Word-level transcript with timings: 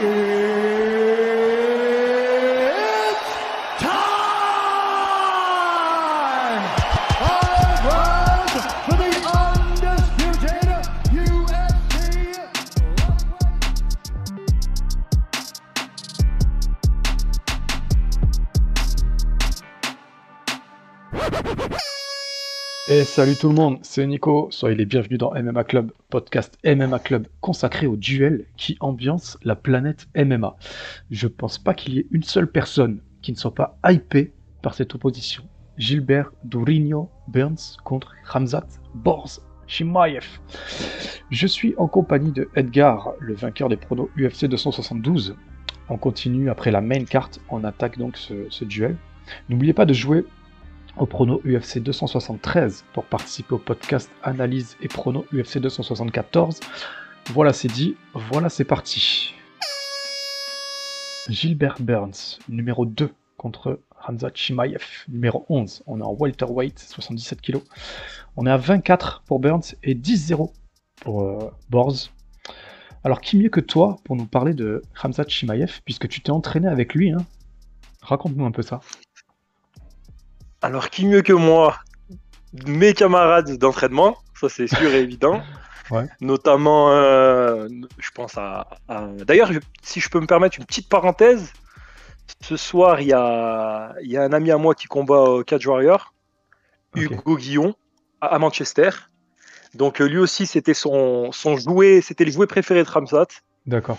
Hey! 0.00 0.37
Salut 23.18 23.34
tout 23.34 23.48
le 23.48 23.54
monde, 23.56 23.80
c'est 23.82 24.06
Nico, 24.06 24.46
soyez 24.52 24.76
les 24.76 24.84
bienvenus 24.84 25.18
dans 25.18 25.34
MMA 25.34 25.64
Club, 25.64 25.90
podcast 26.08 26.56
MMA 26.64 27.00
Club 27.00 27.26
consacré 27.40 27.88
au 27.88 27.96
duel 27.96 28.46
qui 28.56 28.76
ambiance 28.78 29.36
la 29.42 29.56
planète 29.56 30.06
MMA. 30.16 30.54
Je 31.10 31.26
pense 31.26 31.58
pas 31.58 31.74
qu'il 31.74 31.94
y 31.94 31.98
ait 31.98 32.06
une 32.12 32.22
seule 32.22 32.48
personne 32.48 33.00
qui 33.20 33.32
ne 33.32 33.36
soit 33.36 33.56
pas 33.56 33.76
hypée 33.88 34.32
par 34.62 34.74
cette 34.74 34.94
opposition. 34.94 35.42
Gilbert 35.78 36.30
Dourinho 36.44 37.10
Burns 37.26 37.78
contre 37.82 38.14
Ramzat 38.22 38.68
Borz 38.94 39.40
Chimaev. 39.66 40.38
Je 41.32 41.46
suis 41.48 41.74
en 41.76 41.88
compagnie 41.88 42.30
de 42.30 42.48
Edgar, 42.54 43.14
le 43.18 43.34
vainqueur 43.34 43.68
des 43.68 43.76
pronos 43.76 44.10
UFC 44.16 44.44
272. 44.44 45.34
On 45.88 45.98
continue 45.98 46.50
après 46.50 46.70
la 46.70 46.80
main 46.80 47.02
carte, 47.02 47.40
on 47.48 47.64
attaque 47.64 47.98
donc 47.98 48.16
ce 48.16 48.64
duel. 48.64 48.96
N'oubliez 49.48 49.72
pas 49.72 49.86
de 49.86 49.92
jouer 49.92 50.24
au 50.98 51.06
prono 51.06 51.40
UFC 51.44 51.78
273 51.78 52.84
pour 52.92 53.04
participer 53.04 53.54
au 53.54 53.58
podcast 53.58 54.10
Analyse 54.22 54.76
et 54.80 54.88
prono 54.88 55.24
UFC 55.32 55.58
274. 55.58 56.60
Voilà, 57.32 57.52
c'est 57.52 57.68
dit, 57.68 57.96
voilà, 58.14 58.48
c'est 58.48 58.64
parti. 58.64 59.34
Gilbert 61.28 61.76
Burns, 61.80 62.38
numéro 62.48 62.86
2 62.86 63.12
contre 63.36 63.80
Hamza 64.06 64.30
Chimaev, 64.32 64.82
numéro 65.08 65.44
11. 65.48 65.82
On 65.86 66.00
est 66.00 66.04
en 66.04 66.14
welterweight, 66.18 66.78
77 66.78 67.40
kg. 67.40 67.58
On 68.36 68.46
est 68.46 68.50
à 68.50 68.56
24 68.56 69.22
pour 69.26 69.38
Burns 69.38 69.74
et 69.82 69.94
10-0 69.94 70.52
pour 71.02 71.22
euh, 71.22 71.50
Borz. 71.70 72.10
Alors, 73.04 73.20
qui 73.20 73.36
mieux 73.36 73.50
que 73.50 73.60
toi 73.60 73.98
pour 74.04 74.16
nous 74.16 74.26
parler 74.26 74.54
de 74.54 74.82
Hamza 75.02 75.24
Chimaev, 75.26 75.80
puisque 75.84 76.08
tu 76.08 76.20
t'es 76.20 76.30
entraîné 76.30 76.66
avec 76.66 76.94
lui 76.94 77.12
hein? 77.12 77.24
Raconte-nous 78.00 78.46
un 78.46 78.52
peu 78.52 78.62
ça. 78.62 78.80
Alors, 80.62 80.90
qui 80.90 81.06
mieux 81.06 81.22
que 81.22 81.32
moi 81.32 81.78
Mes 82.66 82.94
camarades 82.94 83.56
d'entraînement, 83.58 84.16
ça 84.40 84.48
c'est 84.48 84.66
sûr 84.66 84.92
et 84.92 85.00
évident. 85.00 85.40
Ouais. 85.90 86.04
Notamment, 86.20 86.92
euh, 86.92 87.66
je 87.98 88.10
pense 88.10 88.36
à. 88.36 88.68
à- 88.88 89.06
D'ailleurs, 89.24 89.50
si 89.82 90.00
je 90.00 90.10
peux 90.10 90.20
me 90.20 90.26
permettre 90.26 90.58
une 90.58 90.66
petite 90.66 90.86
parenthèse, 90.86 91.50
ce 92.42 92.56
soir, 92.56 93.00
il 93.00 93.08
y 93.08 93.12
a, 93.12 93.94
il 94.02 94.10
y 94.10 94.16
a 94.16 94.22
un 94.22 94.34
ami 94.34 94.50
à 94.50 94.58
moi 94.58 94.74
qui 94.74 94.86
combat 94.86 95.20
au 95.20 95.44
Cage 95.44 95.66
Warrior. 95.66 96.12
Hugo 96.94 97.36
Guillon, 97.36 97.74
à, 98.20 98.38
Manchester. 98.38 98.90
Donc, 99.74 100.00
euh, 100.00 100.04
lui 100.06 100.18
aussi, 100.18 100.46
c'était 100.46 100.74
son, 100.74 101.32
son 101.32 101.56
jouet, 101.56 102.00
c'était 102.02 102.24
le 102.24 102.32
jouet 102.32 102.46
préféré 102.46 102.82
de 102.82 102.88
Ramsat. 102.88 103.28
D'accord. 103.66 103.98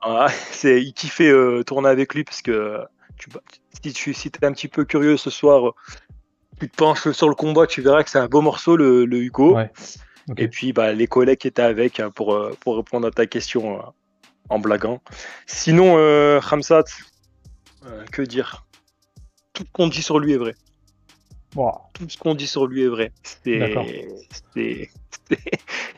Ah, 0.00 0.28
il 0.64 0.92
kiffait 0.94 1.30
euh, 1.30 1.62
tourner 1.64 1.88
avec 1.88 2.14
lui 2.14 2.24
parce 2.24 2.42
que 2.42 2.80
tu, 3.16 3.28
si 3.82 3.92
tu 3.92 4.14
si 4.14 4.28
es 4.28 4.44
un 4.44 4.52
petit 4.52 4.68
peu 4.68 4.84
curieux 4.84 5.16
ce 5.16 5.30
soir, 5.30 5.68
euh, 5.68 5.72
tu 6.60 6.68
te 6.68 6.76
penches 6.76 7.10
sur 7.10 7.28
le 7.28 7.34
combat, 7.34 7.66
tu 7.66 7.82
verras 7.82 8.02
que 8.04 8.10
c'est 8.10 8.18
un 8.18 8.28
beau 8.28 8.40
morceau, 8.40 8.76
le, 8.76 9.04
le 9.04 9.18
Hugo. 9.18 9.54
Ouais. 9.56 9.70
Et 10.38 10.48
puis 10.48 10.72
bah, 10.72 10.92
les 10.92 11.06
collègues 11.06 11.38
qui 11.38 11.48
étaient 11.48 11.62
avec 11.62 12.00
hein, 12.00 12.10
pour, 12.10 12.34
euh, 12.34 12.56
pour 12.60 12.76
répondre 12.76 13.06
à 13.06 13.10
ta 13.10 13.26
question 13.26 13.78
euh, 13.78 13.82
en 14.48 14.58
blaguant. 14.58 15.02
Sinon, 15.46 15.96
euh, 15.98 16.38
Ramsat, 16.40 16.84
euh, 17.86 18.04
que 18.10 18.22
dire? 18.22 18.64
Tout 19.52 19.64
ce 19.64 19.68
qu'on 19.72 19.88
dit 19.88 20.02
sur 20.02 20.18
lui 20.18 20.32
est 20.32 20.36
vrai. 20.38 20.54
Wow. 21.54 21.72
Tout 21.92 22.08
ce 22.08 22.16
qu'on 22.18 22.34
dit 22.34 22.46
sur 22.46 22.66
lui 22.66 22.82
est 22.84 22.88
vrai. 22.88 23.12
C'est, 23.44 23.58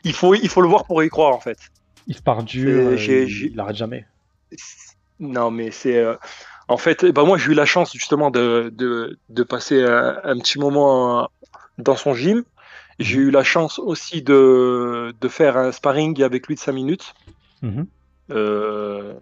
il, 0.04 0.12
faut, 0.12 0.34
il 0.34 0.48
faut 0.48 0.60
le 0.60 0.68
voir 0.68 0.84
pour 0.84 1.02
y 1.02 1.08
croire 1.08 1.34
en 1.34 1.40
fait. 1.40 1.58
Il 2.06 2.20
part 2.20 2.42
dur, 2.42 2.88
euh, 2.88 2.92
il, 2.94 2.98
j'ai- 2.98 3.46
il 3.46 3.58
arrête 3.60 3.76
jamais. 3.76 4.06
Non, 5.18 5.50
mais 5.50 5.70
c'est. 5.70 6.04
En 6.68 6.76
fait, 6.76 7.04
bah 7.06 7.24
moi, 7.24 7.38
j'ai 7.38 7.52
eu 7.52 7.54
la 7.54 7.64
chance 7.66 7.92
justement 7.92 8.30
de, 8.30 8.72
de, 8.74 9.18
de 9.28 9.42
passer 9.42 9.84
un, 9.84 10.18
un 10.24 10.38
petit 10.38 10.58
moment 10.58 11.28
dans 11.78 11.96
son 11.96 12.14
gym. 12.14 12.44
J'ai 12.98 13.18
eu 13.18 13.30
la 13.30 13.44
chance 13.44 13.78
aussi 13.78 14.22
de, 14.22 15.14
de 15.20 15.28
faire 15.28 15.56
un 15.56 15.70
sparring 15.70 16.22
avec 16.22 16.46
lui 16.46 16.54
de 16.54 16.60
5 16.60 16.72
minutes. 16.72 17.14
Mhm. 17.62 17.86
Euh, 18.30 19.14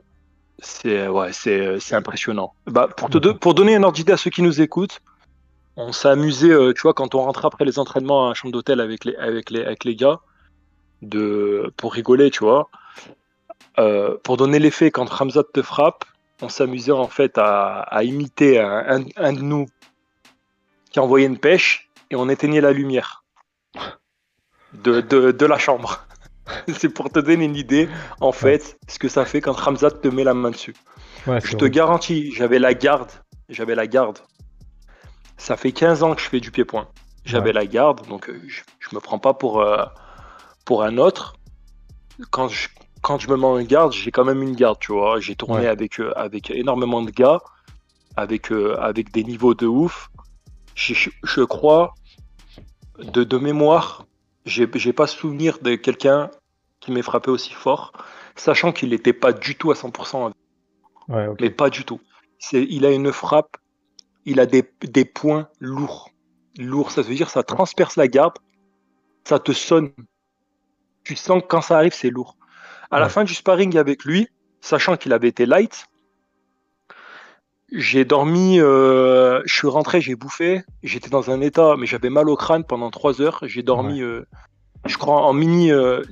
c'est 0.60 1.08
ouais, 1.08 1.32
c'est 1.32 1.94
impressionnant. 1.94 2.54
Bah, 2.66 2.88
pour, 2.96 3.10
te 3.10 3.18
pour 3.32 3.54
donner 3.54 3.76
un 3.76 3.82
ordre 3.82 3.96
d'idée 3.96 4.12
à 4.12 4.16
ceux 4.16 4.30
qui 4.30 4.42
nous 4.42 4.60
écoutent, 4.60 5.02
on 5.76 5.92
s'est 5.92 6.08
amusé, 6.08 6.50
euh, 6.50 6.72
tu 6.72 6.82
vois, 6.82 6.94
quand 6.94 7.14
on 7.14 7.22
rentre 7.22 7.44
après 7.44 7.64
les 7.64 7.78
entraînements 7.78 8.26
à 8.26 8.28
la 8.28 8.34
chambre 8.34 8.52
d'hôtel 8.52 8.80
avec 8.80 9.04
les, 9.04 9.16
avec, 9.16 9.50
les, 9.50 9.64
avec 9.64 9.84
les 9.84 9.96
gars, 9.96 10.20
de, 11.02 11.72
pour 11.76 11.92
rigoler, 11.92 12.30
tu 12.30 12.44
vois. 12.44 12.70
Euh, 13.78 14.16
pour 14.22 14.36
donner 14.36 14.60
l'effet, 14.60 14.92
quand 14.92 15.08
Ramzat 15.08 15.42
te 15.52 15.62
frappe, 15.62 16.04
on 16.42 16.48
s'amusait 16.48 16.92
en 16.92 17.08
fait 17.08 17.38
à, 17.38 17.80
à 17.80 18.02
imiter 18.02 18.60
un, 18.60 19.00
un- 19.00 19.04
un 19.16 19.32
de 19.32 19.40
nous 19.40 19.66
qui 20.90 21.00
envoyait 21.00 21.26
une 21.26 21.38
pêche 21.38 21.88
et 22.10 22.16
on 22.16 22.28
éteignait 22.28 22.60
la 22.60 22.72
lumière 22.72 23.24
de, 24.72 25.00
de, 25.00 25.30
de 25.32 25.46
la 25.46 25.58
chambre. 25.58 26.06
C'est 26.78 26.88
pour 26.90 27.10
te 27.10 27.18
donner 27.20 27.44
une 27.44 27.56
idée, 27.56 27.88
en 28.20 28.32
fait, 28.32 28.76
ce 28.88 28.98
que 28.98 29.08
ça 29.08 29.24
fait 29.24 29.40
quand 29.40 29.52
Ramzat 29.52 29.92
te 29.92 30.08
met 30.08 30.24
la 30.24 30.34
main 30.34 30.50
dessus. 30.50 30.74
Ouais, 31.26 31.40
Je 31.40 31.52
te 31.52 31.56
vrai. 31.64 31.70
garantis, 31.70 32.32
j'avais 32.32 32.58
la 32.58 32.74
garde. 32.74 33.10
J'avais 33.48 33.74
la 33.74 33.86
garde. 33.86 34.18
Ça 35.38 35.56
fait 35.56 35.72
15 35.72 36.02
ans 36.02 36.14
que 36.14 36.20
je 36.20 36.28
fais 36.28 36.40
du 36.40 36.50
pied-point. 36.50 36.88
J'avais 37.24 37.46
Ouais. 37.48 37.52
la 37.54 37.66
garde, 37.66 38.06
donc 38.08 38.28
euh, 38.28 38.40
je, 38.46 38.60
je 38.78 38.94
me 38.94 39.00
prends 39.00 39.18
pas 39.18 39.32
pour, 39.32 39.60
euh, 39.62 39.84
pour 40.66 40.82
un 40.82 40.98
autre. 40.98 41.36
Quand 42.30 42.48
je, 42.48 42.68
quand 43.04 43.18
je 43.18 43.28
me 43.28 43.36
mets 43.36 43.44
en 43.46 43.62
garde, 43.62 43.92
j'ai 43.92 44.10
quand 44.10 44.24
même 44.24 44.42
une 44.42 44.56
garde, 44.56 44.78
tu 44.80 44.92
vois. 44.92 45.20
J'ai 45.20 45.36
tourné 45.36 45.60
Ouais. 45.64 45.66
avec, 45.66 46.00
euh, 46.00 46.10
avec 46.16 46.50
énormément 46.50 47.02
de 47.02 47.10
gars, 47.10 47.40
avec, 48.16 48.50
euh, 48.50 48.76
avec 48.80 49.12
des 49.12 49.24
niveaux 49.24 49.54
de 49.54 49.66
ouf. 49.66 50.10
Je, 50.74 51.42
crois, 51.44 51.94
de, 52.98 53.22
de 53.22 53.36
mémoire, 53.36 54.06
j'ai 54.46 54.66
pas 54.66 55.06
souvenir 55.06 55.58
de 55.60 55.74
quelqu'un 55.76 56.30
qui 56.80 56.92
m'ait 56.92 57.02
frappé 57.02 57.30
aussi 57.30 57.52
fort, 57.52 57.92
sachant 58.36 58.72
qu'il 58.72 58.88
n'était 58.88 59.12
pas 59.12 59.32
du 59.32 59.54
tout 59.54 59.70
à 59.70 59.74
100% 59.74 60.32
Ouais, 61.08 61.26
ok. 61.26 61.38
mais 61.42 61.50
pas 61.50 61.68
du 61.68 61.84
tout. 61.84 62.00
Il 62.52 62.86
a 62.86 62.90
une 62.90 63.12
frappe, 63.12 63.58
il 64.24 64.40
a 64.40 64.46
des, 64.46 64.64
des 64.82 65.04
points 65.04 65.48
lourds. 65.60 66.08
Lourds, 66.58 66.90
ça 66.90 67.02
veut 67.02 67.14
dire 67.14 67.28
ça 67.28 67.42
transperce 67.42 67.96
la 67.96 68.08
garde, 68.08 68.34
ça 69.24 69.38
te 69.38 69.52
sonne. 69.52 69.92
Tu 71.04 71.16
sens 71.16 71.42
que 71.42 71.46
quand 71.48 71.60
ça 71.60 71.76
arrive, 71.76 71.92
c'est 71.92 72.10
lourd. 72.10 72.36
À 72.90 73.00
la 73.00 73.08
fin 73.08 73.24
du 73.24 73.34
sparring 73.34 73.76
avec 73.76 74.04
lui, 74.04 74.28
sachant 74.60 74.96
qu'il 74.96 75.12
avait 75.12 75.28
été 75.28 75.46
light, 75.46 75.86
j'ai 77.72 78.04
dormi, 78.04 78.60
euh, 78.60 79.42
je 79.46 79.54
suis 79.54 79.68
rentré, 79.68 80.00
j'ai 80.00 80.14
bouffé, 80.14 80.62
j'étais 80.82 81.08
dans 81.10 81.30
un 81.30 81.40
état, 81.40 81.74
mais 81.78 81.86
j'avais 81.86 82.10
mal 82.10 82.28
au 82.28 82.36
crâne 82.36 82.64
pendant 82.64 82.90
trois 82.90 83.20
heures. 83.20 83.40
J'ai 83.42 83.62
dormi, 83.62 84.00
euh, 84.02 84.24
je 84.86 84.96
crois, 84.96 85.22
en 85.22 85.32
mini. 85.32 85.72
euh, 85.72 86.02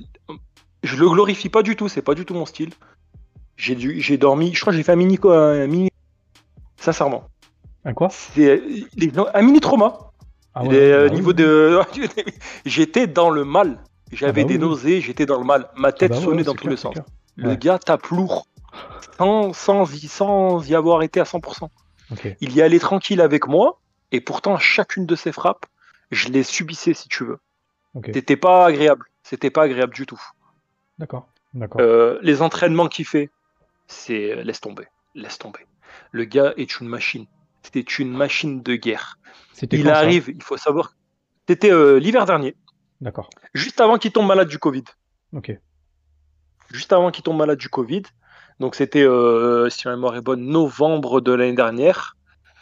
je 0.83 0.97
le 0.97 1.09
glorifie 1.09 1.49
pas 1.49 1.63
du 1.63 1.75
tout, 1.75 1.87
c'est 1.87 2.01
pas 2.01 2.15
du 2.15 2.25
tout 2.25 2.33
mon 2.33 2.45
style. 2.45 2.71
J'ai 3.55 3.75
dû, 3.75 4.01
j'ai 4.01 4.17
dormi, 4.17 4.53
je 4.53 4.59
crois 4.59 4.73
que 4.73 4.77
j'ai 4.77 4.83
fait 4.83 4.91
un 4.91 4.97
mini, 4.97 5.19
un 5.23 5.67
mini, 5.67 5.89
sincèrement. 6.77 7.25
Un 7.85 7.93
quoi? 7.93 8.09
C'est 8.09 8.61
les- 8.95 9.11
un 9.33 9.41
mini 9.41 9.59
trauma. 9.59 9.97
Ah 10.55 10.63
euh, 10.65 11.09
bah 11.09 11.15
oui. 11.15 11.33
de, 11.33 11.79
j'étais 12.65 13.07
dans 13.07 13.29
le 13.29 13.45
mal. 13.45 13.79
J'avais 14.15 14.41
Ah 14.41 14.43
bah 14.45 14.47
des 14.49 14.53
oui, 14.55 14.59
nausées, 14.61 15.01
j'étais 15.01 15.25
dans 15.25 15.37
le 15.39 15.45
mal. 15.45 15.69
Ma 15.75 15.89
Ah 15.89 15.91
tête 15.91 16.11
bah 16.11 16.17
sonnait 16.21 16.37
ouais, 16.37 16.43
dans 16.43 16.55
tous 16.55 16.67
les 16.67 16.77
sens. 16.77 16.95
Le 17.35 17.49
Ouais. 17.49 17.57
gars 17.57 17.79
tape 17.79 18.07
lourd, 18.07 18.47
sans, 19.17 19.53
sans, 19.53 19.91
y- 19.93 20.07
sans 20.07 20.63
y 20.67 20.75
avoir 20.75 21.01
été 21.01 21.19
à 21.19 21.23
100%. 21.25 21.69
Ok. 22.11 22.27
Il 22.41 22.53
y 22.53 22.61
allait 22.61 22.79
tranquille 22.79 23.21
avec 23.21 23.47
moi, 23.47 23.79
et 24.11 24.21
pourtant 24.21 24.57
chacune 24.57 25.05
de 25.05 25.15
ses 25.15 25.31
frappes, 25.31 25.65
je 26.11 26.29
les 26.29 26.43
subissais 26.43 26.93
si 26.93 27.07
tu 27.07 27.23
veux. 27.23 27.39
Ok. 27.95 28.09
C'était 28.13 28.37
pas 28.37 28.65
agréable. 28.67 29.05
C'était 29.23 29.49
pas 29.49 29.63
agréable 29.63 29.93
du 29.93 30.05
tout. 30.05 30.21
D'accord. 30.99 31.27
D'accord. 31.53 31.81
Euh, 31.81 32.19
les 32.21 32.41
entraînements 32.41 32.87
qu'il 32.87 33.05
fait, 33.05 33.29
c'est 33.87 34.43
laisse 34.43 34.61
tomber, 34.61 34.87
laisse 35.15 35.37
tomber. 35.37 35.59
Le 36.11 36.25
gars 36.25 36.53
est 36.57 36.79
une 36.79 36.87
machine. 36.87 37.25
C'est 37.73 37.99
une 37.99 38.11
machine 38.11 38.61
de 38.61 38.75
guerre. 38.75 39.17
C'était 39.53 39.77
Il 39.77 39.89
arrive, 39.89 40.29
il 40.29 40.41
faut 40.43 40.57
savoir. 40.57 40.95
C'était 41.47 41.71
euh, 41.71 41.99
l'hiver 41.99 42.25
dernier, 42.25 42.55
D'accord. 43.03 43.29
juste 43.53 43.81
avant 43.81 43.97
qu'il 43.97 44.11
tombe 44.11 44.27
malade 44.27 44.47
du 44.47 44.57
Covid. 44.59 44.83
Ok. 45.35 45.57
Juste 46.71 46.93
avant 46.93 47.11
qu'il 47.11 47.23
tombe 47.23 47.37
malade 47.37 47.57
du 47.57 47.69
Covid. 47.69 48.03
Donc 48.59 48.75
c'était, 48.75 49.03
euh, 49.03 49.69
si 49.69 49.87
ma 49.87 49.95
mémoire 49.95 50.15
est 50.15 50.21
bonne, 50.21 50.45
novembre 50.45 51.19
de 51.21 51.33
l'année 51.33 51.53
dernière. 51.53 52.15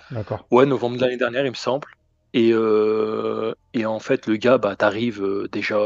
D'accord. 0.10 0.46
Ouais, 0.52 0.66
novembre 0.66 0.98
de 0.98 1.02
l'année 1.02 1.18
dernière, 1.18 1.46
il 1.46 1.52
me 1.52 1.56
semble. 1.56 1.88
Et, 2.34 2.52
euh, 2.54 3.54
et 3.74 3.86
en 3.86 4.00
fait, 4.00 4.26
le 4.28 4.38
gars, 4.38 4.58
bah, 4.58 4.76
t'arrives 4.76 5.22
euh, 5.24 5.48
déjà. 5.52 5.80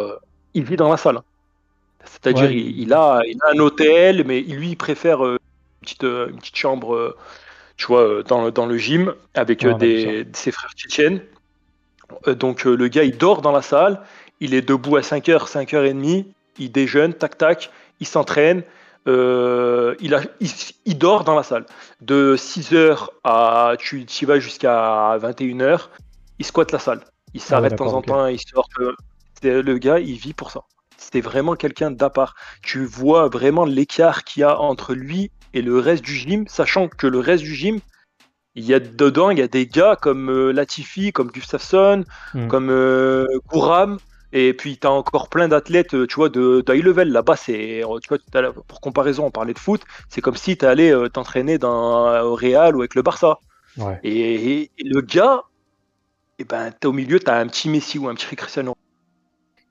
Il 0.54 0.64
vit 0.64 0.78
dans 0.78 0.90
la 0.90 0.98
salle. 0.98 1.18
hein. 1.18 1.24
C'est-à-dire, 2.06 2.46
Ouais. 2.50 2.56
il, 2.56 2.80
il 2.82 2.94
a, 2.94 3.22
il 3.28 3.38
a 3.44 3.52
un 3.56 3.60
hôtel, 3.60 4.24
mais 4.26 4.42
lui, 4.42 4.70
il 4.70 4.76
préfère 4.78 5.24
une, 5.26 5.38
petite, 5.82 6.04
une 6.04 6.38
petite 6.38 6.56
chambre, 6.56 7.18
tu 7.78 7.88
vois, 7.88 8.24
dans, 8.24 8.46
le- 8.46 8.52
dans 8.52 8.68
le 8.68 8.78
gym, 8.78 9.14
avec 9.34 9.66
des, 9.80 10.26
ses 10.34 10.52
frères 10.52 10.72
tchétchènes. 10.76 11.22
Donc, 12.28 12.64
le 12.66 12.88
gars, 12.88 13.04
il 13.04 13.18
dort 13.18 13.42
dans 13.42 13.52
la 13.52 13.64
salle, 13.64 14.02
il 14.40 14.54
est 14.54 14.62
debout 14.62 14.98
à 14.98 15.02
5h, 15.02 15.48
5h30, 15.48 16.26
il 16.60 16.72
déjeune, 16.72 17.14
tac, 17.14 17.38
tac, 17.38 17.72
il 18.00 18.08
s'entraîne, 18.08 18.64
euh, 19.08 19.96
il, 20.00 20.16
a, 20.16 20.22
il, 20.40 20.50
il 20.86 20.98
dort 20.98 21.24
dans 21.24 21.36
la 21.36 21.44
salle. 21.44 21.66
De 22.02 22.36
6h 22.38 23.10
à, 23.24 23.74
tu 23.80 24.02
y 24.02 24.26
vas 24.26 24.40
jusqu'à 24.40 25.18
21h, 25.18 25.90
il 26.40 26.46
squatte 26.46 26.72
la 26.72 26.80
salle. 26.80 27.02
Il 27.34 27.42
s'arrête 27.42 27.72
de 27.72 27.76
temps 27.78 27.94
Ah 27.94 27.98
en 27.98 28.02
temps, 28.02 28.26
il 28.28 28.40
sort. 28.40 28.68
c'est- 29.42 29.62
le 29.62 29.78
gars, 29.78 30.00
il 30.00 30.16
vit 30.18 30.34
pour 30.34 30.52
ça. 30.52 30.62
C'est 30.98 31.22
vraiment 31.22 31.56
quelqu'un 31.56 31.92
d'à 31.92 32.10
part. 32.10 32.36
Tu 32.62 32.86
vois 32.86 33.28
vraiment 33.30 33.66
l'écart 33.66 34.24
qu'il 34.24 34.42
y 34.42 34.44
a 34.44 34.60
entre 34.60 34.94
lui 34.94 35.32
et 35.54 35.62
le 35.62 35.78
reste 35.80 36.04
du 36.04 36.16
gym, 36.16 36.48
sachant 36.48 36.88
que 36.88 37.08
le 37.08 37.20
reste 37.20 37.44
du 37.44 37.54
gym, 37.54 37.80
il 38.56 38.66
y 38.66 38.74
a 38.74 38.80
dedans, 38.80 39.30
il 39.32 39.40
y 39.40 39.42
a 39.42 39.48
des 39.48 39.68
gars 39.68 39.98
comme 40.02 40.30
euh, 40.30 40.52
Latifi, 40.52 41.12
comme 41.12 41.30
Gustafsson, 41.32 42.04
Hmm. 42.34 42.48
comme 42.48 42.70
euh, 42.70 43.26
Gouram, 43.50 43.98
et 44.38 44.54
puis 44.54 44.78
tu 44.78 44.86
as 44.86 44.92
encore 44.92 45.30
plein 45.30 45.48
d'athlètes, 45.48 45.96
euh, 45.96 46.06
tu 46.08 46.16
vois, 46.16 46.30
de, 46.30 46.62
de 46.66 46.76
high 46.76 46.84
level. 46.84 47.10
Là-bas, 47.12 47.36
c'est, 47.38 47.84
euh, 47.84 48.00
tu 48.00 48.10
vois, 48.10 48.54
pour 48.68 48.82
comparaison, 48.82 49.26
on 49.26 49.32
parlait 49.32 49.54
de 49.54 49.60
foot, 49.60 49.82
c'est 50.10 50.22
comme 50.22 50.36
si 50.36 50.58
tu 50.58 50.66
allais 50.66 50.92
euh, 50.92 51.08
t'entraîner 51.10 51.58
dans, 51.58 52.22
au 52.24 52.36
Real 52.36 52.76
ou 52.76 52.82
avec 52.82 52.96
le 52.96 53.02
Barça. 53.02 53.40
Ouais. 53.78 54.00
Et, 54.04 54.62
et- 54.62 54.72
et 54.78 54.84
le 54.84 55.02
gars, 55.02 55.44
eh 56.40 56.44
ben, 56.44 56.72
t'es 56.72 56.88
au 56.88 56.94
milieu, 56.94 57.20
tu 57.20 57.30
as 57.30 57.38
un 57.38 57.48
petit 57.48 57.70
Messi 57.70 57.98
ou 57.98 58.08
un 58.10 58.16
petit 58.16 58.36
Cristiano. 58.36 58.76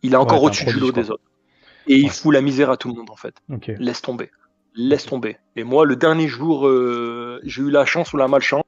Il 0.02 0.12
est 0.12 0.16
encore 0.16 0.42
au-dessus 0.42 0.64
du 0.64 0.80
lot 0.80 0.92
des 0.92 1.10
autres. 1.10 1.22
Et 1.86 1.96
il 1.96 2.10
fout 2.10 2.32
la 2.32 2.40
misère 2.40 2.70
à 2.70 2.76
tout 2.78 2.88
le 2.88 2.94
monde, 2.94 3.10
en 3.10 3.16
fait. 3.16 3.34
Laisse 3.78 4.00
tomber. 4.02 4.30
Laisse 4.74 5.04
tomber. 5.06 5.36
Et 5.56 5.64
moi, 5.64 5.84
le 5.84 5.96
dernier 5.96 6.26
jour, 6.28 6.66
euh, 6.66 7.40
j'ai 7.44 7.62
eu 7.62 7.70
la 7.70 7.84
chance 7.84 8.12
ou 8.12 8.16
la 8.16 8.28
malchance. 8.28 8.64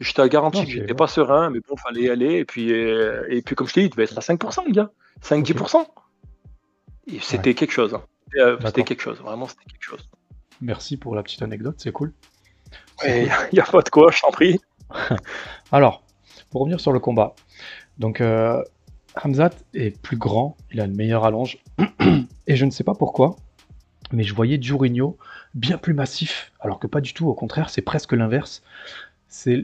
J'étais 0.00 0.22
à 0.22 0.28
garantie 0.28 0.58
Non, 0.58 0.64
que 0.64 0.70
j'étais 0.70 0.94
pas 0.94 1.06
serein, 1.06 1.50
mais 1.50 1.60
bon, 1.66 1.76
fallait 1.76 2.02
y 2.02 2.10
aller. 2.10 2.34
Et 2.34 2.44
puis, 2.44 2.72
euh, 2.72 3.24
et 3.28 3.42
puis 3.42 3.54
comme 3.54 3.66
je 3.68 3.74
t'ai 3.74 3.80
dit, 3.82 3.86
il 3.86 3.90
devait 3.90 4.04
être 4.04 4.16
à 4.18 4.20
5%, 4.20 4.64
le 4.66 4.72
gars. 4.72 4.90
5-10%. 5.22 5.86
Et 7.08 7.18
c'était 7.20 7.54
quelque 7.54 7.72
chose. 7.72 7.94
hein. 7.94 8.02
C'était, 8.32 8.80
euh, 8.80 8.84
quelque 8.84 9.00
chose. 9.00 9.18
Vraiment, 9.20 9.46
c'était 9.46 9.64
quelque 9.64 9.82
chose. 9.84 10.08
Merci 10.60 10.96
pour 10.96 11.14
la 11.14 11.22
petite 11.22 11.42
anecdote, 11.42 11.76
c'est 11.78 11.92
cool. 11.92 12.12
Il 13.06 13.30
n'y 13.52 13.60
a, 13.60 13.64
pas 13.64 13.82
de 13.82 13.88
quoi, 13.88 14.10
je 14.10 14.20
t'en 14.20 14.30
prie. 14.30 14.60
Alors, 15.72 16.02
pour 16.50 16.62
revenir 16.62 16.80
sur 16.80 16.92
le 16.92 17.00
combat. 17.00 17.34
Donc, 17.98 18.20
euh, 18.20 18.62
Hamzat 19.22 19.50
est 19.74 20.00
plus 20.00 20.16
grand, 20.16 20.56
il 20.72 20.80
a 20.80 20.84
une 20.84 20.94
meilleure 20.96 21.24
allonge. 21.24 21.58
Et 22.46 22.56
je 22.56 22.64
ne 22.64 22.70
sais 22.70 22.84
pas 22.84 22.94
pourquoi, 22.94 23.36
mais 24.12 24.22
je 24.22 24.34
voyais 24.34 24.60
Jurinho 24.60 25.16
bien 25.54 25.78
plus 25.78 25.94
massif, 25.94 26.52
alors 26.60 26.78
que 26.78 26.86
pas 26.86 27.00
du 27.00 27.14
tout, 27.14 27.28
au 27.28 27.34
contraire, 27.34 27.70
c'est 27.70 27.82
presque 27.82 28.12
l'inverse. 28.12 28.62
C'est 29.28 29.62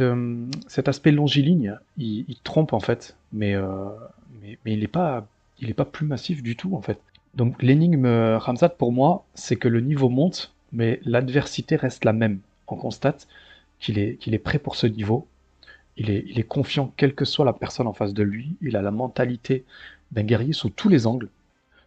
euh, 0.00 0.46
cet 0.66 0.88
aspect 0.88 1.12
longiligne, 1.12 1.78
il, 1.96 2.36
trompe 2.42 2.72
en 2.72 2.80
fait, 2.80 3.16
mais, 3.32 3.54
euh, 3.54 3.88
il 4.64 4.80
n'est 4.80 4.86
pas, 4.88 5.26
pas 5.76 5.84
plus 5.84 6.06
massif 6.06 6.42
du 6.42 6.56
tout 6.56 6.74
en 6.74 6.82
fait. 6.82 6.98
Donc 7.34 7.62
l'énigme 7.62 8.06
euh, 8.06 8.38
Hamzat 8.38 8.70
pour 8.70 8.92
moi, 8.92 9.24
c'est 9.34 9.56
que 9.56 9.68
le 9.68 9.80
niveau 9.80 10.08
monte, 10.08 10.54
mais 10.72 11.00
l'adversité 11.04 11.76
reste 11.76 12.04
la 12.04 12.12
même. 12.12 12.40
On 12.68 12.76
constate 12.76 13.28
qu'il 13.78 13.98
est, 13.98 14.18
est 14.26 14.38
prêt 14.38 14.58
pour 14.58 14.76
ce 14.76 14.86
niveau. 14.86 15.26
Il 15.96 16.10
est, 16.10 16.24
il 16.26 16.38
est 16.38 16.42
confiant, 16.42 16.92
quelle 16.96 17.14
que 17.14 17.24
soit 17.24 17.44
la 17.44 17.52
personne 17.52 17.86
en 17.86 17.92
face 17.92 18.12
de 18.12 18.22
lui. 18.22 18.56
Il 18.60 18.76
a 18.76 18.82
la 18.82 18.90
mentalité 18.90 19.64
d'un 20.12 20.24
guerrier 20.24 20.52
sous 20.52 20.70
tous 20.70 20.88
les 20.88 21.06
angles. 21.06 21.28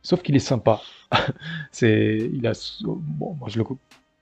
Sauf 0.02 0.22
qu'il 0.22 0.36
est 0.36 0.40
sympa. 0.40 0.82
c'est, 1.72 2.30
il 2.34 2.48
a, 2.48 2.54
bon, 2.84 3.36
moi 3.40 3.50
je 3.50 3.58
le 3.58 3.66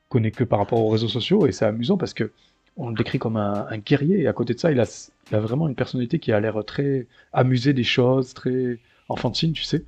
co- 0.10 0.18
connais 0.18 0.32
que 0.32 0.44
par 0.44 0.60
rapport 0.60 0.80
aux 0.80 0.90
réseaux 0.90 1.08
sociaux 1.08 1.48
et 1.48 1.52
c'est 1.52 1.66
amusant 1.66 1.98
parce 1.98 2.14
que 2.14 2.32
on 2.80 2.90
le 2.90 2.96
décrit 2.96 3.18
comme 3.18 3.38
un, 3.38 3.66
un 3.70 3.78
guerrier 3.80 4.22
et 4.22 4.28
à 4.28 4.34
côté 4.34 4.54
de 4.54 4.60
ça, 4.60 4.72
il 4.72 4.80
a, 4.80 4.86
il 5.32 5.36
a 5.36 5.40
vraiment 5.40 5.68
une 5.68 5.74
personnalité 5.76 6.20
qui 6.20 6.32
a 6.32 6.40
l'air 6.40 6.64
très 6.66 7.08
amusée 7.34 7.74
des 7.74 7.84
choses, 7.84 8.34
très 8.36 8.78
enfantine, 9.10 9.54
tu 9.54 9.64
sais. 9.64 9.84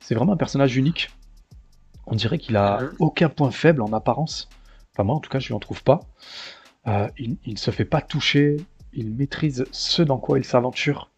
C'est 0.00 0.14
vraiment 0.14 0.32
un 0.32 0.36
personnage 0.38 0.76
unique. 0.76 1.10
On 2.06 2.14
dirait 2.14 2.38
qu'il 2.38 2.56
a 2.56 2.80
Mhm. 2.80 2.90
aucun 3.00 3.28
point 3.28 3.50
faible 3.50 3.82
en 3.82 3.92
apparence. 3.92 4.48
Enfin, 4.94 5.04
moi, 5.04 5.14
en 5.16 5.20
tout 5.20 5.28
cas, 5.28 5.40
je 5.40 5.48
lui 5.48 5.54
en 5.54 5.58
trouve 5.58 5.82
pas. 5.82 6.00
Euh, 6.86 7.08
il, 7.18 7.36
il 7.44 7.52
ne 7.54 7.58
se 7.58 7.70
fait 7.70 7.84
pas 7.84 8.00
toucher. 8.00 8.56
Il 8.94 9.10
maîtrise 9.12 9.66
ce 9.70 10.00
dans 10.02 10.16
quoi 10.18 10.38
il 10.38 10.44
s'aventure. 10.44 11.10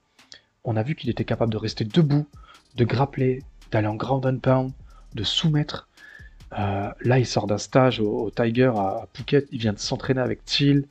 On 0.65 0.77
a 0.77 0.83
vu 0.83 0.97
qu'il 0.97 1.11
était 1.11 1.25
capable 1.25 1.53
de 1.53 1.59
rester 1.59 1.85
debout, 1.85 2.27
de 2.75 2.85
grappler, 2.85 3.45
d'aller 3.71 3.87
en 3.87 3.95
ground 3.95 4.27
and 4.27 4.39
pound, 4.39 4.73
de 5.15 5.23
soumettre. 5.23 5.88
Euh, 6.57 6.91
là, 7.01 7.19
il 7.19 7.27
sort 7.27 7.47
d'un 7.47 7.59
stage 7.59 8.01
au, 8.01 8.31
Tiger 8.31 8.73
à, 8.77 9.07
Phuket. 9.15 9.47
Il 9.53 9.59
vient 9.59 9.73
de 9.73 9.79
s'entraîner 9.79 10.21
avec 10.21 10.45
Thiel. 10.45 10.85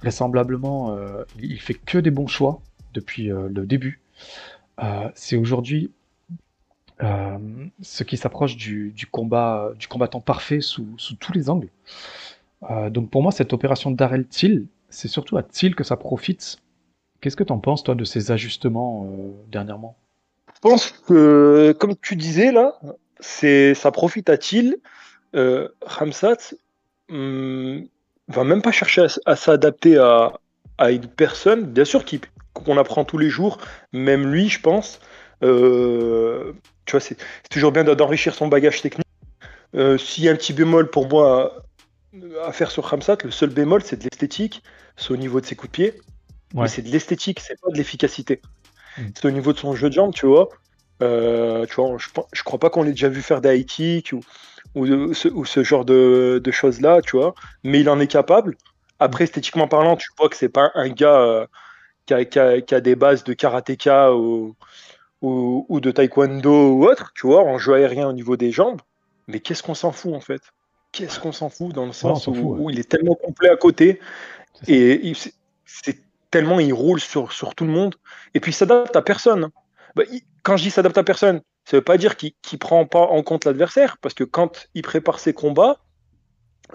Vraisemblablement, 0.00 0.94
euh, 0.94 1.24
il, 1.40 1.60
fait 1.60 1.74
que 1.74 1.98
des 1.98 2.10
bons 2.10 2.26
choix 2.26 2.60
depuis 2.92 3.32
euh, 3.32 3.48
le 3.48 3.66
début. 3.66 4.00
Euh, 4.82 5.08
c'est 5.14 5.36
aujourd'hui 5.36 5.90
ce 7.00 8.04
qui 8.04 8.16
s'approche 8.16 8.56
du, 8.56 8.92
du 8.92 9.06
combat, 9.06 9.72
du 9.78 9.88
combattant 9.88 10.20
parfait 10.20 10.60
sous, 10.60 10.86
sous 10.96 11.16
tous 11.16 11.32
les 11.32 11.50
angles. 11.50 11.68
Donc 12.90 13.10
pour 13.10 13.22
moi, 13.22 13.30
cette 13.30 13.52
opération 13.52 13.90
d'Arel 13.90 14.26
Thiel, 14.26 14.64
c'est 14.88 15.08
surtout 15.08 15.36
à 15.36 15.42
Thiel 15.42 15.74
que 15.74 15.84
ça 15.84 15.96
profite. 15.96 16.56
Qu'est-ce 17.20 17.36
que 17.36 17.44
tu 17.44 17.52
en 17.52 17.58
penses, 17.58 17.82
toi, 17.82 17.94
de 17.94 18.04
ces 18.04 18.30
ajustements 18.30 19.06
dernièrement? 19.50 19.96
Je 20.54 20.60
pense 20.60 20.92
que, 20.92 21.76
comme 21.78 21.94
tu 21.96 22.16
disais 22.16 22.52
là, 22.52 22.80
c'est 23.24 23.74
ça 23.74 23.90
profite 23.90 24.28
à 24.28 24.36
Thiel. 24.38 24.76
Euh, 25.34 25.68
Ramsat 25.82 26.54
hum, 27.08 27.86
va 28.28 28.44
même 28.44 28.62
pas 28.62 28.70
chercher 28.72 29.06
à, 29.26 29.36
s'adapter 29.36 29.96
à, 29.98 30.32
à 30.78 30.90
une 30.90 31.06
personne. 31.06 31.64
Bien 31.64 31.84
sûr 31.84 32.04
qu'il- 32.04 32.20
qu'on 32.52 32.76
apprend 32.78 33.04
tous 33.04 33.18
les 33.18 33.30
jours, 33.30 33.58
même 33.92 34.30
lui, 34.30 34.48
je 34.48 34.60
pense. 34.60 35.00
Euh, 35.42 36.52
tu 36.86 36.92
vois, 36.92 37.00
c'est 37.00 37.16
toujours 37.50 37.72
bien 37.72 37.82
d'enrichir 37.84 38.34
son 38.34 38.46
bagage 38.48 38.80
technique. 38.82 39.06
Euh, 39.74 39.98
S'il 39.98 40.24
y 40.24 40.28
a 40.28 40.32
un 40.32 40.36
petit 40.36 40.52
bémol 40.52 40.88
pour 40.90 41.08
moi 41.08 41.64
à, 42.42 42.48
à 42.48 42.52
faire 42.52 42.70
sur 42.70 42.84
Ramsat, 42.84 43.18
le 43.24 43.30
seul 43.32 43.50
bémol, 43.50 43.82
c'est 43.82 43.96
de 43.96 44.04
l'esthétique. 44.04 44.62
C'est 44.96 45.10
au 45.10 45.16
niveau 45.16 45.40
de 45.40 45.46
ses 45.46 45.56
coups 45.56 45.72
de 45.72 45.76
pied. 45.76 45.94
Ouais. 46.54 46.62
Mais 46.62 46.68
c'est 46.68 46.82
de 46.82 46.88
l'esthétique, 46.90 47.40
c'est 47.40 47.60
pas 47.60 47.70
de 47.70 47.76
l'efficacité. 47.76 48.40
Mm. 48.96 49.02
C'est 49.14 49.24
au 49.26 49.30
niveau 49.32 49.52
de 49.52 49.58
son 49.58 49.74
jeu 49.74 49.88
de 49.88 49.94
jambes, 49.94 50.14
tu 50.14 50.26
vois. 50.26 50.48
Euh, 51.02 51.66
tu 51.66 51.74
vois, 51.74 51.96
je, 51.98 52.08
je 52.32 52.42
crois 52.42 52.58
pas 52.58 52.70
qu'on 52.70 52.82
l'ait 52.82 52.90
déjà 52.92 53.08
vu 53.08 53.22
faire 53.22 53.40
des 53.40 53.58
high 53.58 54.12
ou, 54.12 54.20
ou, 54.74 55.14
ce, 55.14 55.28
ou 55.28 55.44
ce 55.44 55.62
genre 55.64 55.84
de, 55.84 56.40
de 56.42 56.50
choses-là, 56.50 57.00
tu 57.02 57.16
vois. 57.16 57.34
Mais 57.64 57.80
il 57.80 57.88
en 57.90 57.98
est 58.00 58.06
capable. 58.06 58.56
Après, 59.00 59.24
esthétiquement 59.24 59.68
parlant, 59.68 59.96
tu 59.96 60.08
vois 60.18 60.28
que 60.28 60.36
c'est 60.36 60.48
pas 60.48 60.70
un 60.74 60.88
gars 60.88 61.20
euh, 61.20 61.46
qui, 62.06 62.14
a, 62.14 62.24
qui 62.24 62.38
a- 62.38 62.60
qui 62.60 62.74
a 62.74 62.80
des 62.80 62.94
bases 62.96 63.24
de 63.24 63.32
karatéka 63.32 64.14
ou, 64.14 64.54
ou, 65.20 65.66
ou 65.68 65.80
de 65.80 65.90
taekwondo 65.90 66.72
ou 66.74 66.86
autre, 66.86 67.12
tu 67.14 67.26
vois, 67.26 67.42
en 67.42 67.58
jeu 67.58 67.74
aérien 67.74 68.08
au 68.08 68.12
niveau 68.12 68.36
des 68.36 68.52
jambes. 68.52 68.80
Mais 69.26 69.40
qu'est-ce 69.40 69.62
qu'on 69.62 69.74
s'en 69.74 69.90
fout 69.92 70.14
en 70.14 70.20
fait? 70.20 70.42
Qu'est-ce 70.92 71.18
qu'on 71.18 71.32
s'en 71.32 71.48
fout 71.48 71.72
dans 71.72 71.86
le 71.86 71.92
sens 71.92 72.24
s'en 72.24 72.32
où, 72.32 72.34
fout, 72.34 72.44
ouais. 72.44 72.60
où 72.60 72.70
il 72.70 72.78
est 72.78 72.88
tellement 72.88 73.14
complet 73.16 73.48
à 73.48 73.56
côté 73.56 74.00
et 74.68 75.00
il- 75.08 75.16
c'est 75.16 75.34
c'est 75.66 75.98
tellement 76.30 76.60
il 76.60 76.72
roule 76.72 77.00
sur, 77.00 77.32
sur 77.32 77.54
tout 77.54 77.64
le 77.64 77.70
monde 77.70 77.96
et 78.34 78.40
puis 78.40 78.52
il 78.52 78.54
s'adapte 78.54 78.94
à 78.94 79.02
personne. 79.02 79.48
Bah, 79.96 80.04
il- 80.12 80.22
quand 80.44 80.56
je 80.56 80.62
dis 80.62 80.70
s'adapte 80.70 80.96
à 80.98 81.02
personne, 81.02 81.40
ça 81.64 81.78
veut 81.78 81.82
pas 81.82 81.96
dire 81.96 82.16
qu'il 82.16 82.32
ne 82.52 82.58
prend 82.58 82.86
pas 82.86 83.00
en 83.00 83.22
compte 83.22 83.46
l'adversaire 83.46 83.96
parce 83.98 84.14
que 84.14 84.22
quand 84.24 84.68
il 84.74 84.82
prépare 84.82 85.18
ses 85.18 85.32
combats, 85.32 85.78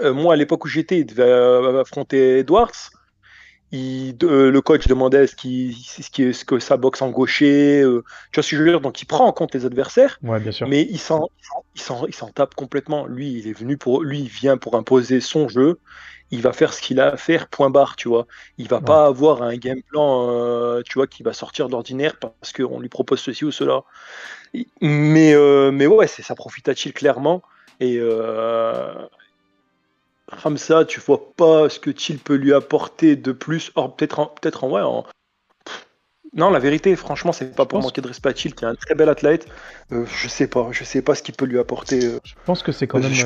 euh, 0.01 0.13
moi 0.13 0.33
à 0.33 0.35
l'époque 0.35 0.65
où 0.65 0.67
j'étais, 0.67 0.99
il 0.99 1.05
devait 1.05 1.23
euh, 1.23 1.79
affronter 1.81 2.39
Edwards. 2.39 2.71
Il, 3.71 4.17
euh, 4.23 4.49
le 4.49 4.61
coach 4.61 4.87
demandait 4.87 5.27
ce, 5.27 5.35
qui, 5.35 5.73
ce, 5.87 6.09
qui, 6.09 6.33
ce 6.33 6.43
que 6.43 6.57
ça 6.57 6.75
boxe 6.75 7.03
en 7.03 7.11
gaucher, 7.11 7.83
tu 8.31 8.39
vois 8.39 8.43
ce 8.43 8.49
que 8.49 8.57
je 8.57 8.63
veux 8.63 8.69
dire, 8.69 8.81
donc 8.81 8.99
il 9.03 9.05
prend 9.05 9.27
en 9.27 9.31
compte 9.31 9.53
les 9.53 9.63
adversaires, 9.67 10.17
Ouais, 10.23 10.39
bien 10.39 10.51
sûr. 10.51 10.67
mais 10.67 10.87
il 10.89 10.97
s'en 10.99 11.27
tape 12.33 12.55
complètement. 12.55 13.05
Lui, 13.05 13.31
il 13.33 13.47
est 13.47 13.53
venu 13.53 13.77
pour, 13.77 14.03
lui, 14.03 14.21
il 14.21 14.27
vient 14.27 14.57
pour 14.57 14.75
imposer 14.75 15.21
son 15.21 15.47
jeu. 15.47 15.79
Il 16.31 16.41
va 16.41 16.53
faire 16.53 16.73
ce 16.73 16.81
qu'il 16.81 16.99
a 16.99 17.13
à 17.13 17.17
faire, 17.17 17.47
point 17.47 17.69
barre, 17.69 17.95
tu 17.95 18.07
vois. 18.07 18.27
Il 18.57 18.67
va 18.67 18.77
Ouais. 18.77 18.83
pas 18.83 19.05
avoir 19.05 19.41
un 19.41 19.55
game 19.57 19.81
plan, 19.81 20.29
euh, 20.29 20.81
tu 20.83 20.93
vois, 20.95 21.07
qui 21.07 21.23
va 21.23 21.33
sortir 21.33 21.67
de 21.67 21.71
l'ordinaire 21.71 22.17
parce 22.19 22.53
qu'on 22.53 22.79
lui 22.79 22.89
propose 22.89 23.19
ceci 23.19 23.45
ou 23.45 23.51
cela. 23.51 23.83
Mais, 24.81 25.33
euh, 25.33 25.71
mais 25.71 25.87
ouais, 25.87 26.07
ça 26.07 26.35
profite 26.35 26.69
à 26.69 26.75
Chill 26.75 26.93
clairement? 26.93 27.41
Et 27.79 27.97
euh, 27.99 28.93
Ramsa, 30.27 30.85
tu 30.85 30.99
vois 30.99 31.33
pas 31.35 31.69
ce 31.69 31.79
que 31.79 31.91
Chill 31.97 32.19
peut 32.19 32.35
lui 32.35 32.53
apporter 32.53 33.15
de 33.15 33.31
plus. 33.31 33.71
Or, 33.75 33.95
peut-être 33.95 34.19
en, 34.19 34.27
peut-être 34.27 34.63
en 34.63 34.69
ouais. 34.69 34.81
en-. 34.81 35.05
Non, 36.33 36.51
la 36.51 36.59
vérité, 36.59 36.95
franchement, 36.95 37.31
c'est 37.31 37.55
pas 37.55 37.65
pour 37.65 37.81
manquer 37.81 38.01
de 38.01 38.07
respect 38.07 38.29
à 38.29 38.35
Chill, 38.35 38.53
qui 38.53 38.63
est 38.63 38.67
un 38.67 38.75
très 38.75 38.93
bel 38.93 39.09
athlète. 39.09 39.47
Euh, 39.91 40.05
je 40.05 40.27
sais 40.27 40.47
pas, 40.47 40.67
je 40.71 40.83
sais 40.83 41.01
pas 41.01 41.15
ce 41.15 41.23
qu'il 41.23 41.33
peut 41.35 41.45
lui 41.45 41.57
apporter. 41.57 42.05
euh. 42.05 42.19
Je 42.23 42.33
pense 42.45 42.61
que 42.61 42.71
c'est 42.71 42.85
quand 42.85 42.99
même 42.99 43.11
je 43.11 43.25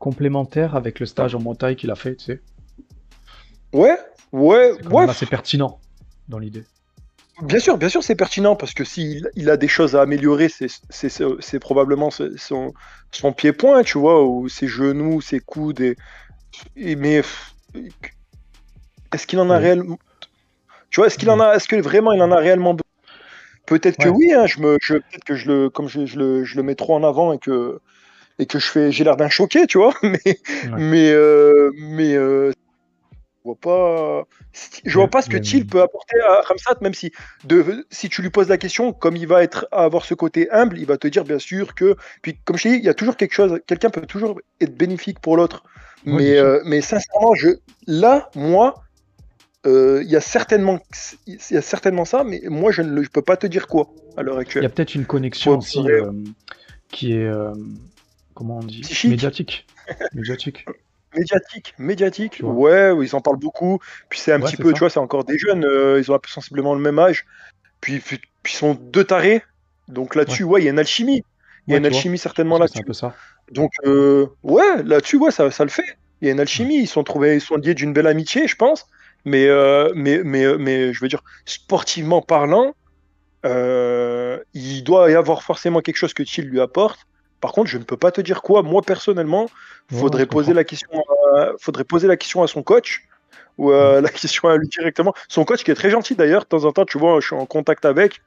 complémentaire 0.00 0.74
avec 0.74 0.98
le 0.98 1.06
stage 1.06 1.36
en 1.36 1.40
montagne 1.40 1.76
qu'il 1.76 1.92
a 1.92 1.94
fait, 1.94 2.16
tu 2.16 2.24
sais. 2.24 2.40
Ouais, 3.72 3.96
ouais, 4.32 4.72
C'est 4.72 4.88
ouais. 4.88 5.08
assez 5.08 5.26
pertinent 5.26 5.78
dans 6.28 6.40
l'idée. 6.40 6.64
Bien 7.42 7.60
sûr, 7.60 7.78
bien 7.78 7.88
sûr, 7.88 8.02
c'est 8.02 8.16
pertinent 8.16 8.56
parce 8.56 8.74
que 8.74 8.82
s'il 8.84 9.30
il 9.36 9.48
a 9.48 9.56
des 9.56 9.68
choses 9.68 9.94
à 9.94 10.02
améliorer, 10.02 10.48
c'est 10.48 10.66
c'est- 10.90 11.08
c'est- 11.08 11.24
c'est 11.40 11.58
probablement 11.58 12.10
son, 12.10 12.72
son 13.12 13.32
pied-point, 13.32 13.82
tu 13.82 13.98
vois, 13.98 14.24
ou 14.26 14.48
ses 14.48 14.66
genoux, 14.66 15.20
ses 15.20 15.40
coudes. 15.40 15.80
Et, 15.80 15.96
et- 16.76 16.96
mais 16.96 17.22
est-ce 19.12 19.26
qu'il 19.26 19.38
en 19.38 19.50
a 19.50 19.56
Oui. 19.56 19.62
réellement. 19.62 19.98
Tu 20.90 21.00
vois, 21.00 21.06
est-ce 21.06 21.18
qu'il 21.18 21.30
en 21.30 21.40
a, 21.40 21.54
est-ce 21.54 21.68
que 21.68 21.76
vraiment 21.76 22.12
il 22.12 22.22
en 22.22 22.30
a 22.32 22.36
réellement 22.36 22.74
besoin? 22.74 22.84
Peut-être 23.66 23.98
que 23.98 24.08
oui, 24.08 24.32
hein, 24.32 24.46
je 24.46 24.60
me, 24.60 24.78
je, 24.82 24.94
peut-être 24.96 25.24
que 25.24 25.34
je 25.36 25.48
le, 25.48 25.70
comme 25.70 25.88
je, 25.88 26.04
je 26.06 26.18
le, 26.18 26.44
je 26.44 26.56
le 26.56 26.62
mets 26.64 26.74
trop 26.74 26.94
en 26.96 27.04
avant 27.04 27.32
et 27.32 27.38
que, 27.38 27.80
et 28.40 28.46
que 28.46 28.58
je 28.58 28.66
fais, 28.66 28.90
j'ai 28.90 29.04
l'air 29.04 29.16
d'un 29.16 29.28
choqué, 29.28 29.66
tu 29.66 29.78
vois, 29.78 29.94
mais, 30.02 30.38
mais, 30.76 31.10
euh, 31.10 31.70
mais, 31.76 32.14
euh, 32.14 32.50
je 32.50 33.44
vois 33.44 33.56
pas, 33.60 34.24
je 34.84 34.94
vois 34.94 35.08
pas 35.08 35.22
ce 35.22 35.30
que 35.30 35.36
Thiel 35.36 35.66
peut 35.66 35.80
apporter 35.80 36.18
à 36.20 36.42
Ramsat, 36.42 36.78
même 36.80 36.94
si, 36.94 37.12
de, 37.44 37.86
si 37.90 38.08
tu 38.08 38.22
lui 38.22 38.30
poses 38.30 38.48
la 38.48 38.58
question, 38.58 38.92
comme 38.92 39.16
il 39.16 39.26
va 39.26 39.42
être, 39.42 39.66
avoir 39.72 40.04
ce 40.04 40.14
côté 40.14 40.50
humble, 40.50 40.78
il 40.78 40.86
va 40.86 40.98
te 40.98 41.08
dire 41.08 41.24
bien 41.24 41.38
sûr 41.38 41.74
que, 41.74 41.96
puis 42.22 42.38
comme 42.44 42.56
je 42.56 42.64
t'ai 42.64 42.70
dit, 42.70 42.76
il 42.76 42.84
y 42.84 42.88
a 42.88 42.94
toujours 42.94 43.16
quelque 43.16 43.32
chose, 43.32 43.60
quelqu'un 43.66 43.90
peut 43.90 44.02
toujours 44.06 44.40
être 44.60 44.76
bénéfique 44.76 45.20
pour 45.20 45.36
l'autre, 45.36 45.64
mais, 46.04 46.38
euh, 46.38 46.60
mais 46.64 46.80
sincèrement, 46.80 47.34
je, 47.34 47.48
là, 47.86 48.30
moi, 48.34 48.74
euh, 49.66 50.00
il 50.02 50.10
y 50.10 50.16
a 50.16 50.20
certainement, 50.20 50.78
il 51.26 51.38
y 51.50 51.56
a 51.56 51.62
certainement 51.62 52.06
ça, 52.06 52.24
mais 52.24 52.42
moi, 52.46 52.72
je 52.72 52.82
ne 52.82 53.02
je 53.02 53.10
peux 53.10 53.22
pas 53.22 53.36
te 53.36 53.46
dire 53.46 53.68
quoi 53.68 53.90
à 54.16 54.22
l'heure 54.22 54.36
Il 54.36 54.38
y 54.38 54.42
actuelle. 54.42 54.64
a 54.64 54.68
peut-être 54.70 54.94
une 54.94 55.04
connexion 55.06 55.58
aussi 55.58 55.80
euh, 55.90 56.10
qui 56.90 57.12
est, 57.12 57.30
comment 58.40 58.56
on 58.56 58.60
dit 58.64 58.80
Psychique. 58.80 59.10
Médiatique. 59.10 59.66
Médiatique. 60.14 60.64
Médiatique, 61.14 61.74
médiatique, 61.76 62.40
ouais, 62.42 62.94
ils 63.02 63.16
en 63.16 63.20
parlent 63.20 63.36
beaucoup. 63.38 63.80
Puis 64.08 64.18
c'est 64.20 64.32
un 64.32 64.40
Ouais, 64.40 64.46
petit 64.48 64.56
peu, 64.56 64.68
ça. 64.68 64.72
tu 64.74 64.78
vois, 64.78 64.90
c'est 64.90 65.00
encore 65.00 65.24
des 65.24 65.36
jeunes, 65.38 65.64
euh, 65.64 66.00
ils 66.00 66.10
ont 66.10 66.14
un 66.14 66.18
peu 66.20 66.28
sensiblement 66.28 66.72
le 66.72 66.80
même 66.80 66.98
âge. 67.00 67.26
Puis, 67.80 67.98
puis, 67.98 68.18
ils 68.44 68.48
sont 68.50 68.74
deux 68.74 69.04
tarés. 69.04 69.42
Donc 69.88 70.14
là-dessus, 70.14 70.44
ouais, 70.44 70.62
il 70.62 70.64
y 70.64 70.68
a 70.68 70.70
une 70.70 70.78
alchimie. 70.78 71.22
Il 71.66 71.72
y 71.72 71.74
a 71.74 71.78
une 71.78 71.82
vois. 71.88 71.96
alchimie 71.96 72.16
certainement 72.16 72.58
là-dessus. 72.58 72.78
un 72.78 72.82
peu 72.84 72.92
ça. 72.92 73.14
Donc, 73.50 73.72
euh, 73.84 74.26
ouais, 74.44 74.82
là-dessus, 74.84 75.16
ouais, 75.16 75.32
ça, 75.32 75.50
ça 75.50 75.64
le 75.64 75.70
fait. 75.70 75.98
Il 76.22 76.26
y 76.26 76.28
a 76.30 76.32
une 76.32 76.40
alchimie. 76.40 76.78
Ils 76.78 76.86
sont 76.86 77.02
trouvés, 77.02 77.34
ils 77.34 77.40
sont 77.40 77.56
liés 77.56 77.74
d'une 77.74 77.92
belle 77.92 78.06
amitié, 78.06 78.46
je 78.46 78.54
pense. 78.56 78.86
Mais, 79.24 79.46
euh, 79.48 79.90
mais, 79.96 80.22
mais, 80.24 80.56
mais, 80.58 80.92
je 80.94 81.00
veux 81.00 81.08
dire, 81.08 81.24
sportivement 81.44 82.22
parlant, 82.22 82.72
il 83.42 84.82
doit 84.84 85.10
y 85.10 85.14
avoir 85.14 85.42
forcément 85.42 85.80
quelque 85.80 85.96
chose 85.96 86.14
que 86.14 86.22
Thiel 86.22 86.46
lui 86.46 86.60
apporte. 86.60 87.00
Par 87.40 87.52
contre, 87.52 87.70
je 87.70 87.78
ne 87.78 87.84
peux 87.84 87.96
pas 87.96 88.10
te 88.10 88.20
dire 88.20 88.42
quoi. 88.42 88.62
Moi, 88.62 88.82
personnellement, 88.82 89.48
faudrait 89.92 90.26
poser 90.26 90.52
la 90.52 90.64
question, 90.64 90.90
à, 91.36 91.52
faudrait 91.58 91.84
poser 91.84 92.06
la 92.06 92.16
question 92.16 92.42
à 92.42 92.46
son 92.46 92.62
coach 92.62 93.06
ou 93.58 93.72
euh, 93.72 94.00
la 94.02 94.08
question 94.08 94.48
à 94.48 94.56
lui 94.56 94.68
directement. 94.68 95.14
Son 95.28 95.44
coach 95.44 95.64
qui 95.64 95.70
est 95.70 95.74
très 95.74 95.90
gentil 95.90 96.14
d'ailleurs. 96.14 96.42
De 96.42 96.48
temps 96.48 96.64
en 96.64 96.72
temps, 96.72 96.84
tu 96.84 96.98
vois, 96.98 97.20
je 97.20 97.26
suis 97.26 97.36
en 97.36 97.46
contact 97.46 97.84
avec, 97.84 98.20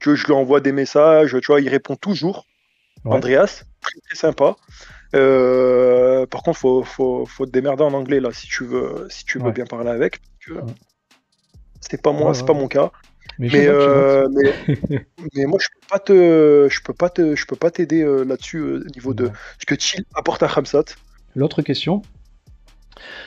que 0.00 0.14
je 0.14 0.26
lui 0.26 0.32
envoie 0.34 0.60
des 0.60 0.72
messages. 0.72 1.36
Tu 1.40 1.46
vois, 1.46 1.60
il 1.60 1.68
répond 1.68 1.96
toujours. 1.96 2.46
Ouais. 3.04 3.14
Andreas, 3.14 3.64
très, 3.80 4.00
très 4.00 4.16
sympa. 4.16 4.56
Euh, 5.14 6.26
par 6.26 6.42
contre, 6.42 6.58
faut, 6.58 6.82
faut, 6.82 7.24
faut 7.24 7.46
te 7.46 7.50
démerder 7.50 7.82
en 7.82 7.94
anglais 7.94 8.20
là 8.20 8.30
si 8.32 8.46
tu 8.46 8.64
veux, 8.64 9.06
si 9.08 9.24
tu 9.24 9.38
veux 9.38 9.46
Ouais. 9.46 9.52
bien 9.52 9.64
parler 9.64 9.90
avec. 9.90 10.20
C'est 11.80 12.02
pas 12.02 12.12
moi, 12.12 12.34
c'est 12.34 12.44
pas 12.44 12.54
mon 12.54 12.68
cas. 12.68 12.90
Mais, 13.38 13.48
Mais, 13.52 13.66
euh, 13.68 14.28
mais, 14.32 15.06
mais 15.34 15.44
moi, 15.46 15.58
je 15.60 15.68
peux 15.72 15.86
pas 15.88 15.98
te, 16.00 16.68
je 16.70 16.82
peux 16.82 16.92
pas 16.94 17.08
te, 17.10 17.36
je 17.36 17.46
peux 17.46 17.56
pas 17.56 17.70
t'aider 17.70 18.02
euh, 18.02 18.24
là-dessus 18.24 18.58
euh, 18.58 18.84
au 18.86 18.90
niveau 18.94 19.14
de 19.14 19.30
ce 19.60 19.66
que 19.66 19.78
Chill 19.78 20.04
apporte 20.14 20.42
à 20.42 20.48
Ramsat. 20.48 20.84
L'autre 21.36 21.62
question, 21.62 22.02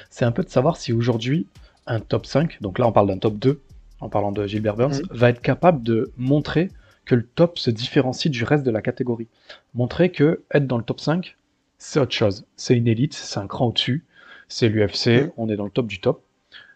c'est 0.09 0.25
un 0.25 0.31
peu 0.31 0.43
de 0.43 0.49
savoir 0.49 0.77
si 0.77 0.91
aujourd'hui 0.93 1.47
un 1.87 1.99
top 1.99 2.25
5, 2.25 2.61
donc 2.61 2.77
là 2.79 2.87
on 2.87 2.91
parle 2.91 3.07
d'un 3.07 3.17
top 3.17 3.37
2, 3.37 3.61
en 4.01 4.09
parlant 4.09 4.31
de 4.31 4.45
Gilbert 4.47 4.75
Burns, 4.75 5.01
Mhm. 5.01 5.07
va 5.11 5.29
être 5.29 5.41
capable 5.41 5.81
de 5.83 6.11
montrer 6.17 6.69
que 7.05 7.15
le 7.15 7.23
top 7.25 7.57
se 7.57 7.69
différencie 7.71 8.29
du 8.31 8.43
reste 8.43 8.63
de 8.63 8.71
la 8.71 8.81
catégorie. 8.81 9.27
Montrer 9.73 10.11
que 10.11 10.43
être 10.53 10.67
dans 10.67 10.77
le 10.77 10.83
top 10.83 10.99
5, 10.99 11.37
c'est 11.77 11.99
autre 11.99 12.13
chose. 12.13 12.45
C'est 12.57 12.75
une 12.77 12.87
élite, 12.87 13.13
c'est 13.13 13.39
un 13.39 13.47
cran 13.47 13.67
au-dessus, 13.67 14.05
c'est 14.47 14.69
l'UFC, 14.69 15.07
Mhm. 15.23 15.31
on 15.37 15.49
est 15.49 15.55
dans 15.55 15.65
le 15.65 15.71
top 15.71 15.87
du 15.87 15.99
top. 15.99 16.21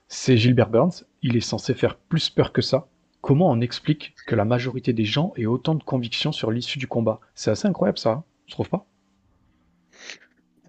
C'est 0.07 0.37
Gilbert 0.37 0.69
Burns, 0.69 1.03
il 1.21 1.35
est 1.35 1.41
censé 1.41 1.73
faire 1.73 1.95
plus 1.97 2.29
peur 2.29 2.53
que 2.53 2.61
ça. 2.61 2.87
Comment 3.25 3.49
on 3.49 3.59
explique 3.59 4.13
que 4.27 4.35
la 4.35 4.45
majorité 4.45 4.93
des 4.93 5.03
gens 5.03 5.33
aient 5.35 5.47
autant 5.47 5.73
de 5.73 5.81
conviction 5.81 6.31
sur 6.31 6.51
l'issue 6.51 6.77
du 6.77 6.85
combat? 6.85 7.19
C'est 7.33 7.49
assez 7.49 7.67
incroyable 7.67 7.97
ça, 7.97 8.11
hein 8.11 8.23
tu 8.45 8.51
trouves 8.51 8.69
pas? 8.69 8.85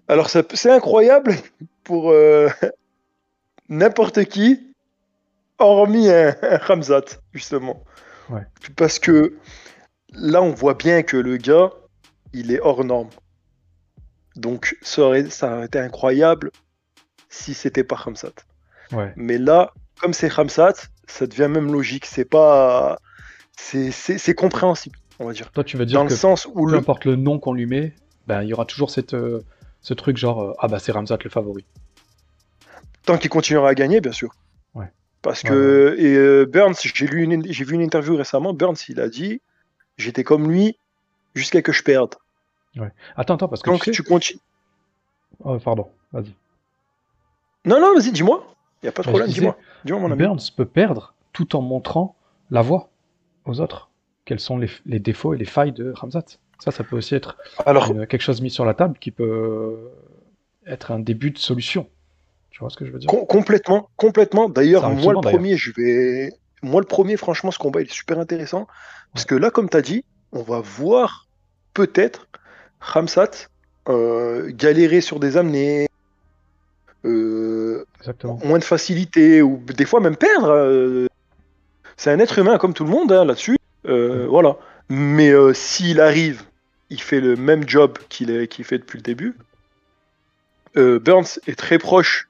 Alors, 0.07 0.27
c'est 0.31 0.71
incroyable 0.71 1.35
pour 1.83 2.09
euh, 2.09 2.49
n'importe 3.69 4.25
qui, 4.25 4.73
hormis 5.59 6.09
un, 6.09 6.35
un 6.41 6.57
Ramzat, 6.57 7.05
justement. 7.31 7.83
Ouais. 8.31 8.41
Parce 8.75 8.97
que 8.97 9.37
là, 10.13 10.41
on 10.41 10.49
voit 10.49 10.73
bien 10.73 11.03
que 11.03 11.17
le 11.17 11.37
gars, 11.37 11.69
il 12.33 12.51
est 12.51 12.59
hors 12.59 12.83
norme. 12.83 13.09
Donc, 14.35 14.75
ça 14.81 15.03
aurait, 15.03 15.29
ça 15.29 15.57
aurait 15.57 15.67
été 15.67 15.77
incroyable 15.77 16.49
si 17.29 17.53
c'était 17.53 17.83
pas. 17.83 18.03
Ouais. 18.93 19.13
Mais 19.15 19.37
là, 19.37 19.75
comme 19.99 20.13
c'est 20.13 20.27
Ramzat, 20.31 20.73
ça 21.07 21.27
devient 21.27 21.47
même 21.49 21.71
logique. 21.71 22.05
C'est 22.05 22.25
pas. 22.25 22.99
C'est 23.55 24.35
compréhensible, 24.35 24.97
on 25.19 25.25
va 25.25 25.33
dire. 25.33 25.51
Toi 25.51 25.63
tu 25.63 25.77
veux 25.77 25.85
dire 25.85 25.99
Dans 25.99 26.05
que 26.05 26.11
le 26.11 26.15
sens 26.17 26.45
où 26.53 26.65
peu 26.65 26.71
le, 26.73 26.77
importe 26.77 27.05
le 27.05 27.15
nom 27.15 27.39
qu'on 27.39 27.53
lui 27.53 27.65
met, 27.65 27.93
ben, 28.27 28.43
il 28.43 28.49
y 28.49 28.53
aura 28.53 28.65
toujours 28.65 28.91
cette, 28.91 29.13
euh, 29.15 29.41
ce 29.81 29.93
truc 29.95 30.15
genre 30.17 30.41
euh, 30.43 30.53
ah 30.59 30.67
bah 30.67 30.79
c'est 30.79 30.91
Ramzat 30.91 31.17
le 31.23 31.29
favori. 31.29 31.65
Tant 33.03 33.17
qu'il 33.17 33.29
continuera 33.29 33.69
à 33.69 33.73
gagner, 33.73 33.99
bien 34.01 34.11
sûr. 34.11 34.31
Ouais. 34.75 34.91
Parce 35.21 35.41
Ouais, 35.43 35.49
que 35.49 35.95
et, 35.97 36.15
euh, 36.15 36.45
Burns, 36.45 36.75
j'ai 36.81 37.07
lu 37.07 37.23
une, 37.23 37.51
j'ai 37.51 37.63
vu 37.63 37.73
une 37.73 37.81
interview 37.81 38.15
récemment. 38.15 38.53
Burns, 38.53 38.75
il 38.89 38.99
a 38.99 39.09
dit, 39.09 39.41
j'étais 39.97 40.23
comme 40.23 40.51
lui 40.51 40.77
jusqu'à 41.33 41.61
que 41.61 41.71
je 41.71 41.83
perde. 41.83 42.15
Attends 43.15 43.33
attends 43.35 43.47
parce 43.47 43.63
que 43.63 43.69
Donc 43.71 43.79
tu 43.83 43.85
sais... 43.85 43.91
tu 43.91 44.03
continues. 44.03 44.39
Oh, 45.43 45.57
pardon, 45.57 45.89
vas-y. 46.13 46.33
Non, 47.65 47.79
non, 47.81 47.95
vas-y, 47.95 48.11
dis-moi. 48.11 48.45
Il 48.83 48.85
y 48.85 48.89
a 48.89 48.91
pas 48.91 49.01
de 49.01 49.07
Bah, 49.07 49.11
problème. 49.13 49.29
disais, 49.29 49.51
Dis-moi, 49.87 49.99
dis-moi 49.99 50.09
mon 50.09 50.13
ami. 50.13 50.23
Burns 50.23 50.51
peut 50.55 50.65
perdre 50.65 51.13
tout 51.33 51.55
en 51.55 51.61
montrant 51.61 52.15
la 52.51 52.61
voie 52.61 52.89
aux 53.45 53.59
autres. 53.61 53.89
Quels 54.25 54.39
sont 54.39 54.57
les, 54.57 54.69
les 54.85 54.99
défauts 54.99 55.33
et 55.33 55.37
les 55.37 55.45
failles 55.45 55.71
de 55.71 55.91
Ramzat 55.95 56.25
Ça, 56.59 56.71
ça 56.71 56.83
peut 56.83 56.97
aussi 56.97 57.15
être 57.15 57.37
Alors, 57.65 57.89
une- 57.91 58.05
quelque 58.07 58.21
chose 58.21 58.41
mis 58.41 58.49
sur 58.51 58.65
la 58.65 58.73
table 58.73 58.97
qui 58.99 59.11
peut 59.11 59.89
être 60.65 60.91
un 60.91 60.99
début 60.99 61.31
de 61.31 61.37
solution. 61.37 61.87
Tu 62.51 62.59
vois 62.59 62.69
ce 62.69 62.77
que 62.77 62.85
je 62.85 62.91
veux 62.91 62.99
dire? 62.99 63.09
com- 63.09 63.25
complètement, 63.27 63.89
complètement. 63.95 64.49
D'ailleurs, 64.49 64.89
moi 64.89 65.13
le 65.13 65.21
premier, 65.21 65.55
je 65.57 65.71
vais, 65.77 66.31
moi 66.61 66.81
le 66.81 66.87
premier, 66.87 67.15
franchement, 67.17 67.51
ce 67.51 67.59
combat 67.59 67.81
il 67.81 67.87
est 67.87 67.93
super 67.93 68.19
intéressant 68.19 68.67
parce 69.13 69.25
que 69.25 69.35
là, 69.35 69.49
comme 69.51 69.69
tu 69.69 69.77
as 69.77 69.81
dit, 69.81 70.03
on 70.33 70.41
va 70.41 70.59
voir 70.59 71.27
peut-être 71.73 72.27
Ramsat 72.81 73.31
euh, 73.89 74.51
galérer 74.53 74.99
sur 75.01 75.19
des 75.19 75.37
amenés. 75.37 75.87
Euh, 77.05 77.46
Exactement. 77.99 78.39
moins 78.43 78.59
de 78.59 78.63
facilité 78.63 79.41
ou 79.41 79.61
des 79.75 79.85
fois 79.85 79.99
même 79.99 80.15
perdre. 80.15 80.49
euh, 80.49 81.07
c'est 81.97 82.11
un 82.11 82.19
être 82.19 82.37
humain 82.39 82.57
comme 82.57 82.73
tout 82.73 82.83
le 82.83 82.91
monde 82.91 83.11
hein, 83.11 83.25
là-dessus. 83.25 83.57
Euh. 83.87 84.27
Voilà. 84.29 84.57
Mais 84.89 85.29
euh, 85.31 85.53
s'il 85.53 85.99
arrive, 85.99 86.43
il 86.89 87.01
fait 87.01 87.19
le 87.19 87.35
même 87.35 87.67
job 87.67 87.97
qu'il 88.09 88.47
qu'il 88.47 88.63
fait 88.65 88.77
depuis 88.77 88.97
le 88.97 89.03
début. 89.03 89.35
Burns 90.75 91.39
est 91.47 91.57
très 91.57 91.79
proche. 91.79 92.27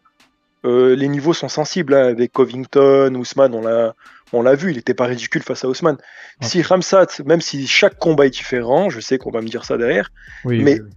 Les 0.63 1.07
niveaux 1.07 1.33
sont 1.33 1.50
sensibles 1.50 1.93
hein, 1.93 2.07
avec 2.07 2.31
Covington, 2.33 3.13
Ousmane, 3.15 3.53
on 3.53 3.62
l'a, 3.62 3.93
on 4.33 4.41
l'a 4.41 4.55
vu, 4.55 4.71
il 4.71 4.75
n'était 4.77 4.93
pas 4.93 5.05
ridicule 5.05 5.41
face 5.41 5.63
à 5.63 5.69
Ousmane. 5.69 5.97
Si 6.41 6.62
Ramsat, 6.62 7.07
même 7.25 7.39
si 7.41 7.67
chaque 7.67 7.97
combat 7.97 8.25
est 8.25 8.29
différent, 8.31 8.89
je 8.89 9.00
sais 9.00 9.17
qu'on 9.17 9.31
va 9.31 9.41
me 9.41 9.47
dire 9.47 9.63
ça 9.65 9.77
derrière, 9.77 10.12
Oui, 10.43 10.62
mais- 10.63 10.74
oui, 10.81 10.86
oui. 10.86 10.91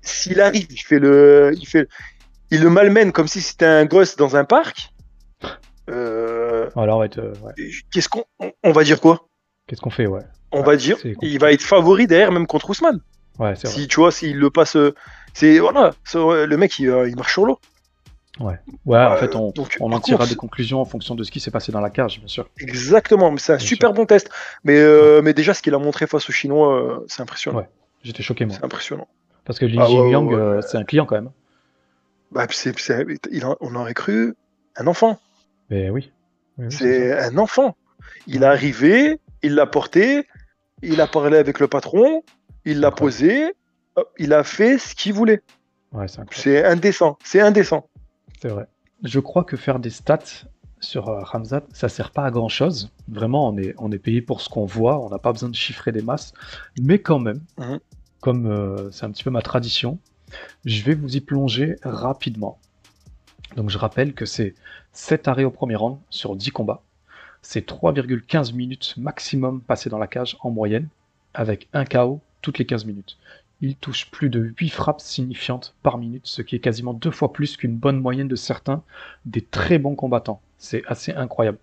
s'il 0.00 0.40
arrive, 0.40 0.66
il 0.70 0.78
fait 0.80 0.98
le, 0.98 1.52
il 1.54 1.66
fait, 1.66 1.88
il 2.50 2.62
le 2.62 2.70
malmène 2.70 3.12
comme 3.12 3.28
si 3.28 3.40
c'était 3.40 3.66
un 3.66 3.84
gosse 3.84 4.16
dans 4.16 4.36
un 4.36 4.44
parc. 4.44 4.92
Euh, 5.90 6.68
Alors, 6.76 6.98
ouais, 6.98 7.08
ouais. 7.18 7.70
qu'est-ce 7.92 8.08
qu'on, 8.08 8.24
on, 8.40 8.50
on 8.64 8.72
va 8.72 8.82
dire 8.84 9.00
quoi? 9.00 9.28
Qu'est-ce 9.66 9.80
qu'on 9.80 9.90
fait 9.90 10.06
Ouais, 10.06 10.22
On 10.52 10.60
Ouais, 10.60 10.66
va 10.66 10.76
dire, 10.76 10.96
il 11.22 11.38
va 11.38 11.52
être 11.52 11.62
favori 11.62 12.06
derrière 12.06 12.32
même 12.32 12.46
contre 12.46 12.70
Ousmane. 12.70 13.00
ouais 13.38 13.54
c'est 13.56 13.68
vrai. 13.68 13.76
Si 13.76 13.88
tu 13.88 13.96
vois, 14.00 14.10
s'il 14.12 14.36
le 14.38 14.50
passe, 14.50 14.76
euh, 14.76 14.94
c'est 15.34 15.58
voilà, 15.58 15.92
le 16.14 16.56
mec 16.56 16.78
il, 16.78 16.88
euh, 16.88 17.08
il 17.08 17.16
marche 17.16 17.32
sur 17.32 17.46
l'eau. 17.46 17.58
Ouais, 18.40 18.58
ouais 18.84 18.98
en 18.98 19.12
Euh, 19.12 19.16
fait, 19.16 19.34
on, 19.34 19.50
donc, 19.52 19.76
on 19.80 19.92
en 19.92 20.00
tirera 20.00 20.26
des 20.26 20.34
conclusions 20.34 20.80
en 20.80 20.84
fonction 20.84 21.14
de 21.14 21.22
ce 21.24 21.30
qui 21.30 21.40
s'est 21.40 21.50
passé 21.50 21.72
dans 21.72 21.80
la 21.80 21.88
cage, 21.90 22.18
bien 22.18 22.28
sûr. 22.28 22.48
Exactement, 22.60 23.30
mais 23.30 23.38
c'est 23.38 23.52
un 23.54 23.56
Bien 23.56 23.66
super 23.66 23.92
bon 23.94 24.04
test. 24.06 24.28
Mais, 24.62 24.76
euh, 24.78 25.22
mais 25.22 25.32
déjà, 25.32 25.54
ce 25.54 25.62
qu'il 25.62 25.72
a 25.74 25.78
montré 25.78 26.06
face 26.06 26.28
aux 26.28 26.32
Chinois, 26.32 26.76
euh, 26.76 27.04
c'est 27.08 27.22
impressionnant. 27.22 27.58
Ouais. 27.60 27.68
J'étais 28.02 28.22
choqué, 28.22 28.44
moi. 28.44 28.54
C'est 28.58 28.64
impressionnant. 28.64 29.08
Parce 29.46 29.58
que 29.58 29.64
Li 29.64 29.78
Ah, 29.80 29.84
ouais, 29.84 29.88
Jingliang, 29.96 30.26
ouais, 30.26 30.34
ouais. 30.34 30.40
euh, 30.40 30.60
c'est 30.62 30.76
un 30.76 30.84
client 30.84 31.06
quand 31.06 31.14
même. 31.14 31.30
Bah, 32.32 32.46
c'est, 32.50 32.78
c'est- 32.78 33.06
il 33.30 33.44
en- 33.44 33.56
on 33.60 33.74
aurait 33.74 33.94
cru 33.94 34.34
un 34.76 34.86
enfant. 34.86 35.18
Mais 35.70 35.90
oui. 35.90 36.12
Oui, 36.58 36.66
oui, 36.66 36.72
c'est 36.72 37.18
un 37.18 37.36
enfant. 37.38 37.76
Il 38.26 38.42
est 38.42 38.46
arrivé, 38.46 39.20
il 39.42 39.54
l'a 39.54 39.66
porté, 39.66 40.26
il 40.82 41.00
a 41.00 41.06
parlé 41.06 41.36
avec 41.38 41.60
le 41.60 41.68
patron, 41.68 42.22
il 42.64 42.80
l'a 42.80 42.90
posé, 42.90 43.54
hop, 43.96 44.10
il 44.18 44.32
a 44.32 44.42
fait 44.44 44.78
ce 44.78 44.94
qu'il 44.94 45.12
voulait. 45.12 45.42
Ouais, 45.92 46.06
c'est 46.32 46.64
indécent. 46.64 47.18
C'est 47.24 47.40
indécent. 47.40 47.88
C'est 48.40 48.48
vrai. 48.48 48.66
Je 49.04 49.20
crois 49.20 49.44
que 49.44 49.56
faire 49.56 49.78
des 49.78 49.90
stats 49.90 50.18
sur 50.80 51.08
euh, 51.08 51.20
Ramzat, 51.22 51.62
ça 51.72 51.88
sert 51.88 52.10
pas 52.10 52.24
à 52.24 52.30
grand 52.30 52.48
chose. 52.48 52.90
Vraiment, 53.08 53.48
on 53.48 53.56
est, 53.56 53.74
on 53.78 53.90
est 53.92 53.98
payé 53.98 54.20
pour 54.22 54.40
ce 54.40 54.48
qu'on 54.48 54.66
voit, 54.66 54.98
on 55.04 55.08
n'a 55.10 55.18
pas 55.18 55.32
besoin 55.32 55.48
de 55.48 55.54
chiffrer 55.54 55.92
des 55.92 56.02
masses. 56.02 56.32
Mais 56.80 56.98
quand 57.00 57.18
même, 57.18 57.40
Mhm. 57.58 57.80
comme 58.20 58.46
euh, 58.46 58.90
c'est 58.90 59.04
un 59.04 59.10
petit 59.10 59.24
peu 59.24 59.30
ma 59.30 59.42
tradition, 59.42 59.98
je 60.64 60.82
vais 60.82 60.94
vous 60.94 61.16
y 61.16 61.20
plonger 61.20 61.76
rapidement. 61.82 62.58
Donc 63.56 63.70
je 63.70 63.78
rappelle 63.78 64.12
que 64.12 64.26
c'est 64.26 64.54
7 64.92 65.28
arrêts 65.28 65.44
au 65.44 65.50
premier 65.50 65.76
round 65.76 65.98
sur 66.10 66.36
10 66.36 66.50
combats. 66.50 66.82
C'est 67.42 67.68
3,15 67.68 68.54
minutes 68.54 68.94
maximum 68.96 69.60
passées 69.60 69.90
dans 69.90 69.98
la 69.98 70.08
cage 70.08 70.36
en 70.40 70.50
moyenne, 70.50 70.88
avec 71.34 71.68
un 71.72 71.84
KO 71.84 72.20
toutes 72.42 72.58
les 72.58 72.66
15 72.66 72.84
minutes. 72.84 73.18
Il 73.60 73.76
touche 73.76 74.10
plus 74.10 74.28
de 74.28 74.52
8 74.58 74.68
frappes 74.68 75.00
signifiantes 75.00 75.74
par 75.82 75.96
minute, 75.96 76.26
ce 76.26 76.42
qui 76.42 76.56
est 76.56 76.60
quasiment 76.60 76.92
deux 76.92 77.10
fois 77.10 77.32
plus 77.32 77.56
qu'une 77.56 77.76
bonne 77.76 78.00
moyenne 78.00 78.28
de 78.28 78.36
certains 78.36 78.82
des 79.24 79.40
très 79.40 79.78
bons 79.78 79.94
combattants. 79.94 80.40
C'est 80.58 80.84
assez 80.86 81.12
incroyable. 81.12 81.58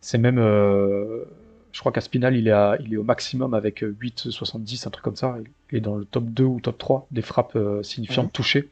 C'est 0.00 0.18
même, 0.18 0.38
euh, 0.38 1.24
je 1.72 1.80
crois 1.80 1.90
qu'Aspinal, 1.92 2.36
il 2.36 2.48
est, 2.48 2.52
à- 2.52 2.76
il 2.80 2.92
est 2.94 2.96
au 2.98 3.02
maximum 3.02 3.54
avec 3.54 3.80
8,70, 3.82 4.86
un 4.86 4.90
truc 4.90 5.04
comme 5.04 5.16
ça. 5.16 5.36
Il 5.70 5.78
est 5.78 5.80
dans 5.80 5.96
le 5.96 6.04
top 6.04 6.24
2 6.24 6.44
ou 6.44 6.60
top 6.60 6.78
3 6.78 7.06
des 7.10 7.22
frappes 7.22 7.56
euh, 7.56 7.82
signifiantes 7.82 8.26
Mhm. 8.26 8.32
touchées. 8.32 8.68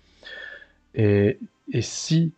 Et, 0.94 1.38
et 1.72 1.82
si 1.82 2.32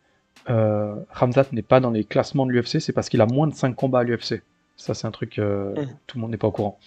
euh, 0.50 0.94
Ramzat 1.10 1.46
n'est 1.52 1.62
pas 1.62 1.80
dans 1.80 1.90
les 1.90 2.04
classements 2.04 2.46
de 2.46 2.52
l'UFC, 2.52 2.80
c'est 2.80 2.92
parce 2.92 3.08
qu'il 3.08 3.20
a 3.20 3.26
moins 3.26 3.46
de 3.46 3.54
5 3.54 3.74
combats 3.74 4.00
à 4.00 4.02
l'UFC. 4.04 4.42
Ça, 4.76 4.94
c'est 4.94 5.06
un 5.06 5.10
truc, 5.12 5.38
euh, 5.38 5.74
Mhm. 5.76 5.88
tout 6.06 6.16
le 6.18 6.20
monde 6.22 6.30
n'est 6.32 6.36
pas 6.36 6.48
au 6.48 6.52
courant. 6.52 6.78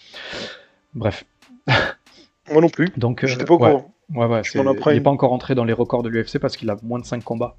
Bref. 0.94 1.24
Moi 2.51 2.62
non 2.62 2.70
plus. 2.70 2.89
Donc, 2.98 3.24
euh, 3.24 3.27
J'étais 3.27 3.46
pas 3.46 3.53
au 3.55 3.60
ouais. 3.60 3.72
courant. 3.72 3.91
Ouais, 4.13 4.25
ouais, 4.27 4.41
il 4.53 4.94
n'est 4.94 5.01
pas 5.01 5.10
encore 5.10 5.34
entré 5.34 5.55
dans 5.55 5.63
les 5.65 5.74
records 5.74 6.03
de 6.03 6.10
l'UFC 6.10 6.38
parce 6.38 6.58
qu'il 6.58 6.70
a 6.70 6.77
moins 6.84 7.00
de 7.00 7.05
5 7.05 7.24
combats. 7.24 7.55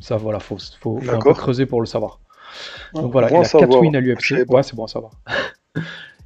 Ça, 0.00 0.16
voilà, 0.16 0.40
faut, 0.40 0.58
faut, 0.80 1.00
faut 1.00 1.10
un 1.14 1.20
peu 1.20 1.32
creuser 1.32 1.64
pour 1.64 1.80
le 1.80 1.86
savoir. 1.86 2.20
Donc 2.92 3.12
voilà, 3.12 3.28
bon 3.28 3.36
il 3.36 3.38
a 3.38 3.48
4 3.48 3.60
savoir. 3.60 3.80
wins 3.82 3.94
à 3.96 4.00
l'UFC. 4.00 4.44
Ouais, 4.48 4.62
c'est 4.62 4.74
bon 4.76 4.84
à 4.84 4.88
savoir. 4.88 5.12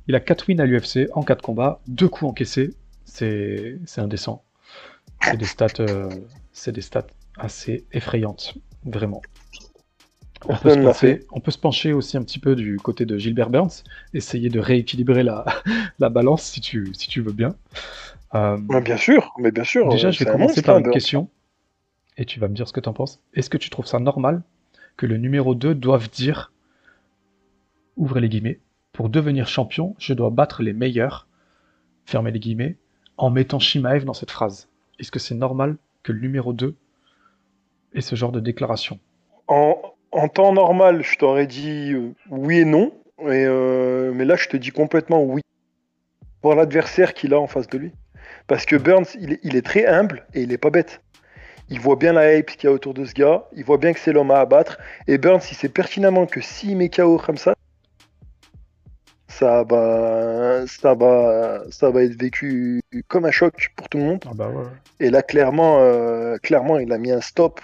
il 0.09 0.15
a 0.15 0.21
4 0.21 0.49
wins 0.49 0.61
à 0.61 0.67
l'UFC 0.67 1.09
en 1.13 1.23
4 1.23 1.43
combats, 1.43 1.81
2 1.89 2.09
coups 2.09 2.31
encaissés. 2.31 2.75
C'est 3.05 3.79
c'est 3.87 4.01
indécent. 4.01 4.45
C'est 5.23 5.37
des 5.37 5.45
stats, 5.45 5.67
euh, 5.81 6.09
c'est 6.53 6.73
des 6.73 6.81
stats 6.81 7.07
assez 7.39 7.85
effrayantes, 7.93 8.55
vraiment. 8.85 9.21
On 10.47 10.57
peut, 10.57 10.71
se 10.71 10.79
pencher, 10.79 11.17
fait. 11.17 11.27
on 11.33 11.41
peut 11.41 11.51
se 11.51 11.59
pencher 11.59 11.93
aussi 11.93 12.17
un 12.17 12.23
petit 12.23 12.39
peu 12.39 12.57
du 12.57 12.79
côté 12.79 13.05
de 13.05 13.19
Gilbert 13.19 13.51
Burns, 13.51 13.85
essayer 14.15 14.49
de 14.49 14.59
rééquilibrer 14.59 15.23
la, 15.23 15.45
la 15.99 16.09
balance 16.09 16.43
si 16.43 16.63
tu, 16.63 16.95
si 16.95 17.09
tu 17.09 17.21
veux 17.21 17.33
bien. 17.33 17.55
Euh, 18.35 18.57
Mais 18.71 18.81
bien 18.81 18.97
sûr, 18.97 19.35
mais 19.39 19.51
bien 19.51 19.65
sûr. 19.65 19.89
Déjà, 19.91 20.11
je 20.11 20.25
vais 20.25 20.31
commencer 20.31 20.63
par 20.63 20.77
hein, 20.77 20.81
une 20.81 20.91
question, 20.91 21.29
et 22.17 22.25
tu 22.25 22.41
vas 22.41 22.49
me 22.49 22.55
dire 22.55 22.67
ce 22.67 22.73
que 22.73 22.81
tu 22.81 22.89
en 22.89 22.95
penses. 22.95 23.21
Est-ce 23.35 23.51
que 23.51 23.59
tu 23.59 23.69
trouves 23.69 23.87
ça 23.87 23.99
normal 23.99 24.43
que 24.97 25.07
le 25.07 25.19
numéro 25.19 25.55
2 25.55 25.75
doive 25.75 26.09
dire, 26.11 26.53
ouvrez 27.97 28.21
les 28.21 28.29
guillemets, 28.29 28.61
pour 29.01 29.09
devenir 29.09 29.49
champion, 29.49 29.97
je 29.99 30.13
dois 30.13 30.29
battre 30.29 30.63
les 30.63 30.75
meilleurs, 30.75 31.27
fermez 32.05 32.33
les 32.33 32.39
guillemets, 32.39 32.77
en 33.17 33.31
mettant 33.31 33.59
Shimaev 33.59 34.05
dans 34.05 34.13
cette 34.13 34.31
phrase 34.31 34.69
Est-ce 34.99 35.11
que 35.11 35.19
c'est 35.19 35.35
normal 35.35 35.79
que 36.03 36.13
le 36.13 36.21
numéro 36.21 36.53
2 36.53 36.77
ait 37.95 38.03
ce 38.03 38.15
genre 38.15 38.31
de 38.31 38.41
déclaration? 38.41 39.01
En, 39.49 39.95
temps 40.35 40.53
normal, 40.53 41.03
je 41.03 41.17
t'aurais 41.17 41.47
dit 41.47 41.95
euh, 41.95 42.13
oui 42.29 42.59
et 42.59 42.65
non, 42.67 42.93
euh, 43.25 44.13
mais 44.15 44.27
là, 44.27 44.37
je 44.37 44.49
te 44.49 44.59
dis 44.59 44.71
complètement 44.71 45.25
oui. 45.25 45.41
Pour 46.43 46.55
l'adversaire 46.55 47.15
qu'il 47.15 47.33
a 47.33 47.41
en 47.41 47.47
face 47.47 47.69
de 47.69 47.79
lui. 47.79 47.93
Parce 48.49 48.67
que 48.67 48.77
Burns, 48.77 49.07
il 49.19 49.57
est, 49.57 49.63
très 49.63 49.87
humble 49.87 50.27
et 50.35 50.43
il 50.43 50.53
est 50.53 50.59
pas 50.59 50.69
bête. 50.69 51.01
Il 51.71 51.81
voit 51.81 51.97
bien 51.97 52.13
la 52.13 52.37
hype 52.37 52.51
qu'il 52.51 52.65
y 52.65 52.67
a 52.67 52.75
autour 52.75 52.93
de 52.93 53.07
ce 53.07 53.15
gars, 53.15 53.47
il 53.57 53.65
voit 53.65 53.79
bien 53.79 53.95
que 53.95 53.99
c'est 53.99 54.13
l'homme 54.13 54.31
à 54.31 54.41
abattre, 54.41 54.77
et 55.07 55.17
Burns, 55.17 55.41
il 55.51 55.57
sait 55.57 55.71
pertinemment 55.71 56.27
que 56.27 56.43
s'il 56.43 56.77
met 56.77 56.91
KO 56.91 57.17
comme 57.17 57.39
ça 59.31 59.63
va, 59.65 60.67
ça, 60.67 60.95
va, 60.95 61.63
ça 61.71 61.91
va 61.91 62.03
être 62.03 62.21
vécu 62.21 62.83
comme 63.09 63.25
un 63.25 63.31
choc 63.31 63.73
pour 63.77 63.89
tout 63.89 63.99
le 63.99 64.05
monde. 64.05 64.25
Ah 64.27 64.33
bah 64.35 64.49
ouais. 64.49 64.65
Et 64.99 65.11
là, 65.11 65.23
clairement, 65.23 65.79
euh, 65.81 66.37
clairement, 66.39 66.79
il 66.79 66.93
a 66.93 66.99
mis 66.99 67.13
un 67.13 67.21
stop 67.21 67.61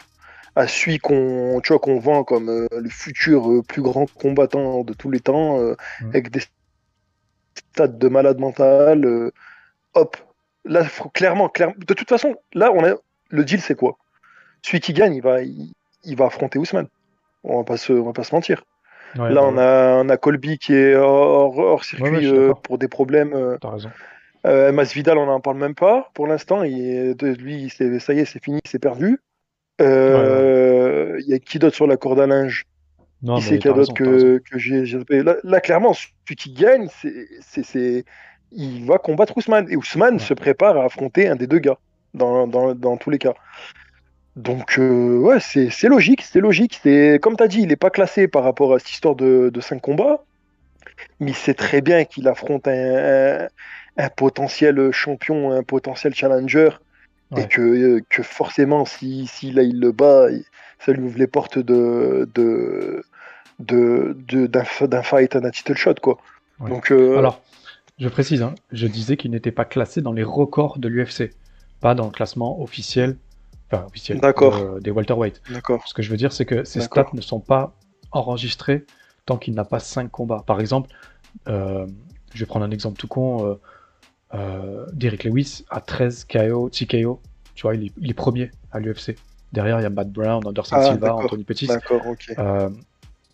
à 0.55 0.67
celui 0.67 0.99
qu'on 0.99 1.61
qu'on 1.61 1.99
vend 1.99 2.25
comme 2.25 2.49
euh, 2.49 2.67
le 2.73 2.89
futur 2.89 3.51
euh, 3.51 3.63
plus 3.63 3.83
grand 3.83 4.07
combattant 4.15 4.85
de 4.85 4.95
tous 4.95 5.11
les 5.11 5.21
temps, 5.21 5.59
Mm. 6.01 6.09
avec 6.09 6.31
des 6.31 6.41
stades 7.55 7.99
de 7.99 8.09
malade 8.09 8.39
mental. 8.39 9.31
hop, 9.95 10.17
là, 10.65 10.85
faut 10.85 11.09
clairement, 11.11 11.49
clairement, 11.49 11.75
de 11.79 11.95
toute 11.95 12.09
façon, 12.09 12.37
là, 12.55 12.71
on 12.73 12.85
a 12.85 12.95
le 13.31 13.45
deal, 13.45 13.61
c'est 13.61 13.75
quoi? 13.75 13.99
Celui 14.63 14.81
qui 14.81 14.93
gagne, 14.93 15.15
il 15.15 15.23
va, 15.23 15.43
il, 15.43 15.73
il 16.05 16.17
va 16.17 16.27
affronter 16.27 16.59
Ousmane. 16.59 16.89
On 17.45 17.59
va 17.59 17.65
pas 17.65 17.77
se, 17.77 17.93
on 17.93 18.05
va 18.05 18.13
pas 18.13 18.25
se 18.25 18.35
mentir. 18.35 18.65
Ouais, 19.15 19.31
là, 19.31 19.35
bah 19.37 19.43
on 19.45 19.59
a, 19.59 20.05
on 20.05 20.09
a 20.09 20.17
Colby 20.17 20.59
qui 20.59 20.75
est 20.75 20.95
hors, 20.95 21.57
hors 21.59 21.85
circuit 21.85 22.11
Ouais, 22.11 22.27
euh, 22.27 22.53
pour 22.63 22.79
des 22.79 22.89
problèmes. 22.89 23.33
euh, 23.35 23.57
T'as 23.61 23.71
raison. 23.71 23.91
euh, 24.47 24.73
Masvidal, 24.73 25.19
on 25.19 25.27
n'en 25.27 25.41
parle 25.41 25.59
même 25.59 25.75
pas. 25.75 26.11
Pour 26.15 26.27
l'instant, 26.27 26.63
il- 26.63 27.17
lui, 27.39 27.71
c'est- 27.71 27.99
ça 27.99 28.13
y 28.15 28.21
est, 28.21 28.25
c'est 28.25 28.43
fini, 28.43 28.61
c'est 28.67 28.79
perdu. 28.79 29.19
Euh, 29.81 31.19
Il 31.21 31.29
y 31.29 31.35
a 31.35 31.39
qui 31.39 31.59
d'autre 31.59 31.75
sur 31.75 31.87
la 31.87 31.97
corde 31.97 32.21
à 32.21 32.27
linge? 32.27 32.65
Non, 33.23 33.37
Qui 33.37 33.43
c'est 33.43 33.59
qu'il 33.59 33.71
y 33.71 33.75
a 33.75 33.77
d'autre 33.77 33.95
que, 33.95 34.39
que 34.39 35.15
là, 35.15 35.37
là, 35.43 35.61
clairement, 35.61 35.93
celui 35.95 36.37
qui 36.37 36.53
gagne, 36.53 36.89
c'est, 37.01 37.27
c'est, 37.41 37.65
c'est- 37.65 38.05
il 38.53 38.85
va 38.85 38.99
combattre 38.99 39.37
Ousmane. 39.37 39.67
Et 39.71 39.77
Ousmane 39.77 40.19
se 40.19 40.35
prépare 40.35 40.77
à 40.77 40.85
affronter 40.85 41.29
un 41.29 41.37
des 41.37 41.47
deux 41.47 41.59
gars, 41.59 41.79
dans, 42.15 42.47
dans, 42.47 42.75
dans 42.75 42.97
tous 42.97 43.11
les 43.11 43.19
cas. 43.19 43.35
Donc, 44.37 44.79
euh, 44.79 45.19
ouais, 45.19 45.41
c'est 45.41 45.71
c'est 45.71 45.89
logique, 45.89 46.23
c'est 46.23 46.41
logique. 46.41 46.79
C'est 46.83 47.19
Comme 47.23 47.37
tu 47.37 47.43
as 47.43 47.49
dit, 47.49 47.61
il 47.63 47.69
n'est 47.69 47.77
pas 47.77 47.91
classé 47.91 48.29
par 48.29 48.45
rapport 48.45 48.75
à 48.75 48.79
cette 48.79 48.91
histoire 48.91 49.15
de, 49.17 49.51
de 49.53 49.61
5 49.61 49.81
combats, 49.81 50.25
mais 51.21 51.33
il 51.33 51.35
sait 51.37 51.55
très 51.55 51.81
bien 51.83 52.05
qu'il 52.05 52.29
affronte 52.29 52.69
un, 52.69 52.73
un, 53.47 53.49
un 53.99 54.11
potentiel 54.11 54.93
champion, 54.93 55.53
un 55.53 55.63
potentiel 55.65 56.15
challenger, 56.15 56.71
Ouais. 57.33 57.45
et 57.45 57.49
que, 57.49 57.61
euh, 57.63 58.01
que 58.11 58.23
forcément, 58.23 58.85
si, 58.87 59.27
si 59.27 59.53
là 59.53 59.63
il 59.63 59.81
le 59.81 59.93
bat, 59.93 60.29
ça 60.79 60.93
lui 60.93 61.03
ouvre 61.05 61.19
les 61.19 61.27
portes 61.29 61.59
de, 61.59 62.29
de, 62.35 63.05
de, 63.61 64.17
de- 64.29 64.47
d'un, 64.47 64.65
d'un 64.83 65.03
fight, 65.03 65.37
d'un 65.37 65.51
title 65.51 65.77
shot, 65.77 65.95
quoi. 66.03 66.19
Ouais. 66.61 66.71
Donc, 66.71 66.93
euh, 66.93 67.19
Alors, 67.19 67.43
je 67.99 68.09
précise, 68.09 68.43
hein, 68.43 68.55
je 68.73 68.87
disais 68.87 69.17
qu'il 69.17 69.31
n'était 69.33 69.53
pas 69.53 69.65
classé 69.65 70.03
dans 70.03 70.13
les 70.13 70.23
records 70.25 70.79
de 70.79 70.89
l'UFC, 70.89 71.33
pas 71.81 71.95
dans 71.95 72.07
le 72.07 72.13
classement 72.13 72.61
officiel, 72.63 73.19
enfin 73.73 73.85
officiel, 73.87 74.21
D'accord. 74.21 74.57
euh, 74.57 74.81
des 74.81 74.91
welterweight. 74.91 75.43
d'accord. 75.51 75.83
Ce 75.87 75.95
que 75.95 76.03
je 76.03 76.11
veux 76.11 76.17
dire, 76.17 76.33
c'est 76.33 76.45
que 76.45 76.65
ces 76.65 76.81
stats 76.81 77.11
ne 77.13 77.21
sont 77.21 77.41
pas 77.41 77.75
enregistrés 78.13 78.85
tant 79.27 79.37
qu'il 79.37 79.55
n'a 79.55 79.65
pas 79.65 79.81
5 79.81 80.11
combats. 80.11 80.43
Par 80.47 80.61
exemple, 80.61 80.91
euh, 81.49 81.87
je 82.33 82.41
vais 82.41 82.47
prendre 82.47 82.65
un 82.65 82.71
exemple 82.71 82.97
tout 82.97 83.09
con, 83.09 83.45
euh, 83.47 83.55
euh, 84.35 84.87
Derrick 84.93 85.25
Lewis 85.25 85.65
a 85.71 85.81
13 85.81 86.25
KO, 86.25 86.71
TKO, 86.71 87.21
tu 87.55 87.63
vois, 87.63 87.75
il 87.75 87.87
est, 87.87 87.93
il 87.99 88.11
est 88.11 88.15
premier 88.15 88.51
à 88.73 88.81
l'UFC. 88.81 89.17
Derrière, 89.53 89.81
il 89.81 89.83
y 89.83 89.87
a 89.87 89.91
Matt 89.91 90.11
Brown, 90.11 90.47
Anderson 90.47 90.77
Ah, 90.79 90.93
Silva. 90.93 91.15
Anthony 91.15 91.45
Pettis. 91.45 91.67
D'accord, 91.67 92.07
ok. 92.07 92.35
Euh, 92.39 92.71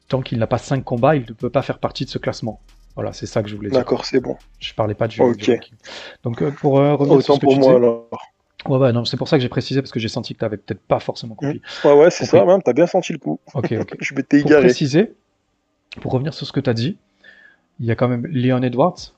tant 0.08 0.22
qu'il 0.22 0.38
n'a 0.38 0.46
pas 0.46 0.58
5 0.58 0.84
combats, 0.84 1.16
il 1.16 1.22
ne 1.28 1.32
peut 1.32 1.50
pas 1.50 1.62
faire 1.62 1.78
partie 1.78 2.04
de 2.04 2.10
ce 2.10 2.18
classement. 2.18 2.60
Voilà, 2.94 3.12
c'est 3.12 3.26
ça 3.26 3.42
que 3.42 3.48
je 3.48 3.56
voulais 3.56 3.70
dire. 3.70 3.78
D'accord, 3.78 4.04
c'est 4.04 4.20
bon. 4.20 4.36
Je 4.60 4.74
parlais 4.74 4.94
pas 4.94 5.08
du, 5.08 5.20
ranking. 5.20 5.58
Donc, 6.22 6.44
pour 6.56 6.74
revenir 6.74 7.22
sur 7.22 7.34
Autant 7.34 7.34
ce 7.34 7.40
que 7.40 7.44
pour 7.46 7.54
tu 7.54 7.58
moi, 7.60 7.68
disais, 7.68 7.76
alors. 7.76 8.08
Ouais, 8.68 8.78
ouais, 8.78 8.92
non, 8.92 9.04
c'est 9.04 9.16
pour 9.16 9.28
ça 9.28 9.36
que 9.36 9.42
j'ai 9.42 9.48
précisé 9.48 9.80
parce 9.82 9.92
que 9.92 10.00
j'ai 10.00 10.08
senti 10.08 10.34
que 10.34 10.38
tu 10.38 10.44
n'avais 10.44 10.56
peut-être 10.56 10.80
pas 10.80 11.00
forcément 11.00 11.34
compris. 11.34 11.60
Ouais, 11.84 11.92
ouais, 11.94 12.10
c'est 12.10 12.24
ça, 12.26 12.44
même, 12.44 12.62
t'as 12.62 12.72
bien 12.72 12.86
senti 12.86 13.12
le 13.12 13.18
coup. 13.18 13.40
Ok, 13.54 13.72
ok. 13.72 13.94
Je 14.00 14.14
m'étais 14.14 14.40
Pour 14.40 14.50
égaré. 14.50 14.64
préciser, 14.66 15.12
pour 16.00 16.12
revenir 16.12 16.34
sur 16.34 16.46
ce 16.46 16.52
que 16.52 16.60
tu 16.60 16.70
as 16.70 16.74
dit, 16.74 16.98
il 17.80 17.86
y 17.86 17.90
a 17.90 17.94
quand 17.96 18.08
même 18.08 18.26
Leon 18.26 18.62
Edwards, 18.62 19.14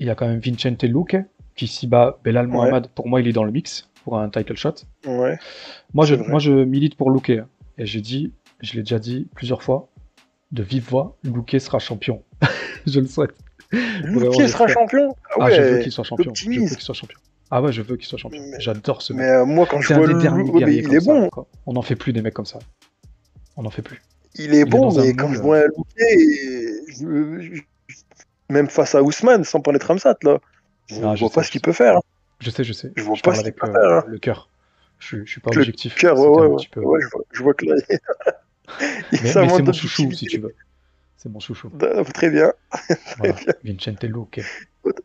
il 0.00 0.06
y 0.06 0.10
a 0.10 0.14
quand 0.14 0.26
même 0.28 0.40
Vincente 0.40 0.82
Luque 0.84 1.16
qui 1.56 1.66
s'y 1.66 1.86
bat 1.86 2.18
Belal 2.22 2.46
Ouais. 2.46 2.52
Mohamed. 2.52 2.88
Pour 2.88 3.08
moi, 3.08 3.20
il 3.20 3.26
est 3.28 3.32
dans 3.32 3.44
le 3.44 3.50
mix 3.50 3.88
pour 4.04 4.18
un 4.18 4.28
title 4.30 4.56
shot. 4.56 4.74
Ouais. 5.06 5.36
Moi, 5.92 6.04
je, 6.06 6.14
vrai. 6.14 6.28
moi, 6.28 6.38
je 6.38 6.52
milite 6.52 6.96
pour 6.96 7.10
Luque. 7.10 7.30
Et 7.30 7.86
j'ai 7.86 8.00
dit, 8.00 8.32
je 8.60 8.74
l'ai 8.74 8.80
déjà 8.82 8.98
dit 8.98 9.26
plusieurs 9.34 9.62
fois, 9.62 9.88
de 10.52 10.62
vive 10.62 10.88
voix, 10.88 11.16
Luque 11.24 11.56
sera 11.60 11.78
champion. 11.78 12.22
je 12.86 13.00
le 13.00 13.06
souhaite. 13.06 13.34
Qui 13.70 14.48
sera 14.48 14.66
champion? 14.68 15.14
Ah 15.32 15.36
Ah, 15.40 15.50
je 15.50 15.60
veux 15.62 15.74
ouais. 15.76 15.82
qu'il 15.82 15.92
soit 15.92 16.04
champion. 16.04 16.32
Je 16.34 16.48
veux 16.48 16.66
qu'il 16.68 16.80
soit 16.80 16.94
champion. 16.94 17.18
Ah 17.50 17.62
ouais, 17.62 17.72
je 17.72 17.82
veux 17.82 17.96
qu'il 17.96 18.06
soit 18.06 18.18
champion. 18.18 18.42
Mais- 18.50 18.60
J'adore 18.60 19.02
ce 19.02 19.12
mec. 19.12 19.22
Mais 19.22 19.30
euh, 19.30 19.44
moi, 19.44 19.66
quand 19.66 19.80
je 19.80 19.94
vois 19.94 20.06
le 20.06 20.18
il 20.18 20.94
est 20.94 21.00
ça, 21.00 21.12
bon. 21.12 21.28
quoi. 21.30 21.46
On 21.66 21.72
n'en 21.72 21.82
fait 21.82 21.96
plus 21.96 22.12
des 22.12 22.22
mecs 22.22 22.34
comme 22.34 22.46
ça. 22.46 22.58
On 23.56 23.62
n'en 23.62 23.70
fait 23.70 23.82
plus. 23.82 24.00
Il 24.34 24.54
est 24.54 24.60
est 24.60 24.64
bon, 24.64 24.96
un 24.98 25.02
mais 25.02 25.14
quand 25.14 25.32
je 25.32 25.40
vois 25.40 25.62
Luque, 25.64 25.74
je- 26.88 27.40
je- 27.56 27.62
même 28.50 28.68
face 28.68 28.94
à 28.94 29.02
Ousmane, 29.02 29.44
sans 29.44 29.60
parler 29.60 29.78
de 29.78 29.84
Ramsat, 29.84 30.16
là, 30.22 30.38
je 30.88 30.96
Ah, 30.96 31.00
vois 31.00 31.14
je 31.16 31.26
pas 31.26 31.42
ce 31.42 31.50
qu'il 31.50 31.60
peut 31.60 31.72
faire. 31.72 31.98
Je 32.40 32.50
sais, 32.50 32.64
je 32.64 32.72
sais. 32.72 32.92
Je 32.96 33.02
vois 33.02 33.14
je 33.16 33.22
pas 33.22 33.30
parle 33.32 33.36
ce 33.36 33.40
avec 33.42 33.64
euh, 33.64 33.98
hein. 33.98 34.04
le 34.06 34.18
cœur. 34.18 34.48
Je, 35.00 35.24
je 35.24 35.30
suis 35.30 35.40
pas 35.40 35.50
Le 35.52 35.60
objectif. 35.60 35.94
Cœur, 35.96 36.18
ouais, 36.18 36.48
peu- 36.70 36.80
je, 36.80 36.80
vois, 36.80 36.98
je 37.32 37.42
vois 37.42 37.54
que 37.54 37.64
là, 37.66 37.76
il 37.88 37.98
Mais, 39.22 39.32
c'est 39.32 39.62
mon 39.62 39.72
chouchou, 39.72 40.10
si 40.12 40.26
tu 40.26 40.38
veux. 40.38 40.54
C'est 41.18 41.28
mon 41.28 41.40
chouchou. 41.40 41.68
D- 41.74 42.02
Très 42.14 42.30
bien, 42.30 42.52
Voilà. 43.18 43.34
Vincente 43.64 44.04
Luque. 44.04 44.40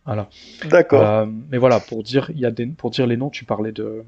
Voilà. 0.06 0.30
d'accord. 0.69 1.02
Euh, 1.04 1.26
mais 1.49 1.58
voilà, 1.58 1.80
pour 1.80 2.04
dire, 2.04 2.30
il 2.30 2.39
y 2.39 2.45
a 2.45 2.52
des, 2.52 2.67
pour 2.67 2.91
dire 2.91 3.08
les 3.08 3.17
noms, 3.17 3.30
tu 3.32 3.43
parlais 3.45 3.71
de 3.71 4.06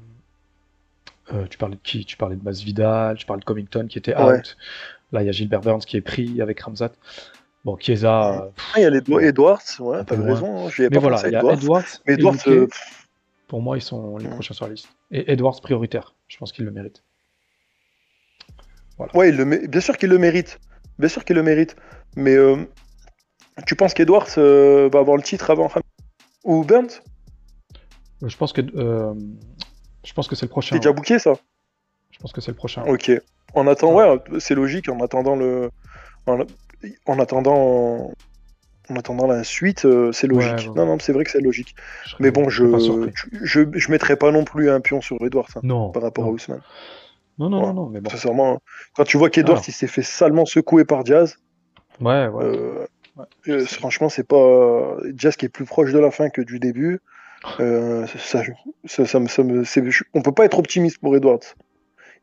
Euh, 1.34 1.44
tu 1.50 1.58
parlais 1.58 1.74
de 1.74 1.80
qui? 1.82 2.04
Tu 2.04 2.16
parlais 2.16 2.36
de 2.36 2.44
Masvidal, 2.44 3.16
tu 3.18 3.26
parlais 3.26 3.40
de 3.40 3.44
Covington 3.44 3.86
qui 3.88 3.98
était 3.98 4.14
Ouais. 4.16 4.38
out. 4.38 4.56
Là, 5.10 5.22
il 5.22 5.26
y 5.26 5.28
a 5.28 5.32
Gilbert 5.32 5.60
Burns 5.60 5.80
qui 5.84 5.96
est 5.96 6.00
pris 6.00 6.40
avec 6.40 6.60
Ramzat. 6.60 6.92
Bon, 7.64 7.76
Chiesa. 7.76 8.52
Ah, 8.56 8.78
il 8.78 8.82
y 8.82 8.84
a 8.84 8.90
les 8.90 8.98
Edwards, 8.98 9.60
ouais, 9.80 10.04
t'as 10.04 10.14
raison, 10.16 10.68
hein, 10.68 10.70
Mais 10.78 10.88
pas 10.88 11.00
voilà, 11.00 11.20
il 11.26 11.32
y 11.32 11.34
a 11.34 11.40
Edwards. 11.40 11.54
Edwards. 12.06 12.36
Mais 12.46 12.52
euh, 12.52 12.68
Pour 13.48 13.60
moi, 13.60 13.76
ils 13.76 13.80
sont 13.82 14.18
les 14.18 14.26
Ouais. 14.26 14.30
prochains 14.30 14.54
sur 14.54 14.66
la 14.66 14.72
liste. 14.74 14.88
Et 15.10 15.32
Edwards 15.32 15.60
prioritaire. 15.60 16.14
Je 16.28 16.36
pense 16.38 16.52
qu'il 16.52 16.64
le 16.64 16.70
mérite. 16.70 17.02
Ouais, 19.14 19.28
il 19.30 19.36
le 19.36 19.44
mé- 19.44 19.66
bien 19.66 19.80
sûr 19.80 19.96
qu'il 19.98 20.10
le 20.10 20.18
mérite. 20.18 20.58
Bien 20.98 21.08
sûr 21.08 21.24
qu'il 21.24 21.36
le 21.36 21.42
mérite. 21.42 21.76
Mais 22.16 22.34
euh, 22.34 22.56
tu 23.66 23.76
penses 23.76 23.94
qu'Edwards 23.94 24.28
euh, 24.38 24.88
va 24.92 25.00
avoir 25.00 25.16
le 25.16 25.22
titre 25.22 25.50
avant 25.50 25.70
ou 26.44 26.64
Burns 26.64 27.02
Euh, 28.22 28.28
Je 28.28 28.36
pense 28.36 28.52
que 28.52 28.62
euh, 28.76 29.14
je 30.04 30.12
pense 30.14 30.28
que 30.28 30.34
c'est 30.36 30.46
le 30.46 30.50
prochain. 30.50 30.74
C'est 30.76 30.80
déjà 30.80 30.92
booké 30.92 31.18
ça? 31.18 31.34
Je 32.10 32.18
pense 32.18 32.32
que 32.32 32.40
c'est 32.40 32.50
le 32.52 32.56
prochain. 32.56 32.82
Ok. 32.86 33.10
En 33.54 33.66
attendant, 33.66 33.96
ouais, 34.14 34.40
c'est 34.40 34.54
logique. 34.54 34.88
En 34.88 35.00
attendant 35.00 35.36
le, 35.36 35.70
en, 36.26 36.38
en 37.06 37.18
attendant, 37.18 38.12
en 38.88 38.96
attendant 38.96 39.26
la 39.26 39.44
suite, 39.44 39.86
c'est 40.12 40.26
logique. 40.26 40.52
Ouais, 40.52 40.68
ouais. 40.68 40.74
Non, 40.76 40.86
non, 40.86 40.98
c'est 40.98 41.12
vrai 41.12 41.24
que 41.24 41.30
c'est 41.30 41.40
logique. 41.40 41.74
Je 42.06 42.16
Mais 42.20 42.30
bon, 42.30 42.48
je, 42.48 42.64
je, 43.42 43.60
je 43.72 43.90
mettrais 43.90 44.16
pas 44.16 44.30
non 44.30 44.44
plus 44.44 44.70
un 44.70 44.80
pion 44.80 45.00
sur 45.00 45.16
Edwards 45.24 45.48
hein, 45.56 45.60
Non. 45.62 45.90
par 45.90 46.02
rapport 46.02 46.24
non. 46.24 46.30
à 46.30 46.34
Ousmane. 46.34 46.62
Non, 47.38 47.48
non, 47.50 47.60
Ouais. 47.60 47.66
non, 47.66 47.74
non, 47.74 47.86
mais 47.88 48.00
bon. 48.00 48.10
Sincèrement, 48.10 48.60
quand 48.94 49.04
tu 49.04 49.16
vois 49.18 49.30
qu'Edwards 49.30 49.62
il 49.68 49.72
s'est 49.72 49.86
fait 49.86 50.02
salement 50.02 50.44
secouer 50.46 50.84
par 50.84 51.04
Diaz, 51.04 51.36
Ouais, 52.00 52.26
ouais. 52.28 52.44
euh, 52.44 52.86
Ouais. 53.16 53.24
euh, 53.48 53.64
franchement, 53.66 54.08
c'est 54.08 54.26
pas 54.26 54.96
Diaz 55.12 55.36
qui 55.36 55.46
est 55.46 55.50
plus 55.50 55.64
proche 55.64 55.92
de 55.92 55.98
la 55.98 56.10
fin 56.10 56.28
que 56.30 56.40
du 56.42 56.58
début. 56.58 57.00
Euh, 57.60 58.06
ça, 58.06 58.42
ça, 58.86 59.06
ça 59.06 59.20
me- 59.20 59.28
ça 59.28 59.42
me- 59.42 59.64
c'est- 59.64 59.90
je- 59.90 60.04
on 60.14 60.22
peut 60.22 60.32
pas 60.32 60.44
être 60.46 60.58
optimiste 60.58 60.98
pour 60.98 61.14
Edwards. 61.16 61.40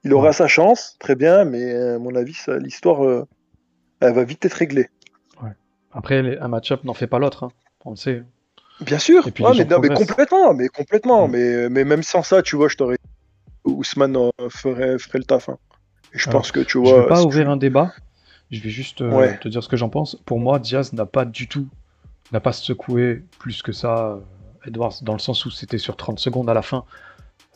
Il 0.04 0.14
aura 0.14 0.28
Ouais. 0.28 0.34
sa 0.34 0.48
chance, 0.48 0.98
très 1.00 1.16
bien, 1.16 1.46
mais 1.46 1.74
à 1.76 1.98
mon 2.00 2.14
avis, 2.16 2.36
l'histoire, 2.60 3.06
euh, 3.06 3.26
elle 4.02 4.14
va 4.14 4.24
vite 4.24 4.44
être 4.46 4.54
réglée. 4.54 4.90
Après, 5.96 6.24
les- 6.24 6.38
un 6.40 6.48
match-up 6.48 6.84
n'en 6.86 6.96
fait 6.96 7.06
pas 7.06 7.20
l'autre. 7.20 7.44
hein. 7.44 7.52
On 7.86 7.92
le 7.92 7.96
sait. 7.96 8.24
Bien 8.82 8.98
sûr, 8.98 9.32
puis 9.32 9.44
Ouais, 9.44 9.54
les 9.54 9.60
mais, 9.60 9.66
non, 9.70 9.80
mais 9.80 9.90
complètement, 9.90 10.54
mais 10.56 10.68
complètement, 10.68 11.28
Mm. 11.28 11.32
mais, 11.32 11.70
mais 11.70 11.84
même 11.86 12.02
sans 12.02 12.24
ça, 12.24 12.42
tu 12.42 12.56
vois, 12.56 12.68
je 12.68 12.76
t'aurais 12.78 12.98
Ousmane 13.66 14.16
euh, 14.18 14.30
ferait, 14.50 14.98
ferait 15.00 15.20
le 15.20 15.26
taf. 15.26 15.50
hein. 15.50 15.58
Je 16.12 16.30
Alors, 16.30 16.42
pense 16.42 16.52
que 16.52 16.60
tu 16.60 16.74
Je 16.74 16.78
vois. 16.80 17.02
vais 17.02 17.08
pas 17.08 17.24
ouvrir 17.24 17.50
un 17.50 17.58
débat. 17.58 17.92
Je 18.52 18.60
vais 18.62 18.70
juste 18.70 19.02
euh, 19.02 19.10
Ouais. 19.12 19.38
te 19.40 19.48
dire 19.48 19.64
ce 19.64 19.70
que 19.70 19.78
j'en 19.78 19.90
pense. 19.90 20.16
Pour 20.26 20.40
moi, 20.40 20.60
Diaz 20.60 20.94
n'a 20.94 21.06
pas 21.06 21.26
du 21.26 21.48
tout, 21.48 21.68
n'a 22.32 22.40
pas 22.40 22.52
secoué 22.54 23.24
plus 23.40 23.62
que 23.64 23.72
ça 23.72 23.98
euh, 24.08 24.20
Edwards, 24.68 24.94
dans 25.02 25.14
le 25.14 25.20
sens 25.20 25.46
où 25.46 25.52
c'était 25.52 25.78
sur 25.80 25.96
30 25.98 26.20
secondes 26.20 26.50
à 26.50 26.54
la 26.54 26.62
fin. 26.62 26.84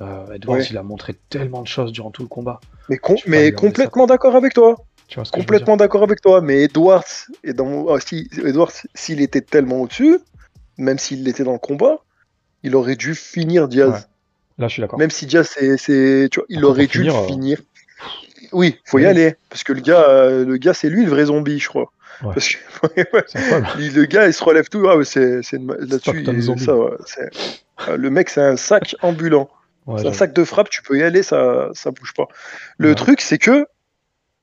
Euh, 0.01 0.31
Edwards, 0.33 0.57
Ouais. 0.57 0.67
il 0.69 0.77
a 0.77 0.83
montré 0.83 1.13
tellement 1.29 1.61
de 1.61 1.67
choses 1.67 1.91
durant 1.91 2.09
tout 2.11 2.21
le 2.23 2.27
combat. 2.27 2.59
Mais, 2.89 2.97
com- 2.97 3.15
complètement 3.55 4.05
d'accord 4.07 4.35
avec 4.35 4.53
toi. 4.53 4.75
Tu 5.07 5.15
vois 5.15 5.25
ce 5.25 5.31
que 5.31 5.37
je 5.37 5.41
veux 5.41 5.45
Complètement 5.45 5.77
d'accord 5.77 6.03
avec 6.03 6.21
toi. 6.21 6.41
Mais 6.41 6.63
Edwards, 6.63 7.03
et 7.43 7.53
dans 7.53 7.65
mon- 7.65 7.89
ah, 7.93 7.99
si, 7.99 8.27
Edwards, 8.43 8.71
s'il 8.93 9.21
était 9.21 9.41
tellement 9.41 9.81
au-dessus, 9.81 10.19
même 10.77 10.97
s'il 10.97 11.27
était 11.27 11.43
dans 11.43 11.53
le 11.53 11.59
combat, 11.59 11.97
il 12.63 12.75
aurait 12.75 12.95
dû 12.95 13.15
finir 13.15 13.67
Diaz. 13.67 13.91
Ouais. 13.91 13.99
Là, 14.57 14.67
je 14.67 14.73
suis 14.73 14.81
d'accord. 14.81 14.97
Même 14.99 15.11
si 15.11 15.25
Diaz, 15.25 15.49
c'est, 15.53 15.77
c'est- 15.77 16.29
tu 16.31 16.39
vois, 16.39 16.45
il 16.49 16.65
aurait 16.65 16.87
dû 16.87 16.99
finir, 16.99 17.13
le 17.13 17.19
euh, 17.19 17.27
finir. 17.27 17.61
Oui, 18.51 18.79
faut 18.85 18.97
y 18.99 19.03
Oui. 19.03 19.07
aller. 19.07 19.35
Parce 19.49 19.63
que 19.63 19.73
le 19.73 19.81
gars, 19.81 20.07
euh, 20.09 20.45
le 20.45 20.57
gars, 20.57 20.73
c'est 20.73 20.89
lui 20.89 21.03
le 21.03 21.09
vrai 21.09 21.25
zombie, 21.25 21.59
je 21.59 21.67
crois. 21.67 21.91
Ouais. 22.23 22.33
Parce 22.33 22.49
que, 22.49 22.57
le 23.77 24.05
gars, 24.05 24.27
il 24.27 24.33
se 24.33 24.43
relève 24.43 24.69
tout. 24.69 24.87
Ah, 24.89 24.97
ouais, 24.97 25.05
c'est, 25.05 25.41
là-dessus, 25.51 26.25
ouais, 26.25 26.97
ah, 27.77 27.95
le 27.95 28.09
mec, 28.09 28.29
c'est 28.29 28.41
un 28.41 28.57
sac 28.57 28.95
ambulant. 29.01 29.49
C'est 29.97 30.07
un 30.07 30.13
sac 30.13 30.33
de 30.33 30.43
frappe, 30.43 30.69
tu 30.69 30.81
peux 30.81 30.97
y 30.97 31.03
aller, 31.03 31.23
ça, 31.23 31.69
ça 31.73 31.91
bouge 31.91 32.13
pas. 32.13 32.27
Le 32.77 32.93
truc, 32.95 33.21
c'est 33.21 33.37
que 33.37 33.65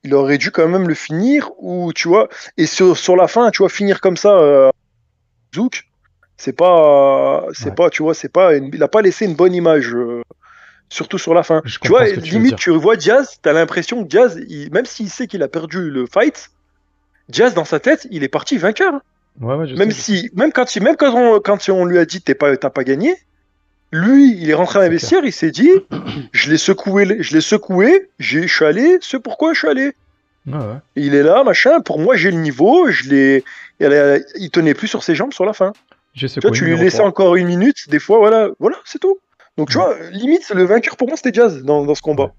il 0.05 0.15
aurait 0.15 0.39
dû 0.39 0.51
quand 0.51 0.69
même 0.69 0.87
le 0.89 0.95
finir, 0.95 1.51
ou 1.59 1.93
tu 1.95 2.09
vois, 2.09 2.29
et 2.57 2.67
sur, 2.67 2.97
sur 2.97 3.17
la 3.17 3.27
fin, 3.27 3.51
tu 3.51 3.59
vois, 3.59 3.69
finir 3.71 4.01
comme 4.01 4.17
ça, 4.19 4.37
euh, 4.39 4.71
Zouk, 5.55 5.85
c'est 6.37 6.53
pas, 6.53 7.47
c'est 7.53 7.67
Ouais. 7.71 7.75
pas, 7.75 7.91
tu 7.91 8.03
vois, 8.03 8.15
c'est 8.15 8.29
pas, 8.33 8.55
une- 8.57 8.71
il 8.73 8.83
a 8.83 8.89
pas 8.89 9.03
laissé 9.03 9.25
une 9.25 9.35
bonne 9.35 9.55
image, 9.55 9.95
euh, 9.95 10.23
surtout 10.89 11.19
sur 11.19 11.35
la 11.35 11.43
fin. 11.43 11.63
Je 11.65 11.79
tu 11.79 11.89
vois, 11.89 12.07
tu 12.11 12.21
limite, 12.21 12.57
tu 12.57 12.71
revois 12.71 12.97
Diaz, 12.97 13.39
t'as 13.43 13.53
l'impression 13.53 14.03
que 14.05 14.09
Diaz, 14.09 14.39
il- 14.49 14.71
même 14.73 14.87
s'il 14.87 15.11
sait 15.11 15.27
qu'il 15.27 15.43
a 15.43 15.49
perdu 15.49 15.91
le 15.91 16.07
fight, 16.07 16.51
Diaz 17.29 17.55
dans 17.55 17.65
sa 17.65 17.81
tête, 17.81 18.07
il 18.11 18.23
est 18.23 18.29
parti 18.29 18.59
vainqueur. 18.59 18.95
Ouais, 19.41 19.55
ouais, 19.57 19.67
je 19.67 19.75
Même 19.75 19.91
sais, 19.91 20.01
si, 20.01 20.31
même 20.35 20.53
quand, 20.53 20.65
même 20.81 20.97
quand 20.97 21.13
on, 21.15 21.41
quand 21.41 21.69
on 21.69 21.85
lui 21.85 21.99
a 21.99 22.05
dit 22.05 22.21
t'es 22.21 22.35
pas, 22.35 22.57
t'as 22.57 22.71
pas 22.71 22.85
gagné, 22.85 23.17
lui, 23.91 24.37
il 24.41 24.51
est 24.51 24.55
rentré 24.55 24.81
le 24.85 24.89
vestiaire, 24.91 25.25
il 25.25 25.33
s'est 25.33 25.51
dit, 25.51 25.71
je 26.33 26.51
l'ai 26.51 26.59
secoué, 26.59 27.17
je 27.21 27.35
l'ai 27.35 27.41
secoué, 27.41 28.09
j'ai, 28.19 28.47
je 28.47 28.55
suis 28.55 28.65
allé, 28.65 28.99
c'est 29.01 29.21
pourquoi 29.21 29.53
je 29.55 29.59
suis 29.61 29.69
allé. 29.69 29.93
sais. 30.47 30.53
Ouais, 30.53 30.59
ouais. 30.59 30.79
Il 30.97 31.15
est 31.15 31.23
là, 31.23 31.43
machin. 31.43 31.81
Pour 31.81 31.99
moi, 31.99 32.17
j'ai 32.17 32.31
le 32.31 32.37
niveau, 32.37 32.91
je 32.91 33.09
l'ai. 33.09 33.45
Il 33.81 34.51
tenait 34.53 34.75
plus 34.75 34.89
sur 34.89 35.03
ses 35.03 35.15
jambes 35.15 35.33
sur 35.33 35.45
la 35.47 35.53
fin. 35.55 35.73
Tu 36.15 36.27
vois, 36.27 36.29
secoué 36.29 36.51
tu 36.53 36.65
lui 36.65 36.77
laissais 36.79 36.99
3. 36.99 37.09
encore 37.09 37.37
une 37.37 37.47
minute, 37.49 37.89
des 37.89 37.99
fois, 37.99 38.19
voilà, 38.19 38.49
voilà, 38.61 38.77
c'est 38.85 38.99
tout. 39.01 39.19
Donc 39.57 39.71
tu 39.71 39.79
Ouais. 39.79 39.85
vois, 39.85 39.97
limite, 40.11 40.49
le 40.55 40.65
vainqueur 40.65 40.97
pour 40.97 41.09
moi, 41.09 41.17
c'était 41.17 41.33
Jazz 41.35 41.63
dans, 41.63 41.85
dans 41.85 41.95
ce 41.95 42.03
combat. 42.03 42.33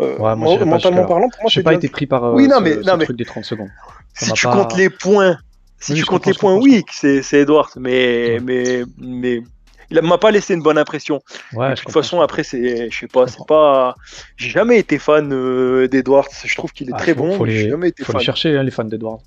Euh, 0.00 0.16
moi, 0.18 0.34
j'irais 0.48 0.58
pas 0.60 0.64
mentalement 0.64 0.78
jusque-là. 0.78 1.02
parlant, 1.06 1.28
pour 1.28 1.42
moi, 1.42 1.50
J'ai 1.50 1.62
pas 1.62 1.70
Jazz. 1.72 1.78
été 1.78 1.88
pris 1.88 2.06
par 2.06 2.24
euh, 2.24 2.32
Oui, 2.34 2.48
non, 2.48 2.58
ce, 2.58 2.62
mais- 2.62 2.74
ce 2.74 2.80
non, 2.80 2.96
mais- 2.96 3.04
truc 3.04 3.16
des 3.16 3.24
30 3.24 3.44
secondes. 3.44 3.68
Ça 4.14 4.26
Si 4.26 4.32
tu 4.32 4.46
pas- 4.46 4.52
comptes 4.56 4.76
les 4.76 4.88
points, 4.90 5.38
si 5.78 5.92
Oui, 5.92 5.98
tu 5.98 6.04
comptes 6.04 6.26
les 6.26 6.34
points, 6.34 6.56
oui, 6.56 6.82
c'est 6.90 7.22
Edwards, 7.34 7.70
mais 7.76 8.34
Ouais. 8.34 8.40
mais 8.40 8.82
mais 8.98 9.42
il 9.90 10.00
m'a 10.00 10.16
pas 10.16 10.30
laissé 10.30 10.54
une 10.54 10.62
bonne 10.62 10.78
impression. 10.78 11.20
Ouais, 11.52 11.70
de 11.70 11.74
toute 11.74 11.84
comprends. 11.84 12.00
façon, 12.02 12.20
après, 12.22 12.44
c'est, 12.44 12.90
je 12.90 12.98
sais 12.98 13.08
pas, 13.08 13.26
c'est 13.26 13.46
pas. 13.46 13.94
J'ai 14.36 14.48
jamais 14.48 14.78
été 14.78 14.98
fan 14.98 15.30
euh, 15.32 15.86
d'Edwards. 15.88 16.28
Je 16.44 16.54
trouve 16.56 16.72
qu'il 16.72 16.88
est 16.88 16.92
Ah, 16.94 16.98
très 16.98 17.12
faut- 17.14 17.20
bon. 17.22 17.36
faut 17.36 17.44
mais 17.44 17.52
J'ai 17.52 17.64
les- 17.64 17.70
jamais 17.70 17.88
été 17.88 18.02
faut 18.04 18.12
fan. 18.12 18.18
les 18.20 18.24
chercher, 18.24 18.56
hein, 18.56 18.62
les 18.62 18.70
fans 18.70 18.84
d'Edward. 18.84 19.20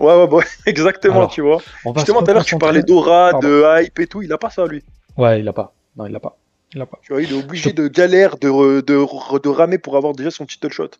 Ouais, 0.00 0.14
ouais, 0.14 0.28
ouais, 0.32 0.44
exactement, 0.66 1.14
Alors, 1.16 1.30
tu 1.30 1.40
vois. 1.42 1.60
Justement, 1.96 2.22
tout 2.22 2.30
à 2.30 2.34
l'heure, 2.34 2.44
tu 2.44 2.56
parlais 2.58 2.82
d'aura, 2.82 3.32
de 3.40 3.64
hype 3.82 3.98
et 3.98 4.06
tout. 4.06 4.22
Il 4.22 4.32
a 4.32 4.38
pas 4.38 4.50
ça, 4.50 4.66
lui. 4.66 4.84
Ouais, 5.16 5.40
il 5.40 5.48
a 5.48 5.52
pas. 5.52 5.74
Non, 5.96 6.06
il 6.06 6.12
l'a 6.12 6.20
pas. 6.20 6.36
Il 6.74 6.78
l'a 6.78 6.86
pas. 6.86 6.98
Tu 7.02 7.12
vois, 7.12 7.22
il 7.22 7.32
est 7.32 7.38
obligé 7.42 7.72
de 7.72 7.88
galère, 7.88 8.36
de, 8.38 8.48
re- 8.48 8.84
de, 8.84 8.96
re- 8.96 9.42
de 9.42 9.48
ramer 9.48 9.78
pour 9.78 9.96
avoir 9.96 10.12
déjà 10.12 10.30
son 10.30 10.46
title 10.46 10.70
shot. 10.70 10.90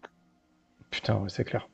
Putain, 0.90 1.14
ouais, 1.16 1.28
c'est 1.28 1.44
clair. 1.44 1.68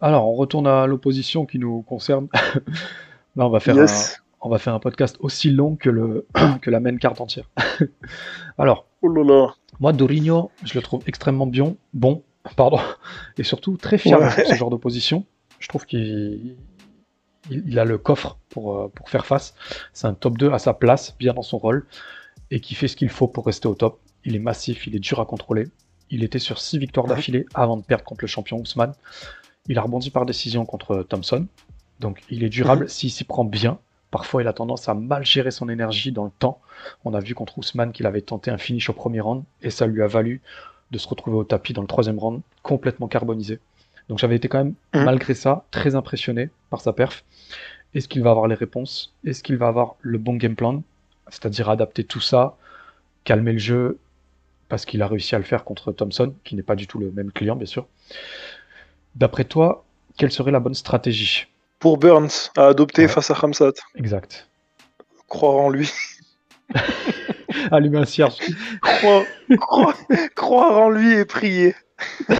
Alors, 0.00 0.28
on 0.28 0.34
retourne 0.34 0.66
à 0.66 0.86
l'opposition 0.86 1.44
qui 1.46 1.58
nous 1.58 1.82
concerne. 1.82 2.28
Là, 3.36 3.46
on 3.46 3.50
va 3.50 3.60
faire 3.60 3.76
Yes. 3.76 4.16
un, 4.18 4.22
on 4.42 4.48
va 4.48 4.58
faire 4.58 4.74
un 4.74 4.78
podcast 4.80 5.16
aussi 5.20 5.50
long 5.50 5.76
que 5.76 5.90
le 5.90 6.26
que 6.62 6.70
la 6.70 6.80
main 6.80 6.96
carte 6.96 7.20
entière. 7.20 7.48
Alors, 8.58 8.86
Oh 9.02 9.08
là 9.08 9.24
là. 9.24 9.54
moi, 9.80 9.92
Dorigno, 9.92 10.50
je 10.64 10.74
le 10.74 10.82
trouve 10.82 11.02
extrêmement 11.06 11.46
bien, 11.46 11.74
bon, 11.94 12.22
pardon, 12.56 12.80
et 13.38 13.42
surtout 13.44 13.76
très 13.76 13.96
Ouais. 14.04 14.18
pour 14.34 14.46
ce 14.46 14.54
genre 14.54 14.70
d'opposition. 14.70 15.24
Je 15.60 15.68
trouve 15.68 15.86
qu'il 15.86 16.56
il, 17.50 17.68
il 17.68 17.78
a 17.78 17.84
le 17.84 17.98
coffre 17.98 18.38
pour, 18.48 18.76
euh, 18.76 18.88
pour 18.88 19.08
faire 19.08 19.26
face. 19.26 19.54
C'est 19.92 20.06
un 20.06 20.14
top 20.14 20.36
2 20.36 20.50
à 20.52 20.58
sa 20.58 20.74
place, 20.74 21.16
bien 21.18 21.32
dans 21.32 21.42
son 21.42 21.58
rôle, 21.58 21.86
et 22.50 22.60
qui 22.60 22.74
fait 22.74 22.88
ce 22.88 22.96
qu'il 22.96 23.08
faut 23.08 23.28
pour 23.28 23.46
rester 23.46 23.68
au 23.68 23.74
top. 23.74 24.00
Il 24.24 24.34
est 24.34 24.40
massif, 24.40 24.86
il 24.86 24.96
est 24.96 25.00
dur 25.00 25.20
à 25.20 25.26
contrôler. 25.26 25.68
Il 26.10 26.24
était 26.24 26.38
sur 26.40 26.58
6 26.58 26.78
victoires 26.78 27.06
d'affilée 27.06 27.46
avant 27.54 27.76
de 27.76 27.82
perdre 27.82 28.04
contre 28.04 28.22
le 28.22 28.28
champion 28.28 28.58
Ousmane. 28.58 28.94
Il 29.68 29.78
a 29.78 29.82
rebondi 29.82 30.10
par 30.10 30.26
décision 30.26 30.66
contre 30.66 31.04
Thompson. 31.08 31.46
Donc 32.00 32.22
il 32.30 32.42
est 32.42 32.48
durable 32.48 32.88
s'il 32.88 33.10
s'y 33.10 33.24
prend 33.24 33.44
bien. 33.44 33.78
Parfois, 34.10 34.42
il 34.42 34.48
a 34.48 34.52
tendance 34.52 34.88
à 34.88 34.94
mal 34.94 35.24
gérer 35.24 35.52
son 35.52 35.68
énergie 35.68 36.10
dans 36.10 36.24
le 36.24 36.32
temps. 36.36 36.60
On 37.04 37.14
a 37.14 37.20
vu 37.20 37.34
contre 37.34 37.58
Ousmane 37.58 37.92
qu'il 37.92 38.06
avait 38.06 38.22
tenté 38.22 38.50
un 38.50 38.58
finish 38.58 38.90
au 38.90 38.92
premier 38.92 39.20
round 39.20 39.44
et 39.62 39.70
ça 39.70 39.86
lui 39.86 40.02
a 40.02 40.08
valu 40.08 40.42
de 40.90 40.98
se 40.98 41.06
retrouver 41.06 41.36
au 41.36 41.44
tapis 41.44 41.72
dans 41.72 41.82
le 41.82 41.86
troisième 41.86 42.18
round, 42.18 42.40
complètement 42.62 43.06
carbonisé. 43.06 43.60
Donc 44.10 44.18
j'avais 44.18 44.34
été 44.36 44.48
quand 44.48 44.58
même, 44.58 44.74
Mhm. 44.92 45.04
malgré 45.04 45.34
ça, 45.34 45.64
très 45.70 45.94
impressionné 45.94 46.50
par 46.68 46.80
sa 46.80 46.92
perf. 46.92 47.22
Est-ce 47.94 48.08
qu'il 48.08 48.22
va 48.24 48.30
avoir 48.32 48.48
les 48.48 48.56
réponses? 48.56 49.14
Est-ce 49.24 49.40
qu'il 49.42 49.56
va 49.56 49.68
avoir 49.68 49.94
le 50.00 50.18
bon 50.18 50.34
game 50.34 50.56
plan? 50.56 50.82
C'est-à-dire 51.28 51.70
adapter 51.70 52.02
tout 52.02 52.20
ça, 52.20 52.56
calmer 53.22 53.52
le 53.52 53.58
jeu, 53.58 53.98
parce 54.68 54.84
qu'il 54.84 55.00
a 55.02 55.06
réussi 55.06 55.36
à 55.36 55.38
le 55.38 55.44
faire 55.44 55.62
contre 55.62 55.92
Thompson, 55.92 56.34
qui 56.42 56.56
n'est 56.56 56.62
pas 56.64 56.74
du 56.74 56.88
tout 56.88 56.98
le 56.98 57.12
même 57.12 57.30
client, 57.30 57.54
bien 57.54 57.66
sûr. 57.66 57.86
D'après 59.14 59.44
toi, 59.44 59.84
quelle 60.18 60.32
serait 60.32 60.50
la 60.50 60.60
bonne 60.60 60.74
stratégie? 60.74 61.46
Pour 61.78 61.96
Burns, 61.96 62.50
à 62.56 62.66
adopter 62.66 63.02
Ouais. 63.02 63.08
face 63.08 63.30
à 63.30 63.34
Hamzat. 63.40 63.72
Exact. 63.94 64.48
Croire 65.28 65.56
en 65.56 65.68
lui. 65.70 65.88
Allumer 67.70 67.98
un 67.98 68.04
cierge. 68.06 68.38
croire, 68.82 69.22
croire- 69.60 69.96
croire 70.34 70.78
en 70.78 70.90
lui 70.90 71.12
et 71.12 71.24
prier. 71.24 71.74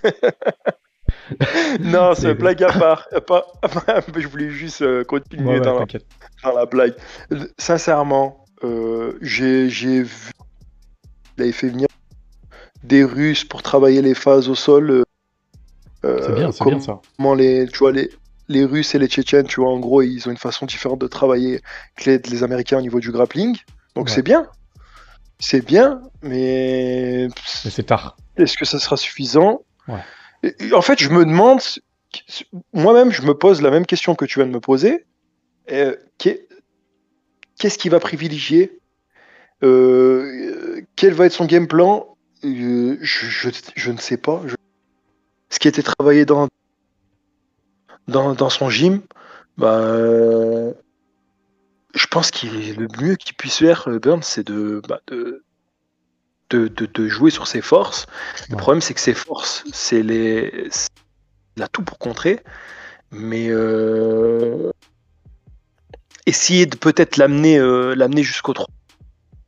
non, 1.80 2.14
c'est 2.16 2.34
blague 2.34 2.62
à 2.62 2.72
part. 2.72 3.06
Euh, 3.12 3.20
Pas, 3.20 3.44
je 4.16 4.26
voulais 4.28 4.50
juste 4.50 4.82
euh, 4.82 5.04
continuer 5.04 5.44
Ouais, 5.44 5.54
ouais, 5.54 5.60
dans, 5.60 5.78
la, 5.78 5.86
dans 6.42 6.52
la 6.58 6.66
blague. 6.66 6.94
Euh, 7.32 7.46
Sincèrement, 7.58 8.44
euh, 8.64 9.18
j'ai 9.20 9.68
vu. 10.02 10.30
Il 11.38 11.42
avait 11.44 11.52
fait 11.52 11.68
venir 11.68 11.88
des 12.82 13.04
Russes 13.04 13.44
pour 13.44 13.62
travailler 13.62 14.02
les 14.02 14.14
phases 14.14 14.48
au 14.48 14.54
sol. 14.54 15.04
euh, 16.04 16.18
C'est 16.26 16.34
bien, 16.34 16.52
c'est 16.52 16.64
bien 16.64 16.80
ça. 16.80 17.00
comment 17.16 17.34
les, 17.34 17.66
tu 17.68 17.78
vois, 17.78 17.92
les, 17.92 18.10
les 18.48 18.64
Russes 18.64 18.94
et 18.94 18.98
les 18.98 19.06
Tchétchènes, 19.06 19.46
tu 19.46 19.60
vois, 19.60 19.70
en 19.70 19.78
gros, 19.78 20.02
ils 20.02 20.26
ont 20.28 20.30
une 20.30 20.36
façon 20.36 20.66
différente 20.66 21.00
de 21.00 21.06
travailler 21.06 21.60
que 21.96 22.10
les, 22.10 22.18
les 22.18 22.42
Américains 22.42 22.78
au 22.78 22.82
niveau 22.82 23.00
du 23.00 23.10
grappling. 23.12 23.56
Donc 23.94 24.06
Ouais. 24.06 24.12
c'est 24.14 24.22
bien. 24.22 24.46
C'est 25.38 25.64
bien, 25.64 26.02
mais 26.22 27.28
mais 27.28 27.34
Mais 27.64 27.70
c'est 27.70 27.84
tard. 27.84 28.16
est-ce 28.36 28.58
que 28.58 28.66
ça 28.66 28.78
sera 28.78 28.96
suffisant? 28.98 29.62
Ouais. 29.88 30.00
En 30.72 30.82
fait, 30.82 30.98
je 31.00 31.10
me 31.10 31.24
demande, 31.24 31.60
moi-même, 32.72 33.12
je 33.12 33.22
me 33.22 33.34
pose 33.34 33.62
la 33.62 33.70
même 33.70 33.86
question 33.86 34.14
que 34.14 34.24
tu 34.24 34.38
viens 34.38 34.46
de 34.46 34.52
me 34.52 34.60
poser. 34.60 35.04
Euh, 35.70 35.96
qu'est- 36.18 36.48
Qu'est-ce 37.58 37.76
qu'il 37.76 37.90
va 37.90 38.00
privilégier 38.00 38.80
Euh, 39.62 40.80
Quel 40.96 41.12
va 41.12 41.26
être 41.26 41.32
son 41.32 41.44
game 41.44 41.68
plan 41.68 42.16
Euh, 42.42 42.96
je, 43.02 43.90
ne 43.90 43.96
sais 43.98 44.16
pas. 44.16 44.42
Ce 45.50 45.58
qui 45.58 45.68
été 45.68 45.82
travaillé 45.82 46.24
dans, 46.24 46.48
son 48.48 48.70
gym, 48.70 49.02
bah, 49.58 50.72
je 51.94 52.06
pense 52.06 52.30
qu'il 52.30 52.76
le 52.76 52.88
mieux 53.00 53.16
qu'il 53.16 53.34
puisse 53.34 53.58
faire, 53.58 53.86
Burns, 54.00 54.22
c'est 54.22 54.46
de, 54.46 54.80
bah, 54.88 55.00
de, 55.08 55.44
de, 56.50 56.68
de- 56.68 56.86
de 56.86 57.08
jouer 57.08 57.30
sur 57.30 57.46
ses 57.46 57.60
forces. 57.60 58.06
Le 58.50 58.56
problème, 58.56 58.80
c'est 58.80 58.94
que 58.94 59.00
ses 59.00 59.14
forces, 59.14 59.64
c'est 59.72 60.02
les. 60.02 60.68
Il 61.56 61.62
a 61.62 61.68
tout 61.68 61.82
pour 61.82 61.98
contrer, 61.98 62.40
mais 63.10 63.48
euh, 63.50 64.70
essayer 66.26 66.66
de 66.66 66.76
peut-être 66.76 67.16
l'amener 67.16 67.58
euh, 67.58 67.94
l'amener 67.94 68.22
jusqu'au 68.22 68.52
3. 68.52 68.66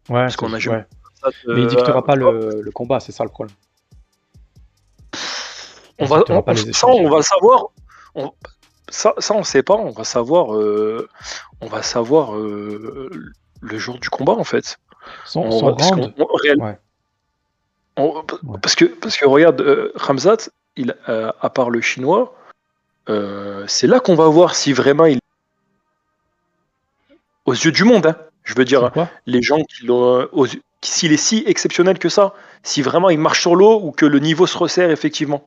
Ouais, 0.08 0.14
Parce 0.22 0.36
qu'on 0.36 0.52
a 0.52 0.58
jamais- 0.58 0.78
ouais. 0.78 0.86
Mais 1.46 1.60
il 1.62 1.66
dictera 1.68 2.04
pas 2.04 2.16
le, 2.16 2.60
le 2.62 2.70
combat, 2.72 2.98
c'est 2.98 3.12
ça 3.12 3.22
le 3.22 3.30
problème. 3.30 3.54
On 5.98 6.06
va, 6.06 6.24
on- 6.28 6.42
pas 6.42 6.52
les 6.54 6.62
ça, 6.62 6.68
échanges. 6.70 6.96
on 7.00 7.08
va 7.10 7.16
le 7.18 7.22
savoir. 7.22 7.66
On- 8.14 8.32
ça, 8.88 9.14
ça, 9.18 9.34
on 9.34 9.44
sait 9.44 9.62
pas. 9.62 9.74
On 9.74 9.90
va 9.90 10.04
savoir. 10.04 10.54
euh, 10.56 11.08
on 11.60 11.66
va 11.68 11.82
savoir 11.82 12.34
euh, 12.36 13.08
le 13.60 13.78
jour 13.78 13.98
du 14.00 14.10
combat, 14.10 14.32
en 14.32 14.42
fait. 14.44 14.78
Son, 15.24 15.40
On 15.42 15.50
son 15.60 15.66
round, 15.74 16.12
on- 16.18 16.24
réel- 16.36 16.60
Ouais. 16.60 16.78
On-. 17.96 18.24
Parce 18.62 18.74
que 18.74 18.84
parce 18.86 19.16
que 19.16 19.26
regarde, 19.26 19.60
euh, 19.60 19.92
Ramzat, 19.94 20.48
il, 20.76 20.96
euh, 21.08 21.30
à 21.40 21.50
part 21.50 21.70
le 21.70 21.80
chinois, 21.80 22.34
euh, 23.08 23.64
c'est 23.66 23.86
là 23.86 24.00
qu'on 24.00 24.14
va 24.14 24.28
voir 24.28 24.54
si 24.54 24.72
vraiment 24.72 25.06
il 25.06 25.18
aux 27.44 27.52
yeux 27.54 27.72
du 27.72 27.84
monde. 27.84 28.06
hein, 28.06 28.16
je 28.44 28.54
veux 28.54 28.64
dire, 28.64 28.90
les 29.26 29.42
gens 29.42 29.62
qui 29.62 29.86
l'ont 29.86 30.20
euh, 30.22 30.46
s'il 30.82 31.12
est 31.12 31.16
si 31.16 31.44
exceptionnel 31.46 31.98
que 31.98 32.08
ça, 32.08 32.34
si 32.62 32.82
vraiment 32.82 33.08
il 33.10 33.18
marche 33.18 33.40
sur 33.40 33.54
l'eau 33.54 33.80
ou 33.82 33.92
que 33.92 34.06
le 34.06 34.18
niveau 34.18 34.46
se 34.46 34.58
resserre 34.58 34.90
effectivement. 34.90 35.46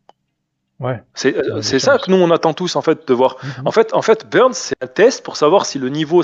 Ouais. 0.79 1.01
C'est 1.13 1.79
ça 1.79 1.97
que 1.97 2.11
nous 2.11 2.17
on 2.17 2.31
attend 2.31 2.53
tous 2.53 2.75
en 2.75 2.81
fait 2.81 3.07
de 3.07 3.13
voir. 3.13 3.37
Mhm. 3.43 3.67
En 3.67 3.71
fait, 3.71 3.93
en 3.93 4.01
fait, 4.01 4.29
Burns 4.29 4.53
c'est 4.53 4.75
un 4.81 4.87
test 4.87 5.23
pour 5.23 5.37
savoir 5.37 5.65
si 5.65 5.79
le 5.79 5.89
niveau 5.89 6.21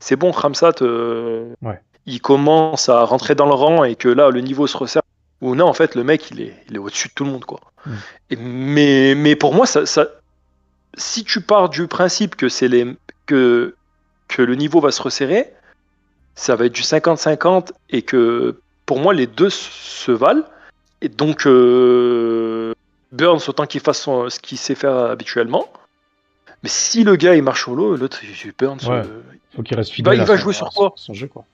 c'est 0.00 0.16
bon. 0.16 0.30
Ramsat, 0.30 0.80
Ouais. 0.82 1.80
Il 2.08 2.20
commence 2.20 2.88
à 2.88 3.04
rentrer 3.04 3.34
dans 3.34 3.46
le 3.46 3.52
rang 3.54 3.84
et 3.84 3.94
que 3.94 4.08
là 4.08 4.30
le 4.30 4.40
niveau 4.40 4.66
se 4.66 4.76
resserre. 4.76 5.02
Ou 5.40 5.54
non, 5.54 5.66
en 5.66 5.72
fait, 5.72 5.94
le 5.94 6.02
mec 6.02 6.30
il 6.32 6.40
est, 6.40 6.54
il 6.68 6.74
est 6.74 6.78
au-dessus 6.78 7.08
de 7.08 7.12
tout 7.14 7.24
le 7.24 7.30
monde 7.30 7.44
quoi. 7.44 7.60
Mm. 7.86 7.92
Et- 8.30 8.36
mais, 8.36 9.14
mais 9.14 9.36
pour 9.36 9.54
moi, 9.54 9.66
ça, 9.66 9.86
ça- 9.86 10.08
si 10.96 11.22
tu 11.22 11.40
pars 11.40 11.68
du 11.68 11.86
principe 11.86 12.34
que 12.34 12.48
c'est 12.48 12.66
les 12.68 12.84
que 13.26 13.74
que 14.26 14.42
le 14.42 14.54
niveau 14.56 14.80
va 14.80 14.90
se 14.90 15.00
resserrer, 15.00 15.52
ça 16.34 16.56
va 16.56 16.66
être 16.66 16.72
du 16.74 16.82
50-50 16.82 17.72
et 17.90 18.02
que 18.02 18.58
pour 18.86 18.98
moi 18.98 19.14
les 19.14 19.26
deux 19.26 19.50
se 19.50 20.10
valent. 20.10 20.44
Et 21.02 21.08
donc 21.08 21.46
euh, 21.46 22.72
Burns 23.12 23.40
autant 23.48 23.66
qu'il 23.66 23.80
fasse 23.80 24.00
son- 24.02 24.28
ce 24.28 24.38
qu'il 24.40 24.58
sait 24.58 24.74
faire 24.74 24.96
habituellement. 24.96 25.66
Mais 26.64 26.68
si 26.68 27.04
le 27.04 27.14
gars 27.16 27.36
il 27.36 27.42
marche 27.42 27.62
sur 27.62 27.74
l'eau, 27.76 27.96
l'autre 27.96 28.18
il- 28.24 28.52
Burns, 28.58 28.78
Ouais. 28.88 28.96
euh, 29.06 29.20
Faut 29.54 29.62
qu'il 29.62 29.76
reste 29.76 29.92
fidèle. 29.92 30.14
il 30.14 30.20
va 30.24 30.36
son- 30.36 30.42
jouer 30.42 30.52
sur 30.54 30.70
quoi? 30.70 30.92
son 30.96 31.14
jeu, 31.14 31.28
quoi. 31.28 31.44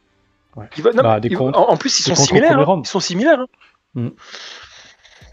Non, 0.57 1.03
Bah, 1.03 1.21
des 1.21 1.35
en, 1.37 1.49
en 1.53 1.77
plus 1.77 2.01
ils 2.01 2.05
des 2.11 2.15
sont 2.15 2.25
similaires. 2.25 2.59
hein. 2.59 2.65
round. 2.65 2.87
Ils 2.87 2.89
sont 2.91 3.01
similaires. 3.01 3.41
hein. 3.41 3.47
Mm. 3.95 4.09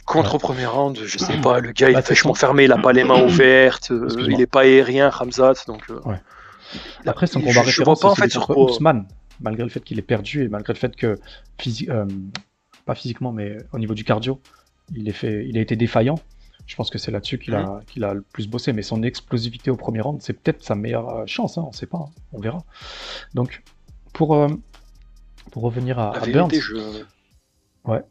Contre 0.06 0.30
Ouais. 0.32 0.36
au 0.36 0.40
premier 0.40 0.66
round, 0.66 1.00
je 1.06 1.18
sais 1.18 1.38
pas, 1.38 1.60
le 1.60 1.72
gars 1.72 1.90
il 1.90 1.94
Bah, 1.94 2.00
est 2.00 2.10
vachement 2.10 2.34
fermé, 2.34 2.66
il 2.66 2.72
a 2.72 2.78
pas 2.78 2.92
les 2.92 3.04
mains 3.04 3.24
ouvertes, 3.24 3.92
euh, 3.92 4.08
il 4.30 4.42
est 4.42 4.48
pas 4.48 4.62
aérien, 4.62 5.10
Ramzat, 5.10 5.54
donc. 5.68 5.84
euh, 5.90 6.00
Ouais. 6.06 6.20
Après, 7.06 7.28
son 7.28 7.40
je- 7.40 7.46
combat 7.46 7.52
je 7.52 7.56
vois 7.60 7.66
référence, 7.66 8.00
pas, 8.02 8.10
en 8.10 8.16
fait, 8.16 8.30
sur 8.30 8.50
Ousmane, 8.58 9.08
malgré 9.42 9.64
le 9.64 9.70
fait 9.70 9.80
qu'il 9.82 10.00
est 10.00 10.04
perdu 10.04 10.44
et 10.44 10.48
malgré 10.50 10.74
le 10.74 10.80
fait 10.80 10.96
que, 10.96 11.20
physi- 11.60 11.90
euh, 11.90 12.06
pas 12.86 12.96
physiquement, 12.96 13.32
mais 13.32 13.58
au 13.74 13.80
niveau 13.80 13.94
du 13.94 14.04
cardio, 14.04 14.42
il, 14.96 15.08
est 15.08 15.14
fait, 15.14 15.46
il 15.48 15.58
a 15.58 15.62
été 15.62 15.76
défaillant. 15.76 16.16
Je 16.68 16.76
pense 16.76 16.90
que 16.90 16.98
c'est 16.98 17.12
là-dessus 17.12 17.38
qu'il 17.40 17.56
a, 17.56 17.80
qu'il 17.88 18.04
a 18.04 18.14
le 18.14 18.22
plus 18.22 18.48
bossé. 18.48 18.72
Mais 18.74 18.82
son 18.84 19.04
explosivité 19.04 19.70
au 19.72 19.76
premier 19.76 20.00
round, 20.02 20.22
c'est 20.22 20.34
peut-être 20.34 20.64
sa 20.64 20.76
meilleure 20.76 21.24
chance. 21.28 21.58
Hein, 21.58 21.64
on 21.68 21.72
sait 21.72 21.86
pas, 21.88 21.98
hein, 21.98 22.10
on 22.34 22.40
verra. 22.40 22.60
Donc, 23.34 23.64
pour, 24.14 24.36
euh, 24.36 24.48
pour 25.52 25.64
revenir 25.64 26.00
à, 26.00 26.12
La 26.14 26.22
à 26.22 26.26
vérité, 26.26 26.34
Burns, 26.34 26.62
je. 26.62 27.04
Ouais. 27.90 28.04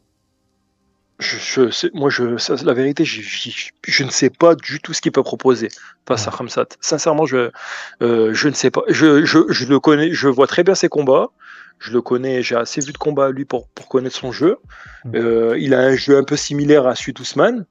Je, 1.19 1.37
je 1.37 1.69
sais- 1.69 1.91
moi, 1.93 2.09
je, 2.09 2.37
ça, 2.37 2.55
la 2.63 2.73
vérité, 2.73 3.05
je, 3.05 4.03
ne 4.03 4.09
sais 4.09 4.29
pas 4.31 4.55
du 4.55 4.79
tout 4.79 4.91
ce 4.93 5.01
qu'il 5.01 5.11
peut 5.11 5.23
proposer 5.23 5.69
face 6.07 6.27
à. 6.27 6.31
Ramsat. 6.31 6.65
Sincèrement, 6.81 7.25
je, 7.25 7.51
euh, 8.01 8.33
je 8.33 8.49
ne 8.49 8.53
sais 8.53 8.71
pas. 8.71 8.81
Je, 8.87 9.23
je, 9.23 9.39
je 9.49 9.65
le 9.65 9.79
connais, 9.79 10.11
je 10.13 10.27
vois 10.27 10.47
très 10.47 10.63
bien 10.63 10.75
ses 10.75 10.89
combats. 10.89 11.29
Je 11.77 11.91
le 11.91 12.01
connais, 12.01 12.43
j'ai 12.43 12.55
assez 12.55 12.81
vu 12.81 12.91
de 12.91 12.97
combats 12.97 13.27
à 13.27 13.31
lui 13.31 13.45
pour, 13.45 13.67
pour 13.69 13.87
connaître 13.87 14.15
son 14.15 14.31
jeu. 14.31 14.57
Mm. 15.05 15.15
Euh, 15.15 15.57
il 15.59 15.73
a 15.73 15.79
un 15.79 15.95
jeu 15.95 16.17
un 16.17 16.23
peu 16.23 16.35
similaire 16.35 16.85
à 16.85 16.95
celui 16.95 17.13
d'Ousmane, 17.13 17.65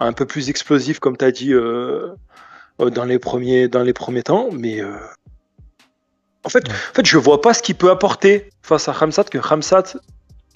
un 0.00 0.12
peu 0.12 0.26
plus 0.26 0.48
explosif, 0.48 0.98
comme 0.98 1.16
tu 1.16 1.24
as 1.24 1.30
dit, 1.30 1.52
euh, 1.52 2.14
dans, 2.78 3.04
les 3.04 3.18
premiers, 3.18 3.68
dans 3.68 3.82
les 3.82 3.92
premiers 3.92 4.24
temps. 4.24 4.48
Mais 4.52 4.80
en, 6.44 6.48
fait, 6.48 6.66
Ouais. 6.68 6.74
en 6.74 6.94
fait, 6.94 7.06
je 7.06 7.18
vois 7.18 7.40
pas 7.40 7.54
ce 7.54 7.62
qu'il 7.62 7.74
peut 7.74 7.90
apporter 7.90 8.50
face 8.62 8.88
à 8.88 8.92
Ramsat 8.92 9.24
que 9.24 9.38
Ramsat 9.38 9.94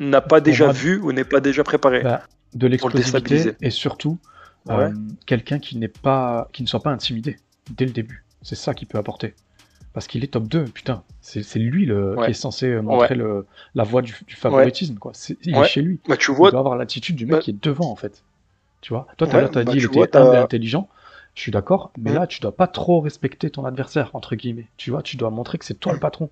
n'a 0.01 0.21
pas 0.21 0.41
déjà 0.41 0.71
vu 0.73 1.01
ou 1.01 1.13
n'est 1.13 1.25
pas 1.25 1.41
déjà 1.41 1.65
préparé. 1.65 2.03
bah, 2.03 2.23
de 2.55 2.67
l'explosivité 2.67 3.53
et 3.61 3.71
surtout 3.71 4.19
Ouais. 4.67 4.75
euh, 4.75 4.91
quelqu'un 5.27 5.59
qui 5.59 5.77
n'est 5.79 5.89
pas, 5.89 6.49
qui 6.53 6.63
ne 6.63 6.69
soit 6.69 6.81
pas 6.81 6.91
intimidé 6.91 7.37
dès 7.71 7.85
le 7.85 7.91
début. 7.93 8.25
C'est 8.43 8.55
ça 8.55 8.75
qu'il 8.75 8.89
peut 8.89 8.99
apporter. 8.99 9.35
Parce 9.95 10.07
qu'il 10.07 10.23
est 10.25 10.29
top 10.29 10.47
2, 10.47 10.65
putain. 10.65 11.03
C'est 11.21 11.43
lui 11.59 11.85
le, 11.87 12.17
Ouais. 12.17 12.27
qui 12.27 12.31
est 12.31 12.35
censé 12.35 12.67
euh, 12.67 12.81
montrer 12.83 13.15
le, 13.15 13.47
la 13.75 13.85
voie 13.85 14.01
du, 14.03 14.15
du 14.27 14.35
favoritisme. 14.37 14.95
Quoi. 14.97 15.13
Il 15.43 15.57
est 15.57 15.65
chez 15.65 15.83
lui. 15.83 16.01
Bah, 16.09 16.17
tu 16.17 16.31
Il 16.31 16.37
vois, 16.37 16.51
doit 16.51 16.61
avoir 16.61 16.77
l'attitude 16.77 17.17
du 17.17 17.25
mec 17.27 17.33
bah- 17.37 17.39
qui 17.41 17.51
est 17.51 17.63
devant, 17.65 17.91
en 17.91 17.97
fait. 17.97 18.23
Tu 18.81 18.93
vois 18.93 19.07
Toi, 19.17 19.27
tout 19.27 19.37
à 19.37 19.41
l'heure, 19.41 19.51
tu 19.51 19.59
as 19.59 19.65
bah, 19.65 19.73
dit 19.73 19.79
qu'il 19.87 19.99
était 20.03 20.17
intelligent. 20.19 20.89
Je 21.39 21.43
suis 21.45 21.53
d'accord, 21.53 21.93
mais 21.97 22.11
Mm. 22.11 22.15
là, 22.15 22.27
tu 22.27 22.41
dois 22.41 22.51
pas 22.51 22.67
trop 22.67 22.99
respecter 23.01 23.49
ton 23.49 23.65
adversaire, 23.65 24.11
entre 24.15 24.35
guillemets. 24.35 24.67
Tu 24.77 24.91
vois, 24.91 25.03
tu 25.03 25.17
dois 25.17 25.31
montrer 25.31 25.57
que 25.57 25.65
c'est 25.65 25.79
toi 25.79 25.93
le 25.93 26.01
patron. 26.01 26.31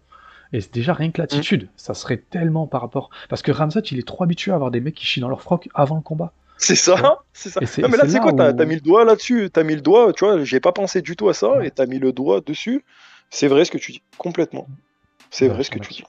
Et 0.53 0.61
c'est 0.61 0.75
déjà 0.75 0.95
rien 0.95 1.13
que 1.13 1.21
l'attitude, 1.21 1.69
ça 1.77 1.95
serait 1.95 2.17
tellement 2.17 2.67
par 2.67 2.81
rapport. 2.81 3.11
Parce 3.29 3.41
que 3.41 3.53
Ramzat, 3.53 3.83
il 3.93 4.01
est 4.01 4.07
trop 4.07 4.25
habitué 4.25 4.51
à 4.51 4.57
avoir 4.57 4.73
des 4.73 4.81
mecs 4.81 4.97
qui 4.97 5.07
chient 5.07 5.21
dans 5.21 5.29
leur 5.29 5.43
froc 5.43 5.69
avant 5.75 5.95
le 5.95 6.01
combat. 6.03 6.33
c'est 6.57 6.75
ça, 6.75 7.21
c'est 7.33 7.51
ça. 7.51 7.61
Non, 7.83 7.89
mais 7.89 7.97
là, 7.99 8.09
c'est 8.09 8.19
quoi 8.19 8.33
T'as 8.33 8.53
où- 8.53 8.57
t'as 8.57 8.65
mis 8.65 8.75
le 8.75 8.81
doigt 8.81 9.05
là-dessus, 9.05 9.49
t'as 9.53 9.63
mis 9.63 9.77
le 9.77 9.81
doigt, 9.81 10.13
tu 10.13 10.25
vois, 10.25 10.43
j'ai 10.43 10.59
pas 10.59 10.73
pensé 10.73 11.03
du 11.03 11.15
tout 11.15 11.29
à 11.29 11.35
ça, 11.35 11.53
Ouais. 11.53 11.69
et 11.69 11.71
t'as 11.71 11.87
mis 11.87 12.01
le 12.01 12.11
doigt 12.13 12.41
dessus. 12.41 12.85
C'est 13.31 13.47
vrai 13.47 13.65
ce 13.65 13.71
que 13.71 13.79
tu 13.79 13.93
dis, 13.93 14.03
complètement. 14.19 14.67
C'est 15.31 15.47
Ouais, 15.47 15.55
vrai 15.55 15.63
ce 15.63 15.71
que 15.71 15.79
tu 15.79 15.93
dis. 15.93 16.05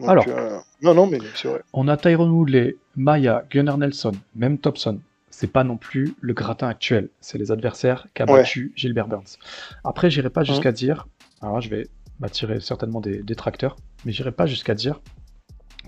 Donc, 0.00 0.08
Alors. 0.08 0.24
euh, 0.26 0.58
non, 0.82 0.94
non, 0.94 1.06
mais 1.06 1.18
c'est 1.36 1.46
vrai. 1.46 1.60
On 1.72 1.86
a 1.86 1.96
Tyrone 1.96 2.30
Woodley, 2.30 2.74
Maya, 2.96 3.44
Gunnar 3.52 3.78
Nelson, 3.78 4.12
même 4.34 4.58
Thompson. 4.58 4.98
C'est 5.34 5.50
pas 5.50 5.64
non 5.64 5.76
plus 5.78 6.14
le 6.20 6.34
gratin 6.34 6.68
actuel. 6.68 7.08
C'est 7.20 7.38
les 7.38 7.50
adversaires 7.50 8.06
qu'a 8.14 8.26
Ouais. 8.26 8.42
battu 8.42 8.72
Gilbert 8.76 9.08
Burns. 9.08 9.38
Après, 9.82 10.10
j'irai 10.10 10.30
pas 10.30 10.44
jusqu'à 10.44 10.70
dire. 10.72 11.08
Alors 11.40 11.60
je 11.60 11.68
vais 11.70 11.88
m'attirer 12.20 12.60
certainement 12.60 13.00
des 13.00 13.22
détracteurs, 13.22 13.74
mais 14.04 14.12
j'irai 14.12 14.30
pas 14.30 14.46
jusqu'à 14.46 14.74
dire 14.74 15.00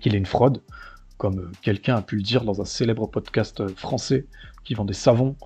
qu'il 0.01 0.15
est 0.15 0.19
une 0.19 0.27
fraude, 0.27 0.63
comme 1.19 1.39
euh, 1.39 1.53
quelqu'un 1.63 1.97
a 1.97 2.03
pu 2.03 2.17
le 2.17 2.23
dire 2.23 2.43
dans 2.45 2.61
un 2.61 2.65
célèbre 2.65 3.07
podcast 3.07 3.61
euh, 3.61 3.69
français 3.77 4.27
qui 4.65 4.75
vend 4.75 4.85
des 4.87 4.95
savons, 4.95 5.37